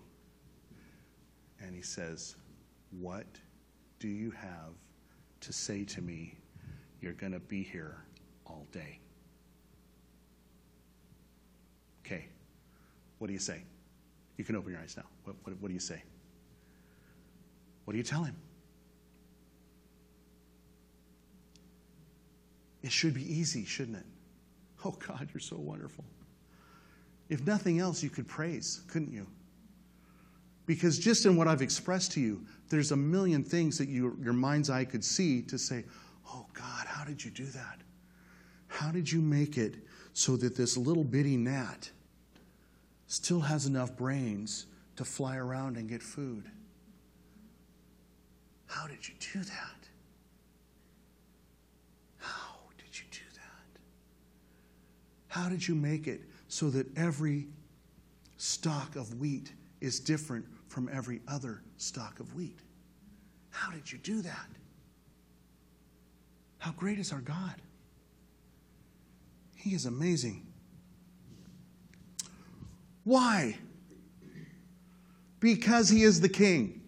and 1.60 1.74
he 1.74 1.82
says, 1.82 2.36
What 2.90 3.26
do 3.98 4.08
you 4.08 4.30
have 4.32 4.74
to 5.40 5.52
say 5.52 5.84
to 5.84 6.02
me? 6.02 6.36
You're 7.00 7.12
going 7.12 7.32
to 7.32 7.40
be 7.40 7.62
here 7.62 7.96
all 8.44 8.66
day. 8.72 8.98
Okay, 12.04 12.26
what 13.18 13.26
do 13.26 13.32
you 13.32 13.38
say? 13.38 13.62
You 14.36 14.44
can 14.44 14.56
open 14.56 14.72
your 14.72 14.80
eyes 14.80 14.96
now. 14.96 15.04
What, 15.24 15.36
what, 15.42 15.60
what 15.60 15.68
do 15.68 15.74
you 15.74 15.80
say? 15.80 16.02
What 17.84 17.92
do 17.92 17.98
you 17.98 18.04
tell 18.04 18.22
him? 18.22 18.36
It 22.82 22.92
should 22.92 23.14
be 23.14 23.22
easy, 23.32 23.64
shouldn't 23.64 23.98
it? 23.98 24.06
Oh, 24.84 24.92
God, 24.92 25.28
you're 25.32 25.40
so 25.40 25.56
wonderful. 25.56 26.04
If 27.28 27.44
nothing 27.46 27.80
else, 27.80 28.02
you 28.02 28.10
could 28.10 28.26
praise, 28.26 28.82
couldn't 28.88 29.12
you? 29.12 29.26
Because 30.66 30.98
just 30.98 31.26
in 31.26 31.36
what 31.36 31.48
I've 31.48 31.62
expressed 31.62 32.12
to 32.12 32.20
you, 32.20 32.44
there's 32.68 32.92
a 32.92 32.96
million 32.96 33.42
things 33.42 33.78
that 33.78 33.88
you, 33.88 34.16
your 34.22 34.32
mind's 34.32 34.70
eye 34.70 34.84
could 34.84 35.04
see 35.04 35.42
to 35.42 35.58
say, 35.58 35.84
Oh, 36.30 36.46
God, 36.52 36.86
how 36.86 37.04
did 37.04 37.24
you 37.24 37.30
do 37.30 37.46
that? 37.46 37.80
How 38.68 38.90
did 38.90 39.10
you 39.10 39.20
make 39.20 39.56
it 39.56 39.76
so 40.12 40.36
that 40.36 40.56
this 40.56 40.76
little 40.76 41.04
bitty 41.04 41.36
gnat 41.36 41.90
still 43.06 43.40
has 43.40 43.66
enough 43.66 43.96
brains 43.96 44.66
to 44.96 45.04
fly 45.04 45.36
around 45.36 45.76
and 45.76 45.88
get 45.88 46.02
food? 46.02 46.44
How 48.66 48.86
did 48.86 49.08
you 49.08 49.14
do 49.32 49.40
that? 49.40 49.88
How 52.18 52.58
did 52.76 52.98
you 52.98 53.06
do 53.10 53.24
that? 53.34 53.80
How 55.28 55.48
did 55.48 55.66
you 55.66 55.74
make 55.74 56.06
it 56.06 56.20
so 56.48 56.68
that 56.70 56.86
every 56.96 57.48
stalk 58.36 58.96
of 58.96 59.14
wheat 59.14 59.52
is 59.80 59.98
different 59.98 60.44
from 60.68 60.90
every 60.92 61.20
other 61.26 61.62
stalk 61.78 62.20
of 62.20 62.34
wheat? 62.34 62.58
How 63.50 63.72
did 63.72 63.90
you 63.90 63.98
do 63.98 64.20
that? 64.22 64.48
How 66.58 66.72
great 66.72 66.98
is 66.98 67.12
our 67.12 67.20
God? 67.20 67.54
He 69.54 69.74
is 69.74 69.86
amazing. 69.86 70.46
Why? 73.04 73.56
Because 75.40 75.88
he 75.88 76.02
is 76.02 76.20
the 76.20 76.28
king. 76.28 76.82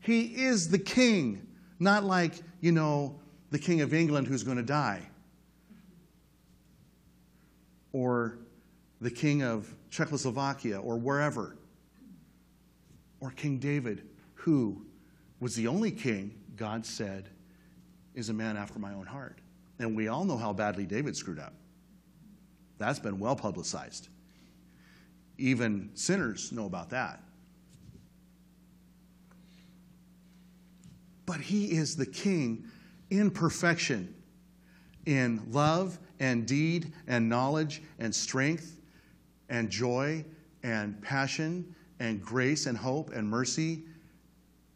He 0.00 0.44
is 0.44 0.70
the 0.70 0.78
king, 0.78 1.46
not 1.80 2.04
like, 2.04 2.34
you 2.60 2.70
know, 2.70 3.18
the 3.50 3.58
king 3.58 3.80
of 3.80 3.92
England 3.92 4.26
who's 4.26 4.42
going 4.42 4.56
to 4.56 4.62
die, 4.62 5.02
or 7.92 8.38
the 9.00 9.10
king 9.10 9.42
of 9.42 9.74
Czechoslovakia, 9.90 10.78
or 10.78 10.96
wherever, 10.96 11.56
or 13.20 13.30
King 13.30 13.58
David, 13.58 14.06
who 14.34 14.84
was 15.40 15.56
the 15.56 15.66
only 15.66 15.90
king 15.90 16.34
God 16.56 16.86
said 16.86 17.30
is 18.16 18.30
a 18.30 18.32
man 18.32 18.56
after 18.56 18.80
my 18.80 18.92
own 18.94 19.06
heart. 19.06 19.38
And 19.78 19.94
we 19.94 20.08
all 20.08 20.24
know 20.24 20.38
how 20.38 20.52
badly 20.52 20.86
David 20.86 21.14
screwed 21.14 21.38
up. 21.38 21.52
That's 22.78 22.98
been 22.98 23.20
well 23.20 23.36
publicized. 23.36 24.08
Even 25.38 25.90
sinners 25.94 26.50
know 26.50 26.64
about 26.64 26.90
that. 26.90 27.22
But 31.26 31.40
he 31.40 31.72
is 31.72 31.96
the 31.96 32.06
king 32.06 32.64
in 33.10 33.30
perfection, 33.30 34.14
in 35.04 35.42
love 35.50 35.98
and 36.18 36.46
deed 36.46 36.92
and 37.06 37.28
knowledge 37.28 37.82
and 37.98 38.14
strength 38.14 38.80
and 39.48 39.68
joy 39.68 40.24
and 40.62 41.00
passion 41.02 41.74
and 42.00 42.22
grace 42.22 42.66
and 42.66 42.78
hope 42.78 43.12
and 43.12 43.28
mercy 43.28 43.84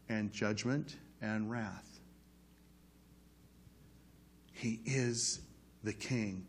and 0.09 0.31
judgment 0.31 0.97
and 1.21 1.49
wrath. 1.49 1.90
He 4.61 4.79
is 4.85 5.41
the 5.83 5.91
king. 5.91 6.45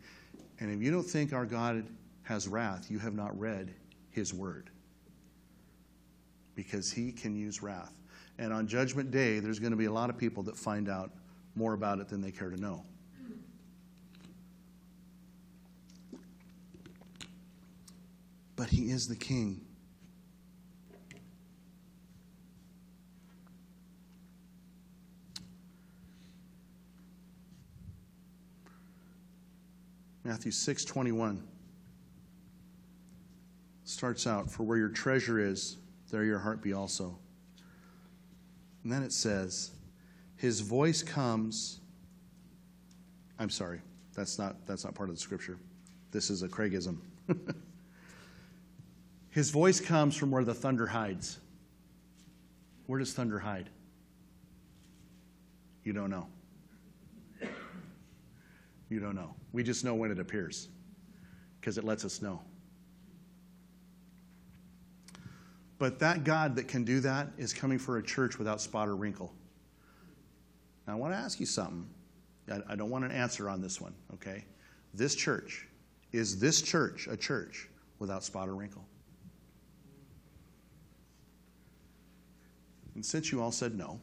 And 0.59 0.71
if 0.71 0.83
you 0.83 0.91
don't 0.91 1.01
think 1.01 1.33
our 1.33 1.47
God 1.47 1.83
has 2.21 2.47
wrath, 2.47 2.91
you 2.91 2.99
have 2.99 3.15
not 3.15 3.37
read 3.39 3.73
his 4.11 4.31
word. 4.31 4.69
Because 6.53 6.91
he 6.91 7.11
can 7.11 7.35
use 7.35 7.63
wrath. 7.63 7.99
And 8.37 8.53
on 8.53 8.67
Judgment 8.67 9.09
Day, 9.09 9.39
there's 9.39 9.57
going 9.57 9.71
to 9.71 9.77
be 9.77 9.85
a 9.85 9.91
lot 9.91 10.11
of 10.11 10.17
people 10.19 10.43
that 10.43 10.55
find 10.55 10.89
out 10.89 11.09
more 11.55 11.73
about 11.73 11.97
it 11.97 12.07
than 12.07 12.21
they 12.21 12.29
care 12.29 12.51
to 12.51 12.61
know. 12.61 12.85
But 18.55 18.69
he 18.69 18.91
is 18.91 19.07
the 19.07 19.15
king. 19.15 19.65
Matthew 30.23 30.51
6 30.51 30.85
21 30.85 31.43
starts 33.83 34.25
out, 34.25 34.49
For 34.49 34.63
where 34.63 34.77
your 34.77 34.89
treasure 34.89 35.39
is, 35.39 35.77
there 36.09 36.23
your 36.23 36.39
heart 36.39 36.61
be 36.61 36.73
also. 36.73 37.17
And 38.83 38.91
then 38.91 39.03
it 39.03 39.11
says, 39.11 39.71
His 40.37 40.61
voice 40.61 41.03
comes. 41.03 41.79
I'm 43.39 43.49
sorry, 43.49 43.81
that's 44.15 44.39
not, 44.39 44.65
that's 44.65 44.85
not 44.85 44.95
part 44.95 45.09
of 45.09 45.15
the 45.15 45.21
scripture. 45.21 45.57
This 46.11 46.29
is 46.29 46.43
a 46.43 46.47
Craigism. 46.47 46.97
His 49.31 49.49
voice 49.49 49.79
comes 49.79 50.15
from 50.15 50.29
where 50.29 50.43
the 50.43 50.53
thunder 50.53 50.85
hides. 50.85 51.39
Where 52.85 52.99
does 52.99 53.13
thunder 53.13 53.39
hide? 53.39 53.69
You 55.83 55.93
don't 55.93 56.09
know. 56.09 56.27
You 58.93 58.99
don't 58.99 59.15
know. 59.15 59.33
We 59.53 59.63
just 59.63 59.83
know 59.83 59.95
when 59.95 60.11
it 60.11 60.19
appears 60.19 60.67
because 61.59 61.79
it 61.79 61.83
lets 61.83 62.05
us 62.05 62.21
know. 62.21 62.39
But 65.79 65.97
that 65.97 66.23
God 66.23 66.55
that 66.57 66.67
can 66.67 66.83
do 66.83 66.99
that 66.99 67.29
is 67.39 67.55
coming 67.55 67.79
for 67.79 67.97
a 67.97 68.03
church 68.03 68.37
without 68.37 68.61
spot 68.61 68.87
or 68.87 68.95
wrinkle. 68.95 69.33
Now, 70.85 70.93
I 70.93 70.95
want 70.97 71.11
to 71.11 71.17
ask 71.17 71.39
you 71.39 71.47
something. 71.47 71.87
I, 72.69 72.75
don't 72.75 72.91
want 72.91 73.03
an 73.03 73.09
answer 73.09 73.49
on 73.49 73.61
this 73.63 73.81
one, 73.81 73.95
okay? 74.13 74.45
This 74.93 75.15
church, 75.15 75.67
is 76.11 76.39
this 76.39 76.61
church 76.61 77.07
a 77.09 77.17
church 77.17 77.69
without 77.97 78.23
spot 78.23 78.47
or 78.47 78.55
wrinkle? 78.55 78.85
And 82.93 83.03
since 83.03 83.31
you 83.31 83.41
all 83.41 83.51
said 83.51 83.75
no, 83.75 83.99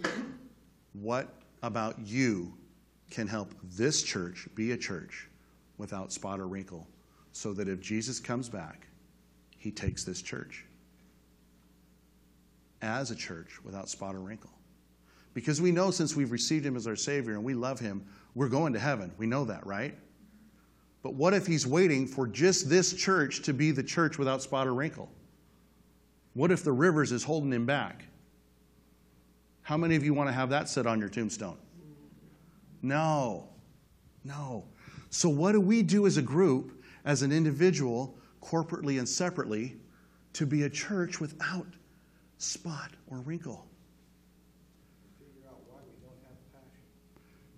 what 0.92 1.34
about 1.64 1.98
you 1.98 2.54
can 3.10 3.26
help 3.26 3.54
this 3.62 4.02
church 4.02 4.48
be 4.54 4.72
a 4.72 4.76
church 4.76 5.28
without 5.78 6.12
spot 6.12 6.40
or 6.40 6.48
wrinkle 6.48 6.86
so 7.32 7.52
that 7.52 7.68
if 7.68 7.80
Jesus 7.80 8.20
comes 8.20 8.48
back, 8.48 8.86
he 9.58 9.70
takes 9.70 10.04
this 10.04 10.22
church 10.22 10.64
as 12.82 13.10
a 13.10 13.16
church 13.16 13.62
without 13.64 13.88
spot 13.88 14.14
or 14.14 14.20
wrinkle. 14.20 14.50
Because 15.32 15.60
we 15.60 15.72
know 15.72 15.90
since 15.90 16.14
we've 16.14 16.30
received 16.30 16.64
him 16.64 16.76
as 16.76 16.86
our 16.86 16.96
Savior 16.96 17.34
and 17.34 17.42
we 17.42 17.54
love 17.54 17.80
him, 17.80 18.04
we're 18.34 18.48
going 18.48 18.72
to 18.72 18.78
heaven. 18.78 19.10
We 19.18 19.26
know 19.26 19.44
that, 19.46 19.66
right? 19.66 19.96
But 21.02 21.14
what 21.14 21.34
if 21.34 21.46
he's 21.46 21.66
waiting 21.66 22.06
for 22.06 22.26
just 22.26 22.70
this 22.70 22.94
church 22.94 23.42
to 23.42 23.52
be 23.52 23.72
the 23.72 23.82
church 23.82 24.16
without 24.16 24.42
spot 24.42 24.66
or 24.66 24.74
wrinkle? 24.74 25.10
What 26.34 26.50
if 26.50 26.62
the 26.62 26.72
rivers 26.72 27.12
is 27.12 27.24
holding 27.24 27.52
him 27.52 27.66
back? 27.66 28.04
How 29.62 29.76
many 29.76 29.96
of 29.96 30.04
you 30.04 30.14
want 30.14 30.28
to 30.28 30.32
have 30.32 30.50
that 30.50 30.68
set 30.68 30.86
on 30.86 31.00
your 31.00 31.08
tombstone? 31.08 31.56
No. 32.84 33.48
No. 34.24 34.64
So, 35.08 35.30
what 35.30 35.52
do 35.52 35.60
we 35.60 35.82
do 35.82 36.06
as 36.06 36.18
a 36.18 36.22
group, 36.22 36.84
as 37.06 37.22
an 37.22 37.32
individual, 37.32 38.14
corporately 38.42 38.98
and 38.98 39.08
separately, 39.08 39.76
to 40.34 40.44
be 40.44 40.64
a 40.64 40.70
church 40.70 41.18
without 41.18 41.66
spot 42.36 42.90
or 43.06 43.20
wrinkle? 43.20 43.66
Figure 45.18 45.48
out 45.48 45.60
why 45.66 45.80
we 45.86 45.94
don't 46.02 46.18
have 46.28 46.52
passion. 46.52 46.82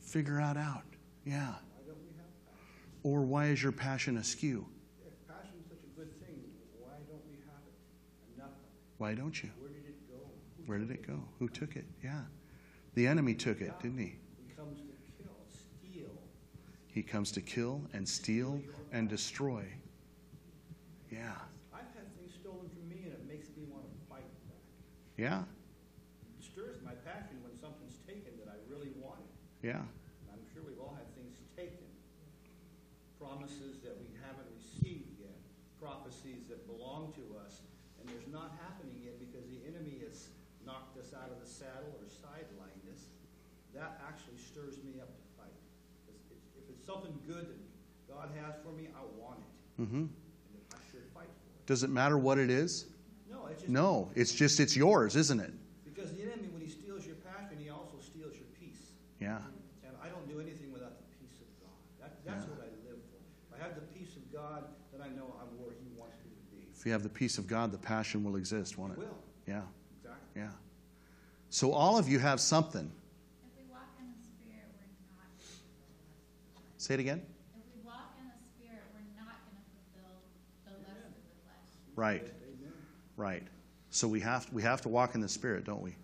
Figure 0.00 0.40
out 0.40 0.56
out. 0.56 0.84
Yeah. 1.24 1.34
Why 1.34 1.82
don't 1.86 1.98
we 1.98 2.14
have 2.16 2.30
passion? 2.46 3.00
Or 3.02 3.22
why 3.22 3.46
is 3.46 3.60
your 3.60 3.72
passion 3.72 4.18
askew? 4.18 4.64
If 5.04 5.12
passion 5.26 5.56
is 5.58 5.66
such 5.68 5.82
a 5.82 5.98
good 5.98 6.12
thing, 6.24 6.38
why 6.78 6.98
don't 7.08 7.24
we 7.28 7.36
have 7.46 7.62
it? 7.66 8.36
Enough. 8.36 8.50
Why 8.98 9.14
don't 9.14 9.42
you? 9.42 9.50
Where 9.58 9.70
did 9.70 9.86
it 9.86 10.08
go? 10.08 10.18
Who 10.58 10.62
Where 10.66 10.78
did 10.78 10.90
it 10.92 11.04
go? 11.04 11.18
Who 11.40 11.48
took 11.48 11.74
it? 11.74 11.86
Yeah. 12.04 12.20
The 12.94 13.08
enemy 13.08 13.34
took 13.34 13.60
it, 13.60 13.72
didn't 13.82 13.98
he? 13.98 14.16
He 14.46 14.54
comes 14.54 14.78
to 14.80 14.86
kill, 15.22 15.36
steal. 15.48 16.08
He 16.96 17.04
comes 17.04 17.28
to 17.36 17.44
kill 17.44 17.84
and 17.92 18.08
steal 18.08 18.56
and 18.88 19.04
destroy. 19.04 19.68
Yeah. 21.12 21.36
I've 21.68 21.92
had 21.92 22.08
things 22.16 22.32
stolen 22.40 22.72
from 22.72 22.88
me 22.88 23.04
and 23.04 23.12
it 23.12 23.28
makes 23.28 23.52
me 23.52 23.68
want 23.68 23.84
to 23.84 23.92
fight 24.08 24.24
back. 24.48 24.64
Yeah. 25.20 25.44
It 25.44 26.40
stirs 26.40 26.80
my 26.80 26.96
passion 27.04 27.36
when 27.44 27.52
something's 27.52 28.00
taken 28.08 28.32
that 28.40 28.48
I 28.48 28.56
really 28.72 28.96
wanted. 28.96 29.28
Yeah. 29.60 29.84
And 29.84 30.40
I'm 30.40 30.40
sure 30.56 30.64
we've 30.64 30.80
all 30.80 30.96
had 30.96 31.04
things 31.12 31.36
taken. 31.52 31.84
Promises 33.20 33.84
that 33.84 34.00
we 34.00 34.08
haven't 34.24 34.48
received 34.56 35.20
yet. 35.20 35.36
Prophecies 35.76 36.48
that 36.48 36.64
belong 36.64 37.12
to 37.20 37.36
us 37.44 37.60
and 38.00 38.08
there's 38.08 38.32
not 38.32 38.56
happening 38.64 39.04
yet 39.04 39.20
because 39.20 39.44
the 39.52 39.60
enemy 39.68 40.00
has 40.00 40.32
knocked 40.64 40.96
us 40.96 41.12
out 41.12 41.28
of 41.28 41.44
the 41.44 41.50
saddle 41.50 41.92
or 42.00 42.08
sidelined 42.08 42.88
us, 42.88 43.12
that 43.76 44.00
actually 44.00 44.40
stirs 44.40 44.80
me 44.80 44.96
up 44.96 45.12
to 45.12 45.24
fight. 45.36 45.60
If 46.08 46.16
it's- 46.32 46.48
If 46.56 46.70
it's 46.70 46.84
something 46.84 47.14
good 47.26 47.46
that 47.46 47.58
God 48.08 48.30
has 48.42 48.54
for 48.62 48.72
me, 48.72 48.88
I 48.88 49.02
want 49.04 49.38
it, 49.38 49.46
hmm 49.46 49.46
and 49.46 49.46
I 49.46 49.46
should 49.46 49.46
fight 49.46 49.54
for 49.54 49.65
it. 49.78 50.08
Does 51.66 51.82
it 51.82 51.90
matter 51.90 52.16
what 52.16 52.38
it 52.38 52.48
is? 52.50 52.86
No, 53.30 53.46
it's 53.46 53.62
just. 53.62 53.68
No, 53.72 54.10
it's 54.14 54.32
just 54.32 54.60
it's 54.60 54.76
yours, 54.76 55.16
isn't 55.16 55.40
it? 55.40 55.52
Because 55.84 56.12
the 56.12 56.22
enemy, 56.22 56.48
when 56.52 56.62
he 56.62 56.68
steals 56.68 57.04
your 57.04 57.16
passion, 57.16 57.58
he 57.58 57.70
also 57.70 57.98
steals 58.00 58.34
your 58.34 58.46
peace. 58.60 58.92
Yeah. 59.20 59.38
And 59.84 59.96
I 60.02 60.08
don't 60.08 60.28
do 60.28 60.38
anything 60.40 60.72
without 60.72 60.96
the 60.98 61.04
peace 61.18 61.40
of 61.40 61.48
God. 61.60 61.74
That, 62.00 62.24
that's 62.24 62.44
Yeah. 62.46 62.50
what 62.52 62.60
I 62.60 62.70
live 62.88 63.00
for. 63.10 63.18
If 63.56 63.60
I 63.60 63.64
have 63.66 63.74
the 63.74 63.86
peace 63.98 64.14
of 64.16 64.32
God, 64.32 64.64
then 64.92 65.00
I 65.02 65.08
know 65.08 65.34
I'm 65.42 65.58
where 65.58 65.72
he 65.72 65.88
wants 65.98 66.14
me 66.24 66.30
to 66.30 66.56
be. 66.56 66.68
If 66.78 66.86
you 66.86 66.92
have 66.92 67.02
the 67.02 67.08
peace 67.08 67.36
of 67.38 67.48
God, 67.48 67.72
the 67.72 67.78
passion 67.78 68.22
will 68.22 68.36
exist, 68.36 68.78
won't 68.78 68.94
He 68.94 69.02
it? 69.02 69.08
will, 69.08 69.18
Yeah, 69.48 69.62
exactly. 69.98 70.42
yeah. 70.42 70.50
So 71.50 71.72
all 71.72 71.98
of 71.98 72.08
you 72.08 72.20
have 72.20 72.38
something. 72.40 72.86
If 73.42 73.58
we 73.58 73.64
walk 73.72 73.90
in 73.98 74.06
the 74.06 74.22
Spirit, 74.22 74.70
we're 74.78 74.86
not. 75.18 75.26
Say 76.78 76.94
it 76.94 77.00
again. 77.00 77.22
fulfill- 77.26 77.58
If 77.58 77.74
we 77.74 77.80
walk 77.82 78.14
in 78.22 78.26
the 78.30 78.38
Spirit, 78.38 78.82
we're 78.94 79.02
not 79.18 79.34
going 79.50 79.58
to 79.58 79.66
fulfill 79.74 80.14
the 80.68 80.74
lust 80.86 81.10
of 81.10 81.14
the 81.16 81.34
flesh. 81.42 81.70
Right, 81.96 82.26
right. 83.16 83.42
So 83.90 84.06
we 84.06 84.20
have 84.20 84.52
we 84.52 84.62
have 84.62 84.82
to 84.82 84.88
walk 84.88 85.14
in 85.14 85.20
the 85.22 85.28
Spirit, 85.28 85.64
don't 85.64 85.80
we? 85.80 85.96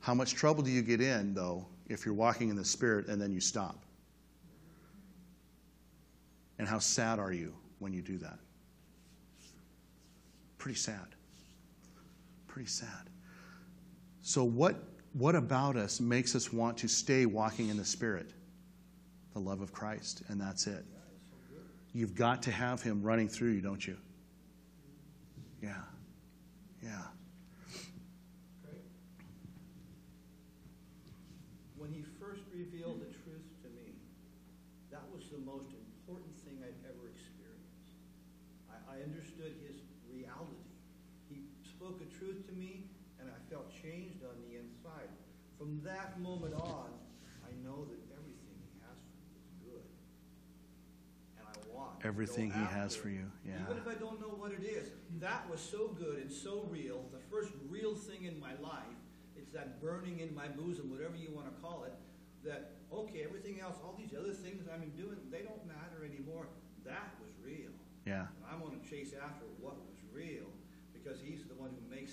How 0.00 0.14
much 0.14 0.34
trouble 0.34 0.62
do 0.62 0.70
you 0.70 0.82
get 0.82 1.00
in 1.00 1.34
though 1.34 1.66
if 1.86 2.04
you're 2.04 2.14
walking 2.14 2.48
in 2.48 2.56
the 2.56 2.64
Spirit 2.64 3.06
and 3.08 3.20
then 3.20 3.30
you 3.30 3.40
stop? 3.40 3.84
And 6.58 6.66
how 6.66 6.78
sad 6.78 7.18
are 7.18 7.32
you 7.32 7.54
when 7.78 7.92
you 7.92 8.00
do 8.00 8.16
that? 8.18 8.38
Pretty 10.56 10.78
sad. 10.78 11.14
Pretty 12.46 12.68
sad. 12.68 13.10
So 14.22 14.44
what 14.44 14.76
what 15.12 15.34
about 15.34 15.76
us 15.76 16.00
makes 16.00 16.34
us 16.34 16.52
want 16.52 16.78
to 16.78 16.88
stay 16.88 17.26
walking 17.26 17.68
in 17.68 17.76
the 17.76 17.84
Spirit? 17.84 18.30
The 19.34 19.40
love 19.40 19.60
of 19.60 19.72
Christ, 19.72 20.22
and 20.28 20.40
that's 20.40 20.66
it. 20.66 20.84
You've 21.92 22.14
got 22.14 22.42
to 22.44 22.50
have 22.50 22.82
him 22.82 23.02
running 23.02 23.28
through 23.28 23.50
you, 23.50 23.60
don't 23.60 23.86
you? 23.86 23.96
Yeah. 25.64 25.80
Yeah. 26.84 27.08
Okay. 28.60 28.76
When 31.78 31.88
he 31.90 32.04
first 32.20 32.42
revealed 32.52 33.00
the 33.00 33.08
truth 33.24 33.48
to 33.64 33.68
me, 33.72 33.96
that 34.92 35.08
was 35.08 35.24
the 35.32 35.40
most 35.40 35.72
important 35.72 36.36
thing 36.44 36.60
I'd 36.60 36.76
ever 36.84 37.08
experienced. 37.08 37.88
I, 38.68 39.00
I 39.00 39.08
understood 39.08 39.56
his 39.64 39.80
reality. 40.04 40.68
He 41.32 41.48
spoke 41.64 42.04
a 42.04 42.08
truth 42.12 42.44
to 42.48 42.52
me, 42.52 42.84
and 43.18 43.32
I 43.32 43.38
felt 43.48 43.72
changed 43.72 44.20
on 44.20 44.36
the 44.44 44.60
inside. 44.60 45.08
From 45.56 45.80
that 45.80 46.20
moment 46.20 46.52
on, 46.60 46.92
I 47.40 47.56
know 47.64 47.88
that 47.88 48.00
everything 48.12 48.52
he 48.68 48.76
has 48.84 49.00
for 49.00 49.16
me 49.24 49.32
is 49.40 49.48
good. 49.64 49.88
And 51.40 51.48
I 51.48 51.56
want 51.72 52.04
Everything 52.04 52.52
he 52.52 52.64
has 52.68 52.94
for 52.94 53.08
you. 53.08 53.32
Yeah. 53.46 53.64
Even 53.64 53.78
if 53.78 53.88
I 53.88 53.94
don't 53.94 54.20
know 54.20 54.36
what 54.36 54.52
it 54.52 54.60
is, 54.60 54.92
that 55.24 55.48
was 55.50 55.58
so 55.60 55.88
good 55.88 56.18
and 56.18 56.30
so 56.30 56.68
real. 56.70 57.02
The 57.10 57.18
first 57.34 57.50
real 57.70 57.94
thing 57.94 58.24
in 58.24 58.38
my 58.38 58.52
life, 58.60 59.00
it's 59.36 59.52
that 59.52 59.80
burning 59.80 60.20
in 60.20 60.34
my 60.34 60.48
bosom, 60.48 60.90
whatever 60.90 61.16
you 61.16 61.30
want 61.34 61.46
to 61.46 61.62
call 61.62 61.84
it, 61.84 61.94
that, 62.44 62.72
okay, 62.92 63.24
everything 63.24 63.58
else, 63.60 63.76
all 63.82 63.94
these 63.98 64.12
other 64.18 64.34
things 64.34 64.68
I'm 64.72 64.90
doing, 64.90 65.16
they 65.32 65.40
don't 65.40 65.66
matter 65.66 66.04
anymore. 66.04 66.46
That 66.84 67.08
was 67.20 67.30
real. 67.42 67.72
Yeah. 68.06 68.26
And 68.36 68.44
I'm 68.52 68.60
going 68.60 68.78
to 68.78 68.86
chase 68.88 69.12
after 69.14 69.46
what 69.60 69.76
was 69.76 69.96
real 70.12 70.44
because 70.92 71.18
he's 71.24 71.44
the 71.44 71.54
one 71.54 71.70
who 71.70 71.94
makes 71.94 72.12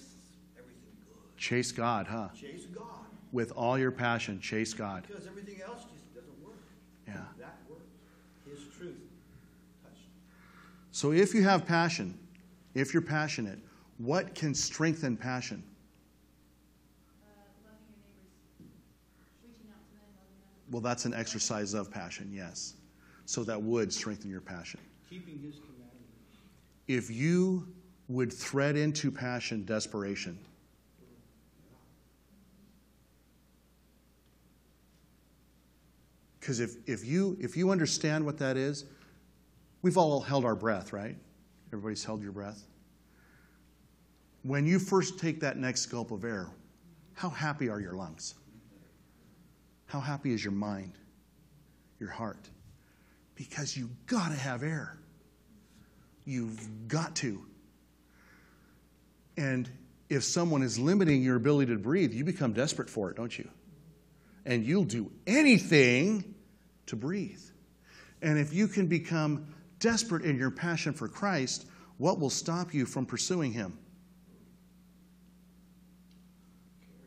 everything 0.58 0.96
good. 1.06 1.38
Chase 1.38 1.74
God, 1.74 2.08
huh? 2.08 2.30
Chase 2.34 2.66
God 2.74 3.08
With 3.34 3.52
all 3.58 3.78
your 3.78 3.92
passion, 3.92 4.40
chase 4.40 4.74
God. 4.74 5.06
because 5.06 5.28
everything 5.28 5.62
else 5.62 5.84
just 5.92 6.16
doesn't 6.16 6.42
work. 6.42 6.64
Yeah. 7.06 7.16
That 7.38 7.58
worked. 7.70 7.82
His 8.50 8.64
truth 8.78 8.96
touched. 9.84 10.08
So 10.92 11.12
if 11.12 11.36
you 11.36 11.44
have 11.44 11.66
passion, 11.66 12.18
if 12.74 12.94
you're 12.94 13.02
passionate, 13.02 13.60
what 13.98 14.34
can 14.34 14.56
strengthen 14.56 15.18
passion? 15.18 15.64
Uh, 17.24 17.32
loving 17.66 17.86
your 17.90 18.00
neighbors, 18.02 18.72
reaching 19.44 19.70
out 19.72 19.84
to 19.90 19.94
them, 19.94 20.04
loving 20.16 20.38
them. 20.40 20.72
Well, 20.72 20.82
that's 20.82 21.06
an 21.06 21.14
exercise 21.14 21.74
of 21.74 21.92
passion, 21.92 22.32
yes. 22.34 22.76
So 23.26 23.44
that 23.44 23.62
would 23.62 23.94
strengthen 23.94 24.30
your 24.30 24.42
passion. 24.42 24.80
Keeping 25.10 25.40
his 25.40 25.56
commandments. 25.56 26.38
If 26.88 27.10
you 27.10 27.68
would 28.08 28.32
thread 28.32 28.76
into 28.76 29.12
passion 29.12 29.64
desperation, 29.66 30.38
because 36.40 36.60
if, 36.60 36.78
if, 36.88 37.06
you, 37.06 37.38
if 37.40 37.56
you 37.56 37.70
understand 37.70 38.26
what 38.26 38.38
that 38.40 38.58
is, 38.58 38.86
we've 39.82 39.98
all 39.98 40.22
held 40.22 40.44
our 40.44 40.56
breath, 40.56 40.92
right? 40.92 41.16
Everybody's 41.72 42.04
held 42.04 42.22
your 42.22 42.32
breath. 42.32 42.62
When 44.44 44.66
you 44.66 44.80
first 44.80 45.20
take 45.20 45.42
that 45.42 45.58
next 45.58 45.86
gulp 45.88 46.12
of 46.12 46.26
air, 46.26 46.50
how 47.14 47.30
happy 47.30 47.70
are 47.70 47.80
your 47.80 47.94
lungs? 47.94 48.36
How 49.86 50.00
happy 50.00 50.34
is 50.34 50.44
your 50.44 50.54
mind, 50.54 50.94
your 52.00 52.10
heart? 52.10 52.50
Because 53.36 53.78
you've 53.78 54.06
got 54.08 54.30
to 54.30 54.36
have 54.36 54.64
air. 54.64 54.98
You've 56.26 56.88
got 56.88 57.16
to. 57.18 57.46
And 59.38 59.70
if 60.10 60.24
someone 60.24 60.62
is 60.64 60.78
limiting 60.78 61.24
your 61.24 61.36
ability 61.36 61.72
to 61.72 61.80
breathe, 61.80 62.14
you 62.14 62.24
become 62.24 62.54
desperate 62.54 62.90
for 62.90 63.10
it, 63.12 63.18
don't 63.18 63.38
you? 63.38 63.50
And 64.46 64.66
you'll 64.66 64.86
do 64.86 65.12
anything 65.26 66.36
to 66.88 66.96
breathe. 66.96 67.42
And 68.22 68.38
if 68.38 68.54
you 68.54 68.68
can 68.68 68.88
become 68.88 69.51
desperate 69.82 70.24
in 70.24 70.38
your 70.38 70.52
passion 70.52 70.94
for 70.94 71.10
Christ, 71.10 71.66
what 71.98 72.20
will 72.20 72.30
stop 72.30 72.74
you 72.74 72.86
from 72.86 73.06
pursuing 73.06 73.52
Him? 73.52 73.78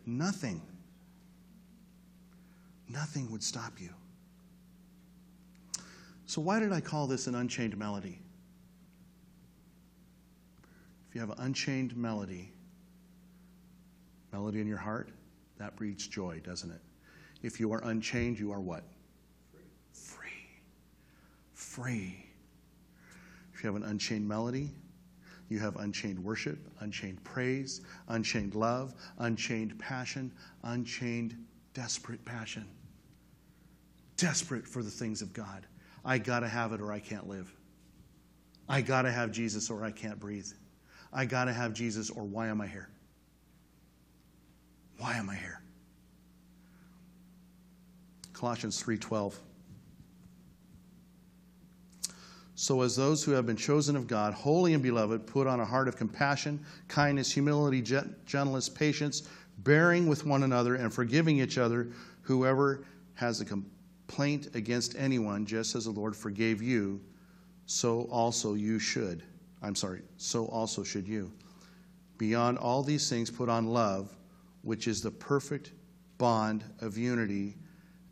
Nothing. 0.05 0.61
Nothing 2.89 3.31
would 3.31 3.43
stop 3.43 3.81
you. 3.81 3.89
So, 6.27 6.41
why 6.41 6.61
did 6.61 6.73
I 6.73 6.81
call 6.81 7.07
this 7.07 7.27
an 7.27 7.35
unchained 7.35 7.77
melody? 7.79 8.19
If 11.09 11.15
you 11.15 11.21
have 11.21 11.31
an 11.31 11.39
unchained 11.39 11.97
melody, 11.97 12.53
melody 14.33 14.61
in 14.61 14.67
your 14.67 14.79
heart, 14.79 15.11
that 15.59 15.77
breeds 15.77 16.07
joy, 16.07 16.41
doesn't 16.45 16.71
it? 16.71 16.81
If 17.43 17.61
you 17.61 17.73
are 17.73 17.83
unchained, 17.85 18.39
you 18.39 18.53
are 18.53 18.61
what? 18.61 18.85
Free. 19.93 20.29
Free. 21.53 22.24
If 22.24 22.24
you 23.65 23.73
have 23.73 23.83
an 23.83 23.89
unchained 23.89 24.29
melody, 24.29 24.71
you 25.49 25.59
have 25.59 25.77
unchained 25.77 26.23
worship, 26.23 26.59
unchained 26.81 27.23
praise, 27.25 27.81
unchained 28.09 28.55
love, 28.55 28.95
unchained 29.19 29.79
passion, 29.79 30.33
unchained 30.63 31.37
desperate 31.73 32.25
passion. 32.25 32.67
Desperate 34.17 34.67
for 34.67 34.83
the 34.83 34.91
things 34.91 35.23
of 35.23 35.33
God. 35.33 35.67
I 36.05 36.19
got 36.19 36.41
to 36.41 36.49
have 36.49 36.73
it 36.73 36.81
or 36.81 36.93
I 36.93 37.01
can't 37.01 37.29
live. 37.29 37.53
I 38.69 38.81
got 38.81 39.03
to 39.03 39.11
have 39.11 39.33
Jesus 39.33 39.71
or 39.71 39.85
I 39.85 39.91
can't 39.91 40.21
breathe. 40.21 40.47
I 41.13 41.25
got 41.25 41.47
to 41.47 41.53
have 41.53 41.73
Jesus 41.73 42.11
or 42.11 42.25
why 42.25 42.49
am 42.49 42.61
I 42.61 42.67
here? 42.67 42.89
Why 44.99 45.17
am 45.17 45.29
I 45.29 45.35
here? 45.35 45.61
Colossians 48.33 48.83
3:12 48.83 49.35
So 52.57 52.83
as 52.83 52.95
those 52.95 53.25
who 53.25 53.33
have 53.33 53.47
been 53.47 53.57
chosen 53.57 53.97
of 53.97 54.07
God, 54.07 54.33
holy 54.33 54.75
and 54.75 54.83
beloved, 54.83 55.27
put 55.27 55.47
on 55.47 55.61
a 55.61 55.65
heart 55.65 55.89
of 55.89 55.97
compassion, 55.97 56.65
kindness, 56.87 57.33
humility, 57.33 57.83
gentleness, 57.83 58.69
patience, 58.69 59.29
bearing 59.59 60.07
with 60.07 60.25
one 60.25 60.45
another 60.45 60.77
and 60.77 60.93
forgiving 60.93 61.41
each 61.41 61.59
other, 61.59 61.89
whoever 62.23 62.85
has 63.15 63.41
a 63.41 63.45
complaint 63.45 64.55
against 64.55 64.95
anyone, 64.97 65.45
just 65.47 65.75
as 65.75 65.85
the 65.85 65.91
Lord 65.91 66.15
forgave 66.15 66.63
you, 66.63 67.01
so 67.67 68.03
also 68.03 68.55
you 68.55 68.79
should. 68.79 69.23
I'm 69.63 69.75
sorry, 69.75 70.03
so 70.17 70.47
also 70.47 70.85
should 70.85 71.09
you. 71.09 71.33
Beyond 72.19 72.59
all 72.59 72.83
these 72.83 73.09
things, 73.09 73.31
put 73.31 73.49
on 73.49 73.67
love, 73.67 74.15
which 74.63 74.87
is 74.87 75.03
the 75.03 75.11
perfect 75.11 75.73
bond 76.19 76.65
of 76.81 76.97
unity, 76.97 77.57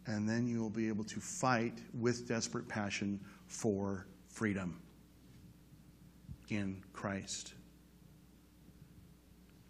and 0.07 0.29
then 0.29 0.49
you 0.49 0.61
will 0.61 0.71
be 0.71 0.89
able 0.89 1.05
to 1.05 1.21
fight 1.21 1.79
with 1.95 2.27
desperate 2.27 2.67
passion 2.67 3.21
for 3.47 4.07
freedom 4.33 4.81
in 6.49 6.83
Christ. 6.93 7.55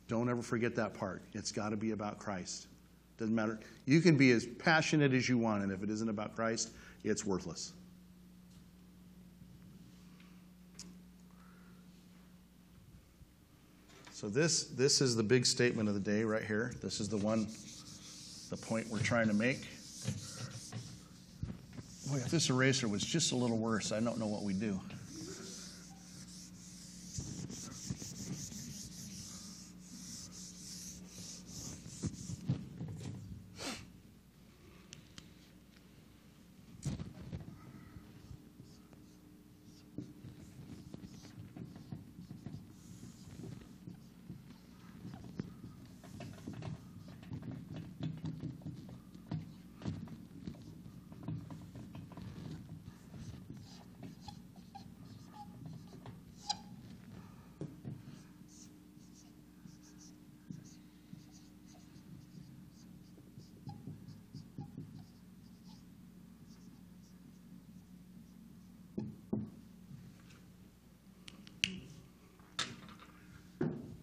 Don't 0.09 0.29
ever 0.29 0.43
forget 0.43 0.75
that 0.77 0.95
part. 0.95 1.23
It's 1.33 1.53
got 1.53 1.71
to 1.71 1.77
be 1.77 1.91
about 1.91 2.19
Christ. 2.19 2.69
Doesn't 3.19 3.35
matter. 3.35 3.61
You 3.87 4.01
can 4.01 4.17
be 4.17 4.31
as 4.33 4.47
passionate 4.47 5.13
as 5.13 5.29
you 5.29 5.39
want, 5.39 5.63
and 5.63 5.71
if 5.71 5.83
it 5.83 5.91
isn't 5.91 6.09
about 6.09 6.35
Christ, 6.35 6.71
it's 7.05 7.25
worthless. 7.25 7.73
So 14.13 14.29
this 14.29 14.65
this 14.67 15.01
is 15.01 15.17
the 15.17 15.23
big 15.23 15.45
statement 15.45 15.89
of 15.89 15.95
the 15.95 16.01
day 16.01 16.23
right 16.23 16.45
here. 16.45 16.73
This 16.81 17.01
is 17.01 17.09
the 17.09 17.17
one 17.17 17.49
the 18.51 18.57
point 18.57 18.89
we're 18.89 19.01
trying 19.01 19.27
to 19.27 19.35
make. 19.35 19.67
Boy, 22.07 22.17
if 22.17 22.31
this 22.31 22.51
eraser 22.51 22.89
was 22.89 23.03
just 23.03 23.33
a 23.33 23.37
little 23.37 23.59
worse, 23.59 23.93
I 23.93 24.01
don't 24.01 24.19
know 24.19 24.27
what 24.27 24.43
we'd 24.43 24.61
do. 24.61 24.81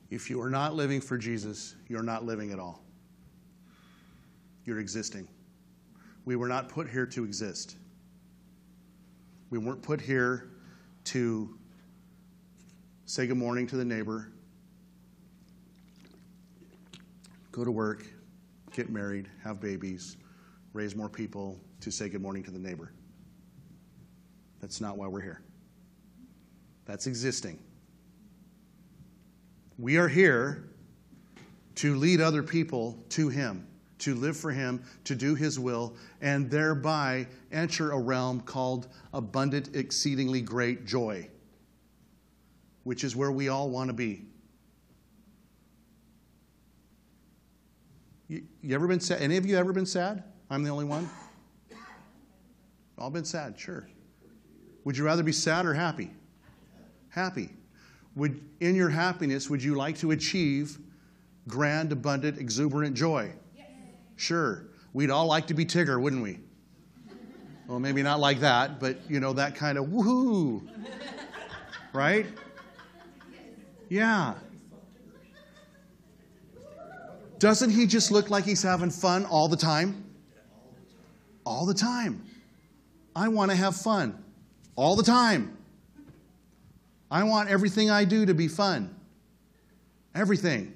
If 0.10 0.30
you 0.30 0.42
are 0.42 0.50
not 0.50 0.76
living 0.76 1.02
for 1.02 1.18
Jesus, 1.18 1.76
you're 1.88 2.04
not 2.04 2.26
living 2.26 2.52
at 2.52 2.60
all. 2.60 2.84
You're 4.66 4.80
existing. 4.80 5.28
We 6.26 6.36
were 6.36 6.48
not 6.48 6.70
put 6.70 6.90
here 6.90 7.06
to 7.08 7.24
exist. 7.24 7.76
We 9.50 9.58
weren't 9.58 9.82
put 9.82 10.02
here 10.02 10.50
to 11.06 11.58
say 13.06 13.26
good 13.26 13.38
morning 13.38 13.66
to 13.68 13.76
the 13.76 13.86
neighbor, 13.86 14.32
go 17.52 17.64
to 17.64 17.72
work, 17.72 18.06
get 18.72 18.90
married, 18.92 19.28
have 19.44 19.60
babies, 19.60 20.18
raise 20.74 20.96
more 20.96 21.10
people 21.10 21.60
to 21.82 21.92
say 21.92 22.10
good 22.10 22.22
morning 22.22 22.44
to 22.44 22.52
the 22.52 22.60
neighbor. 22.60 22.92
That's 24.60 24.82
not 24.82 24.98
why 24.98 25.08
we're 25.08 25.22
here. 25.22 25.42
That's 26.86 27.08
existing. 27.08 27.60
We 29.80 29.96
are 29.96 30.10
here 30.10 30.66
to 31.76 31.96
lead 31.96 32.20
other 32.20 32.44
people 32.44 33.02
to 33.10 33.30
Him, 33.30 33.66
to 34.00 34.14
live 34.14 34.36
for 34.36 34.52
Him, 34.52 34.84
to 35.06 35.16
do 35.16 35.36
His 35.36 35.58
will, 35.58 35.96
and 36.20 36.52
thereby 36.52 37.26
enter 37.54 37.92
a 37.92 37.98
realm 37.98 38.42
called 38.42 38.90
abundant, 39.14 39.78
exceedingly 39.78 40.42
great 40.42 40.86
joy, 40.86 41.30
which 42.84 43.06
is 43.06 43.16
where 43.16 43.32
we 43.32 43.48
all 43.48 43.70
want 43.70 43.88
to 43.88 43.94
be. 43.94 44.26
You, 48.28 48.44
ever 48.72 48.86
been 48.86 49.00
sad? 49.00 49.22
Any 49.22 49.38
of 49.38 49.46
you 49.46 49.58
ever 49.58 49.72
been 49.72 49.86
sad? 49.86 50.26
I'm 50.50 50.62
the 50.62 50.70
only 50.70 50.86
one? 50.86 51.10
All 52.98 53.10
been 53.10 53.24
sad, 53.24 53.58
sure. 53.58 53.88
Would 54.84 54.98
you 54.98 55.06
rather 55.06 55.24
be 55.24 55.32
sad 55.32 55.66
or 55.66 55.74
happy? 55.74 56.12
Happy. 57.08 57.50
Would, 58.16 58.42
in 58.60 58.76
your 58.76 58.90
happiness, 58.90 59.50
would 59.50 59.64
you 59.64 59.76
like 59.76 59.98
to 60.00 60.12
achieve 60.12 60.78
grand, 61.48 61.92
abundant, 61.92 62.38
exuberant 62.38 62.96
joy? 62.96 63.32
Sure. 64.16 64.66
We'd 64.94 65.10
all 65.10 65.28
like 65.28 65.48
to 65.48 65.54
be 65.54 65.66
Tigger, 65.66 66.02
wouldn't 66.02 66.22
we? 66.22 66.40
Well, 67.68 67.80
maybe 67.80 68.02
not 68.02 68.20
like 68.20 68.40
that, 68.40 68.80
but 68.80 68.98
you 69.08 69.20
know, 69.20 69.34
that 69.34 69.56
kind 69.56 69.78
of 69.78 69.86
woohoo. 69.86 70.68
Right? 71.94 72.26
Yeah. 73.90 74.34
Doesn't 77.38 77.70
he 77.70 77.86
just 77.86 78.12
look 78.12 78.30
like 78.30 78.44
he's 78.44 78.64
having 78.64 78.90
fun 78.90 79.26
all 79.26 79.48
the 79.48 79.56
time? 79.56 80.04
All 81.46 81.66
the 81.66 81.74
time. 81.74 82.26
I 83.16 83.28
want 83.28 83.52
to 83.52 83.58
have 83.58 83.76
fun 83.76 84.24
all 84.76 84.96
the 84.96 85.04
time. 85.04 85.58
I 87.12 87.24
want 87.24 87.50
everything 87.50 87.90
I 87.90 88.06
do 88.06 88.26
to 88.26 88.34
be 88.34 88.48
fun. 88.48 88.96
Everything. 90.14 90.74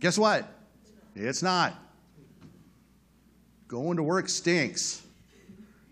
Guess 0.00 0.18
what? 0.18 0.48
It's 1.14 1.42
not. 1.42 1.74
Going 3.68 3.96
to 3.96 4.02
work 4.02 4.28
stinks. 4.28 5.02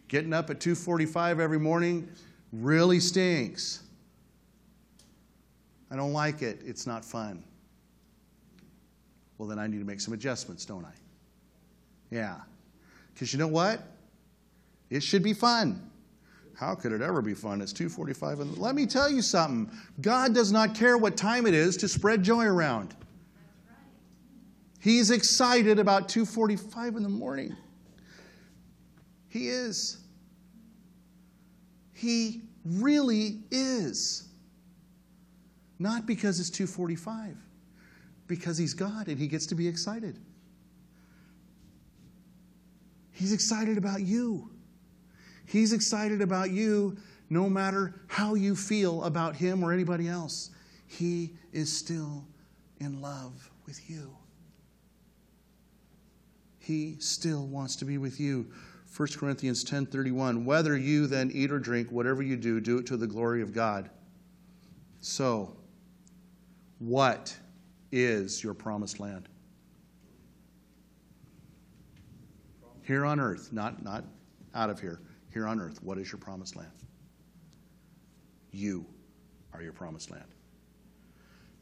Getting 0.09 0.33
up 0.33 0.51
at 0.51 0.61
2:45 0.61 1.41
every 1.41 1.59
morning 1.59 2.09
really 2.53 3.01
stinks. 3.01 3.83
I 5.91 5.97
don't 5.97 6.13
like 6.13 6.43
it. 6.43 6.61
It's 6.65 6.87
not 6.87 7.05
fun. 7.05 7.43
Well, 9.39 9.49
then 9.49 9.59
I 9.59 9.67
need 9.67 9.79
to 9.79 9.85
make 9.85 10.01
some 10.01 10.15
adjustments, 10.15 10.65
don't 10.65 10.85
I? 10.85 10.93
Yeah. 12.11 12.37
Cuz 13.17 13.33
you 13.33 13.39
know 13.39 13.49
what? 13.49 13.83
It 14.91 15.03
should 15.03 15.23
be 15.23 15.33
fun. 15.33 15.91
How 16.55 16.75
could 16.75 16.93
it 16.93 17.03
ever 17.03 17.23
be 17.23 17.35
fun? 17.35 17.61
It's 17.61 17.73
2:45 17.73 18.41
and 18.41 18.59
let 18.59 18.75
me 18.75 18.87
tell 18.87 19.11
you 19.11 19.23
something. 19.23 19.71
God 20.01 20.35
does 20.35 20.53
not 20.53 20.75
care 20.75 20.97
what 20.97 21.17
time 21.17 21.47
it 21.47 21.55
is 21.55 21.77
to 21.79 21.89
spread 21.89 22.23
joy 22.23 22.45
around. 22.45 22.95
He's 24.79 25.11
excited 25.11 25.79
about 25.79 26.09
2:45 26.09 26.97
in 26.97 27.03
the 27.03 27.09
morning. 27.09 27.57
He 29.29 29.49
is. 29.49 29.99
He 31.93 32.43
really 32.65 33.43
is. 33.51 34.29
Not 35.79 36.07
because 36.07 36.39
it's 36.39 36.51
2:45, 36.51 37.37
because 38.27 38.59
he's 38.59 38.75
God 38.75 39.09
and 39.09 39.19
he 39.19 39.27
gets 39.27 39.47
to 39.47 39.55
be 39.55 39.67
excited. 39.67 40.19
He's 43.11 43.33
excited 43.33 43.79
about 43.79 44.03
you. 44.03 44.52
He's 45.53 45.75
excited 45.75 46.23
about 46.23 46.51
you 46.51 46.97
no 47.29 47.51
matter 47.51 48.01
how 48.07 48.33
you 48.33 48.57
feel 48.57 49.05
about 49.05 49.37
him 49.37 49.63
or 49.63 49.71
anybody 49.71 50.09
else. 50.09 50.49
He 50.87 51.35
is 51.53 51.71
still 51.71 52.25
in 52.81 53.03
love 53.03 53.51
with 53.67 53.91
you. 53.91 54.17
He 56.59 56.97
still 57.01 57.45
wants 57.45 57.77
to 57.77 57.85
be 57.85 57.99
with 57.99 58.19
you. 58.19 58.51
1 58.97 59.09
Corinthians 59.19 59.63
10:31 59.63 60.47
Whether 60.47 60.75
you 60.75 61.07
then 61.07 61.31
eat 61.31 61.53
or 61.53 61.59
drink 61.59 61.93
whatever 61.93 62.23
you 62.23 62.39
do 62.39 62.59
do 62.59 62.79
it 62.79 62.87
to 62.87 62.97
the 62.97 63.07
glory 63.07 63.43
of 63.43 63.53
God. 63.53 63.91
So 65.03 65.55
what 66.79 67.37
is 67.91 68.43
your 68.43 68.55
promised 68.55 69.01
land? 69.01 69.29
Here 72.85 73.05
on 73.05 73.21
earth, 73.21 73.53
not 73.53 73.85
not 73.85 74.07
out 74.55 74.71
of 74.71 74.81
here 74.81 74.99
here 75.33 75.47
on 75.47 75.61
earth, 75.61 75.83
what 75.83 75.99
is 75.99 76.11
your 76.11 76.19
promised 76.19 76.57
land? 76.57 76.71
You 78.51 78.87
are 79.55 79.63
your 79.63 79.73
promised 79.73 80.11
land. 80.11 80.27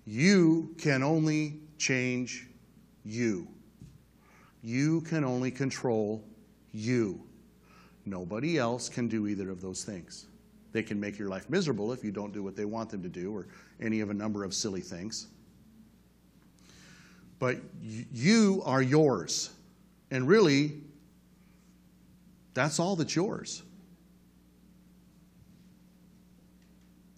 You 0.04 0.74
can 0.78 1.02
only 1.02 1.60
change 1.78 2.48
you. 3.04 3.46
You 4.62 5.00
can 5.02 5.24
only 5.24 5.50
control 5.50 6.24
you. 6.72 7.22
Nobody 8.06 8.58
else 8.58 8.88
can 8.88 9.08
do 9.08 9.26
either 9.26 9.50
of 9.50 9.60
those 9.60 9.84
things. 9.84 10.26
They 10.72 10.82
can 10.82 10.98
make 10.98 11.18
your 11.18 11.28
life 11.28 11.48
miserable 11.50 11.92
if 11.92 12.04
you 12.04 12.10
don't 12.10 12.32
do 12.32 12.42
what 12.42 12.56
they 12.56 12.64
want 12.64 12.90
them 12.90 13.02
to 13.02 13.08
do 13.08 13.34
or 13.34 13.46
any 13.80 14.00
of 14.00 14.10
a 14.10 14.14
number 14.14 14.44
of 14.44 14.54
silly 14.54 14.80
things. 14.80 15.28
But 17.38 17.58
you 17.82 18.62
are 18.64 18.82
yours. 18.82 19.50
And 20.10 20.28
really, 20.28 20.74
that's 22.54 22.78
all 22.78 22.96
that's 22.96 23.14
yours. 23.14 23.62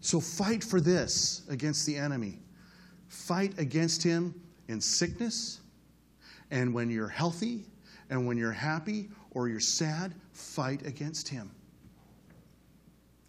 So 0.01 0.21
fight 0.21 0.65
for 0.65 0.81
this 0.81 1.43
against 1.49 1.87
the 1.87 1.97
enemy. 1.97 2.41
Fight 3.09 3.59
against 3.59 4.03
him 4.03 4.35
in 4.69 4.81
sickness, 4.81 5.61
and 6.51 6.75
when 6.75 6.91
you're 6.91 7.09
healthy, 7.09 7.65
and 8.11 8.27
when 8.27 8.37
you're 8.37 8.53
happy 8.53 9.09
or 9.31 9.49
you're 9.49 9.61
sad, 9.61 10.15
fight 10.33 10.85
against 10.87 11.29
him. 11.29 11.51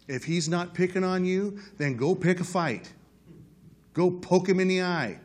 If 0.08 0.24
he's 0.24 0.48
not 0.48 0.74
picking 0.74 1.02
on 1.02 1.24
you, 1.24 1.58
then 1.78 1.96
go 1.96 2.14
pick 2.14 2.40
a 2.40 2.44
fight. 2.44 2.92
Go 3.94 4.10
poke 4.10 4.48
him 4.48 4.60
in 4.60 4.68
the 4.68 4.82
eye. 4.82 5.18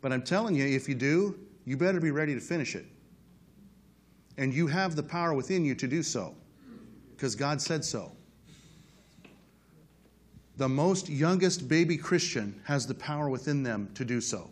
But 0.00 0.12
I'm 0.12 0.22
telling 0.22 0.54
you, 0.54 0.64
if 0.64 0.88
you 0.88 0.94
do, 0.94 1.38
you 1.66 1.76
better 1.76 2.00
be 2.00 2.10
ready 2.10 2.34
to 2.34 2.40
finish 2.40 2.74
it. 2.74 2.86
And 4.40 4.54
you 4.54 4.66
have 4.68 4.96
the 4.96 5.02
power 5.02 5.34
within 5.34 5.66
you 5.66 5.74
to 5.74 5.86
do 5.86 6.02
so 6.02 6.34
because 7.10 7.34
God 7.34 7.60
said 7.60 7.84
so. 7.84 8.10
The 10.56 10.66
most 10.66 11.10
youngest 11.10 11.68
baby 11.68 11.98
Christian 11.98 12.58
has 12.64 12.86
the 12.86 12.94
power 12.94 13.28
within 13.28 13.62
them 13.62 13.90
to 13.92 14.02
do 14.02 14.18
so. 14.18 14.50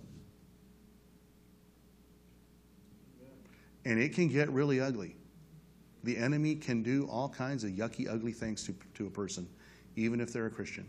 And 3.86 3.98
it 3.98 4.12
can 4.12 4.28
get 4.28 4.50
really 4.50 4.78
ugly. 4.78 5.16
The 6.04 6.18
enemy 6.18 6.54
can 6.54 6.82
do 6.82 7.08
all 7.10 7.30
kinds 7.30 7.64
of 7.64 7.70
yucky, 7.70 8.12
ugly 8.12 8.32
things 8.32 8.64
to, 8.64 8.74
to 8.92 9.06
a 9.06 9.10
person, 9.10 9.48
even 9.96 10.20
if 10.20 10.34
they're 10.34 10.46
a 10.46 10.50
Christian. 10.50 10.86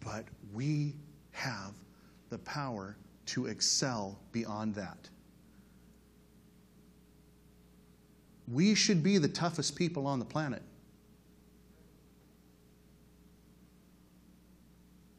But 0.00 0.24
we 0.52 0.96
have 1.30 1.74
the 2.28 2.38
power 2.38 2.96
to 3.26 3.46
excel 3.46 4.18
beyond 4.32 4.74
that. 4.74 5.08
We 8.48 8.74
should 8.74 9.02
be 9.02 9.18
the 9.18 9.28
toughest 9.28 9.76
people 9.76 10.06
on 10.06 10.18
the 10.18 10.24
planet. 10.24 10.62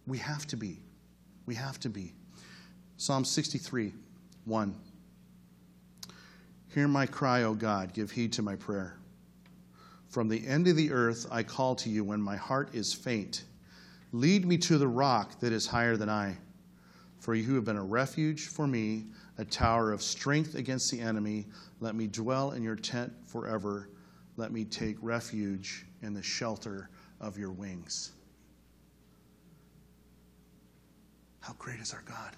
We 0.06 0.18
have 0.18 0.46
to 0.48 0.58
be. 0.58 0.80
We 1.46 1.56
have 1.56 1.80
to 1.82 1.90
be. 1.90 2.14
Psalm 2.98 3.26
63 3.26 3.94
1. 4.46 4.76
Hear 6.74 6.88
my 6.88 7.06
cry, 7.06 7.44
O 7.44 7.54
God, 7.54 7.94
give 7.94 8.12
heed 8.12 8.34
to 8.34 8.42
my 8.42 8.56
prayer. 8.56 8.98
From 10.10 10.28
the 10.28 10.46
end 10.48 10.68
of 10.68 10.76
the 10.76 10.92
earth 10.92 11.26
I 11.32 11.44
call 11.44 11.76
to 11.76 11.90
you 11.90 12.04
when 12.04 12.22
my 12.22 12.36
heart 12.36 12.70
is 12.74 12.94
faint. 12.94 13.44
Lead 14.12 14.46
me 14.46 14.58
to 14.60 14.78
the 14.78 14.88
rock 14.88 15.40
that 15.40 15.54
is 15.54 15.66
higher 15.66 15.98
than 15.98 16.10
I. 16.10 16.38
For 17.20 17.36
you 17.36 17.56
have 17.56 17.66
been 17.66 17.78
a 17.78 17.84
refuge 17.84 18.48
for 18.48 18.68
me, 18.68 19.06
a 19.38 19.46
tower 19.46 19.92
of 19.92 20.02
strength 20.02 20.56
against 20.56 20.92
the 20.92 21.00
enemy. 21.00 21.48
Let 21.80 21.96
me 21.96 22.08
dwell 22.08 22.52
in 22.52 22.64
your 22.64 22.76
tent 22.76 23.14
forever. 23.26 23.90
Let 24.38 24.52
me 24.52 24.66
take 24.66 24.98
refuge 25.02 25.86
in 26.02 26.14
the 26.14 26.24
shelter 26.24 26.90
of 27.20 27.38
your 27.38 27.52
wings. 27.52 28.12
How 31.40 31.54
great 31.58 31.80
is 31.80 31.94
our 31.94 32.04
God? 32.06 32.36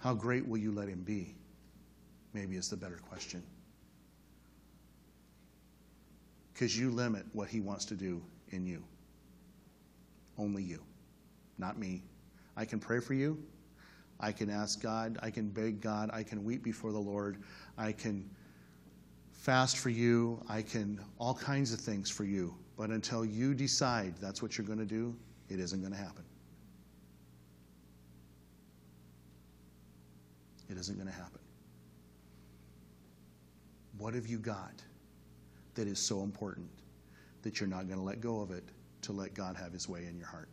How 0.00 0.14
great 0.14 0.46
will 0.46 0.58
you 0.58 0.72
let 0.72 0.88
him 0.88 1.02
be? 1.02 1.34
Maybe 2.32 2.56
is 2.56 2.70
the 2.70 2.76
better 2.76 2.98
question. 3.08 3.42
Because 6.52 6.78
you 6.78 6.90
limit 6.90 7.24
what 7.32 7.48
he 7.48 7.60
wants 7.60 7.84
to 7.86 7.94
do 7.94 8.22
in 8.50 8.64
you. 8.64 8.82
Only 10.38 10.62
you, 10.62 10.82
not 11.58 11.78
me. 11.78 12.02
I 12.56 12.64
can 12.64 12.78
pray 12.78 13.00
for 13.00 13.14
you. 13.14 13.42
I 14.20 14.32
can 14.32 14.50
ask 14.50 14.80
God. 14.80 15.18
I 15.22 15.30
can 15.30 15.48
beg 15.48 15.80
God. 15.80 16.10
I 16.12 16.22
can 16.22 16.44
weep 16.44 16.62
before 16.62 16.92
the 16.92 16.98
Lord. 16.98 17.38
I 17.78 17.92
can 17.92 18.28
fast 19.32 19.78
for 19.78 19.88
you. 19.88 20.42
I 20.48 20.62
can 20.62 21.00
all 21.18 21.34
kinds 21.34 21.72
of 21.72 21.80
things 21.80 22.10
for 22.10 22.24
you. 22.24 22.54
But 22.76 22.90
until 22.90 23.24
you 23.24 23.54
decide 23.54 24.14
that's 24.20 24.42
what 24.42 24.56
you're 24.56 24.66
going 24.66 24.78
to 24.78 24.84
do, 24.84 25.16
it 25.48 25.58
isn't 25.58 25.80
going 25.80 25.92
to 25.92 25.98
happen. 25.98 26.24
It 30.68 30.76
isn't 30.76 30.96
going 30.96 31.08
to 31.08 31.14
happen. 31.14 31.40
What 33.98 34.14
have 34.14 34.26
you 34.26 34.38
got 34.38 34.74
that 35.74 35.88
is 35.88 35.98
so 35.98 36.22
important 36.22 36.68
that 37.42 37.58
you're 37.58 37.68
not 37.68 37.86
going 37.86 37.98
to 37.98 38.04
let 38.04 38.20
go 38.20 38.40
of 38.40 38.50
it 38.50 38.64
to 39.02 39.12
let 39.12 39.34
God 39.34 39.56
have 39.56 39.72
his 39.72 39.88
way 39.88 40.06
in 40.06 40.16
your 40.16 40.26
heart? 40.26 40.48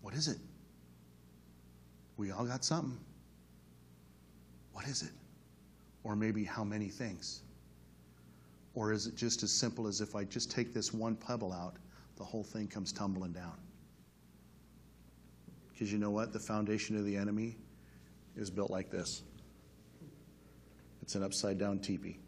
What 0.00 0.14
is 0.14 0.28
it? 0.28 0.38
We 2.16 2.30
all 2.30 2.44
got 2.44 2.64
something. 2.64 2.98
What 4.72 4.86
is 4.86 5.02
it? 5.02 5.12
Or 6.02 6.14
maybe 6.16 6.44
how 6.44 6.64
many 6.64 6.88
things? 6.88 7.42
Or 8.74 8.92
is 8.92 9.06
it 9.06 9.16
just 9.16 9.42
as 9.42 9.52
simple 9.52 9.86
as 9.86 10.00
if 10.00 10.14
I 10.14 10.24
just 10.24 10.50
take 10.50 10.74
this 10.74 10.92
one 10.92 11.16
pebble 11.16 11.52
out, 11.52 11.76
the 12.16 12.24
whole 12.24 12.44
thing 12.44 12.66
comes 12.66 12.92
tumbling 12.92 13.32
down? 13.32 13.56
Because 15.72 15.92
you 15.92 15.98
know 15.98 16.10
what? 16.10 16.32
The 16.32 16.40
foundation 16.40 16.96
of 16.96 17.04
the 17.04 17.16
enemy 17.16 17.56
is 18.36 18.50
built 18.50 18.70
like 18.70 18.90
this 18.90 19.22
it's 21.02 21.14
an 21.14 21.22
upside 21.22 21.58
down 21.58 21.80
teepee. 21.80 22.18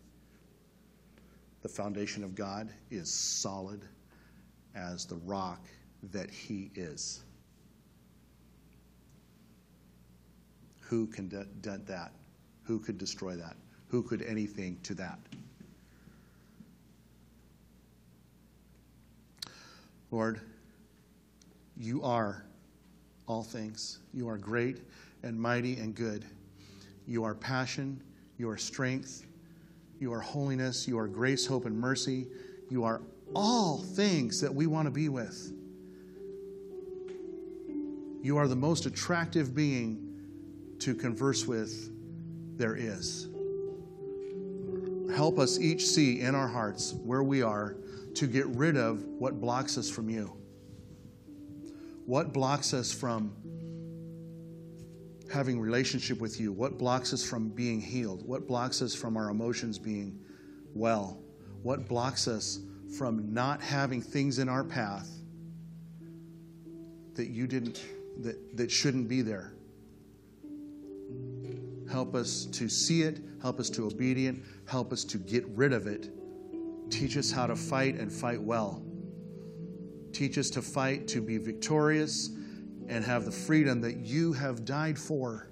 The 1.62 1.68
foundation 1.68 2.22
of 2.22 2.34
God 2.34 2.68
is 2.91 3.11
solid 3.11 3.82
as 4.74 5.07
the 5.07 5.16
rock 5.16 5.64
that 6.12 6.30
He 6.30 6.70
is. 6.74 7.24
Who 10.89 11.07
can 11.07 11.28
dent 11.61 11.87
that? 11.87 12.12
Who 12.64 12.78
could 12.78 12.99
destroy 12.99 13.34
that? 13.37 13.57
Who 13.89 14.03
could 14.03 14.22
anything 14.22 14.78
to 14.84 14.95
that? 14.95 15.18
Lord, 20.11 20.41
you 21.76 22.03
are 22.03 22.45
all 23.26 23.43
things. 23.43 23.99
You 24.14 24.28
are 24.28 24.39
great 24.39 24.78
and 25.22 25.39
mighty 25.39 25.78
and 25.78 25.95
good. 25.95 26.24
You 27.07 27.24
are 27.24 27.34
passion. 27.34 28.01
You 28.39 28.49
are 28.49 28.57
strength. 28.57 29.26
You 29.99 30.12
are 30.12 30.20
holiness. 30.20 30.87
You 30.87 30.99
are 30.99 31.09
grace, 31.09 31.47
hope, 31.47 31.66
and 31.66 31.76
mercy. 31.76 32.28
You 32.70 32.84
are 32.84 33.03
all 33.34 33.78
things 33.78 34.41
that 34.41 34.55
we 34.55 34.66
want 34.68 34.87
to 34.87 34.93
be 34.93 35.09
with. 35.09 35.53
You 38.22 38.37
are 38.37 38.47
the 38.47 38.57
most 38.57 38.87
attractive 38.87 39.55
being 39.55 40.05
to 40.80 40.94
converse 40.94 41.46
with 41.46 41.92
there 42.58 42.76
is. 42.76 43.28
Help 45.14 45.38
us 45.38 45.58
each 45.58 45.86
see 45.86 46.20
in 46.20 46.34
our 46.34 46.48
hearts 46.48 46.94
where 47.04 47.22
we 47.22 47.42
are 47.42 47.76
to 48.14 48.26
get 48.26 48.46
rid 48.46 48.76
of 48.76 49.04
what 49.04 49.40
blocks 49.40 49.78
us 49.78 49.88
from 49.88 50.08
you. 50.08 50.36
What 52.06 52.32
blocks 52.32 52.72
us 52.72 52.92
from 52.92 53.32
having 55.32 55.60
relationship 55.60 56.20
with 56.20 56.40
you? 56.40 56.52
What 56.52 56.78
blocks 56.78 57.12
us 57.12 57.24
from 57.24 57.48
being 57.48 57.80
healed? 57.80 58.26
What 58.26 58.46
blocks 58.46 58.80
us 58.80 58.94
from 58.94 59.16
our 59.16 59.30
emotions 59.30 59.78
being 59.78 60.18
well? 60.74 61.20
What 61.62 61.88
blocks 61.88 62.28
us 62.28 62.60
from 62.96 63.34
not 63.34 63.60
having 63.60 64.00
things 64.00 64.38
in 64.38 64.48
our 64.48 64.64
path 64.64 65.10
that 67.14 67.26
you 67.28 67.46
didn't 67.46 67.82
that, 68.22 68.57
that 68.57 68.70
shouldn't 68.70 69.08
be 69.08 69.22
there? 69.22 69.55
Help 71.91 72.14
us 72.14 72.46
to 72.46 72.68
see 72.68 73.03
it, 73.03 73.20
help 73.41 73.61
us 73.61 73.70
to 73.70 73.87
obedient, 73.87 74.42
help 74.66 74.92
us 74.92 75.04
to 75.04 75.18
get 75.18 75.46
rid 75.49 75.72
of 75.72 75.87
it. 75.87 76.11
Teach 76.91 77.16
us 77.16 77.30
how 77.30 77.46
to 77.46 77.57
fight 77.57 77.95
and 77.96 78.12
fight 78.12 78.41
well. 78.41 78.83
Teach 80.12 80.38
us 80.38 80.50
to 80.50 80.62
fight 80.62 81.07
to 81.08 81.20
be 81.20 81.38
victorious 81.38 82.30
and 82.88 83.04
have 83.04 83.24
the 83.24 83.30
freedom 83.30 83.80
that 83.80 83.96
you 83.96 84.33
have 84.33 84.64
died 84.64 84.99
for. 84.99 85.49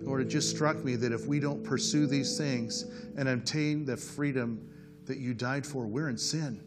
Lord, 0.00 0.20
it 0.20 0.28
just 0.28 0.50
struck 0.50 0.84
me 0.84 0.94
that 0.96 1.12
if 1.12 1.26
we 1.26 1.40
don't 1.40 1.64
pursue 1.64 2.06
these 2.06 2.38
things 2.38 2.84
and 3.16 3.28
obtain 3.28 3.84
the 3.84 3.96
freedom 3.96 4.68
that 5.06 5.18
you 5.18 5.34
died 5.34 5.66
for, 5.66 5.86
we're 5.86 6.08
in 6.08 6.18
sin. 6.18 6.62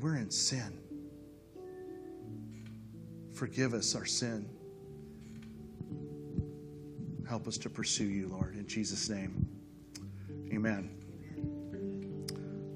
We're 0.00 0.16
in 0.16 0.30
sin. 0.30 0.87
Forgive 3.38 3.72
us 3.72 3.94
our 3.94 4.04
sin. 4.04 4.44
Help 7.28 7.46
us 7.46 7.56
to 7.58 7.70
pursue 7.70 8.06
you, 8.06 8.26
Lord, 8.26 8.56
in 8.56 8.66
Jesus' 8.66 9.08
name. 9.08 9.46
Amen. 10.52 10.90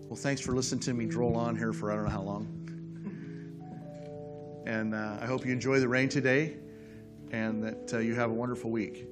Well, 0.02 0.14
thanks 0.14 0.40
for 0.40 0.52
listening 0.52 0.80
to 0.82 0.94
me 0.94 1.06
droll 1.06 1.36
on 1.36 1.56
here 1.56 1.72
for 1.72 1.90
I 1.90 1.96
don't 1.96 2.04
know 2.04 2.10
how 2.10 2.22
long. 2.22 2.46
And 4.64 4.94
uh, 4.94 5.18
I 5.20 5.26
hope 5.26 5.44
you 5.44 5.50
enjoy 5.50 5.80
the 5.80 5.88
rain 5.88 6.08
today 6.08 6.58
and 7.32 7.60
that 7.64 7.94
uh, 7.94 7.98
you 7.98 8.14
have 8.14 8.30
a 8.30 8.34
wonderful 8.34 8.70
week. 8.70 9.08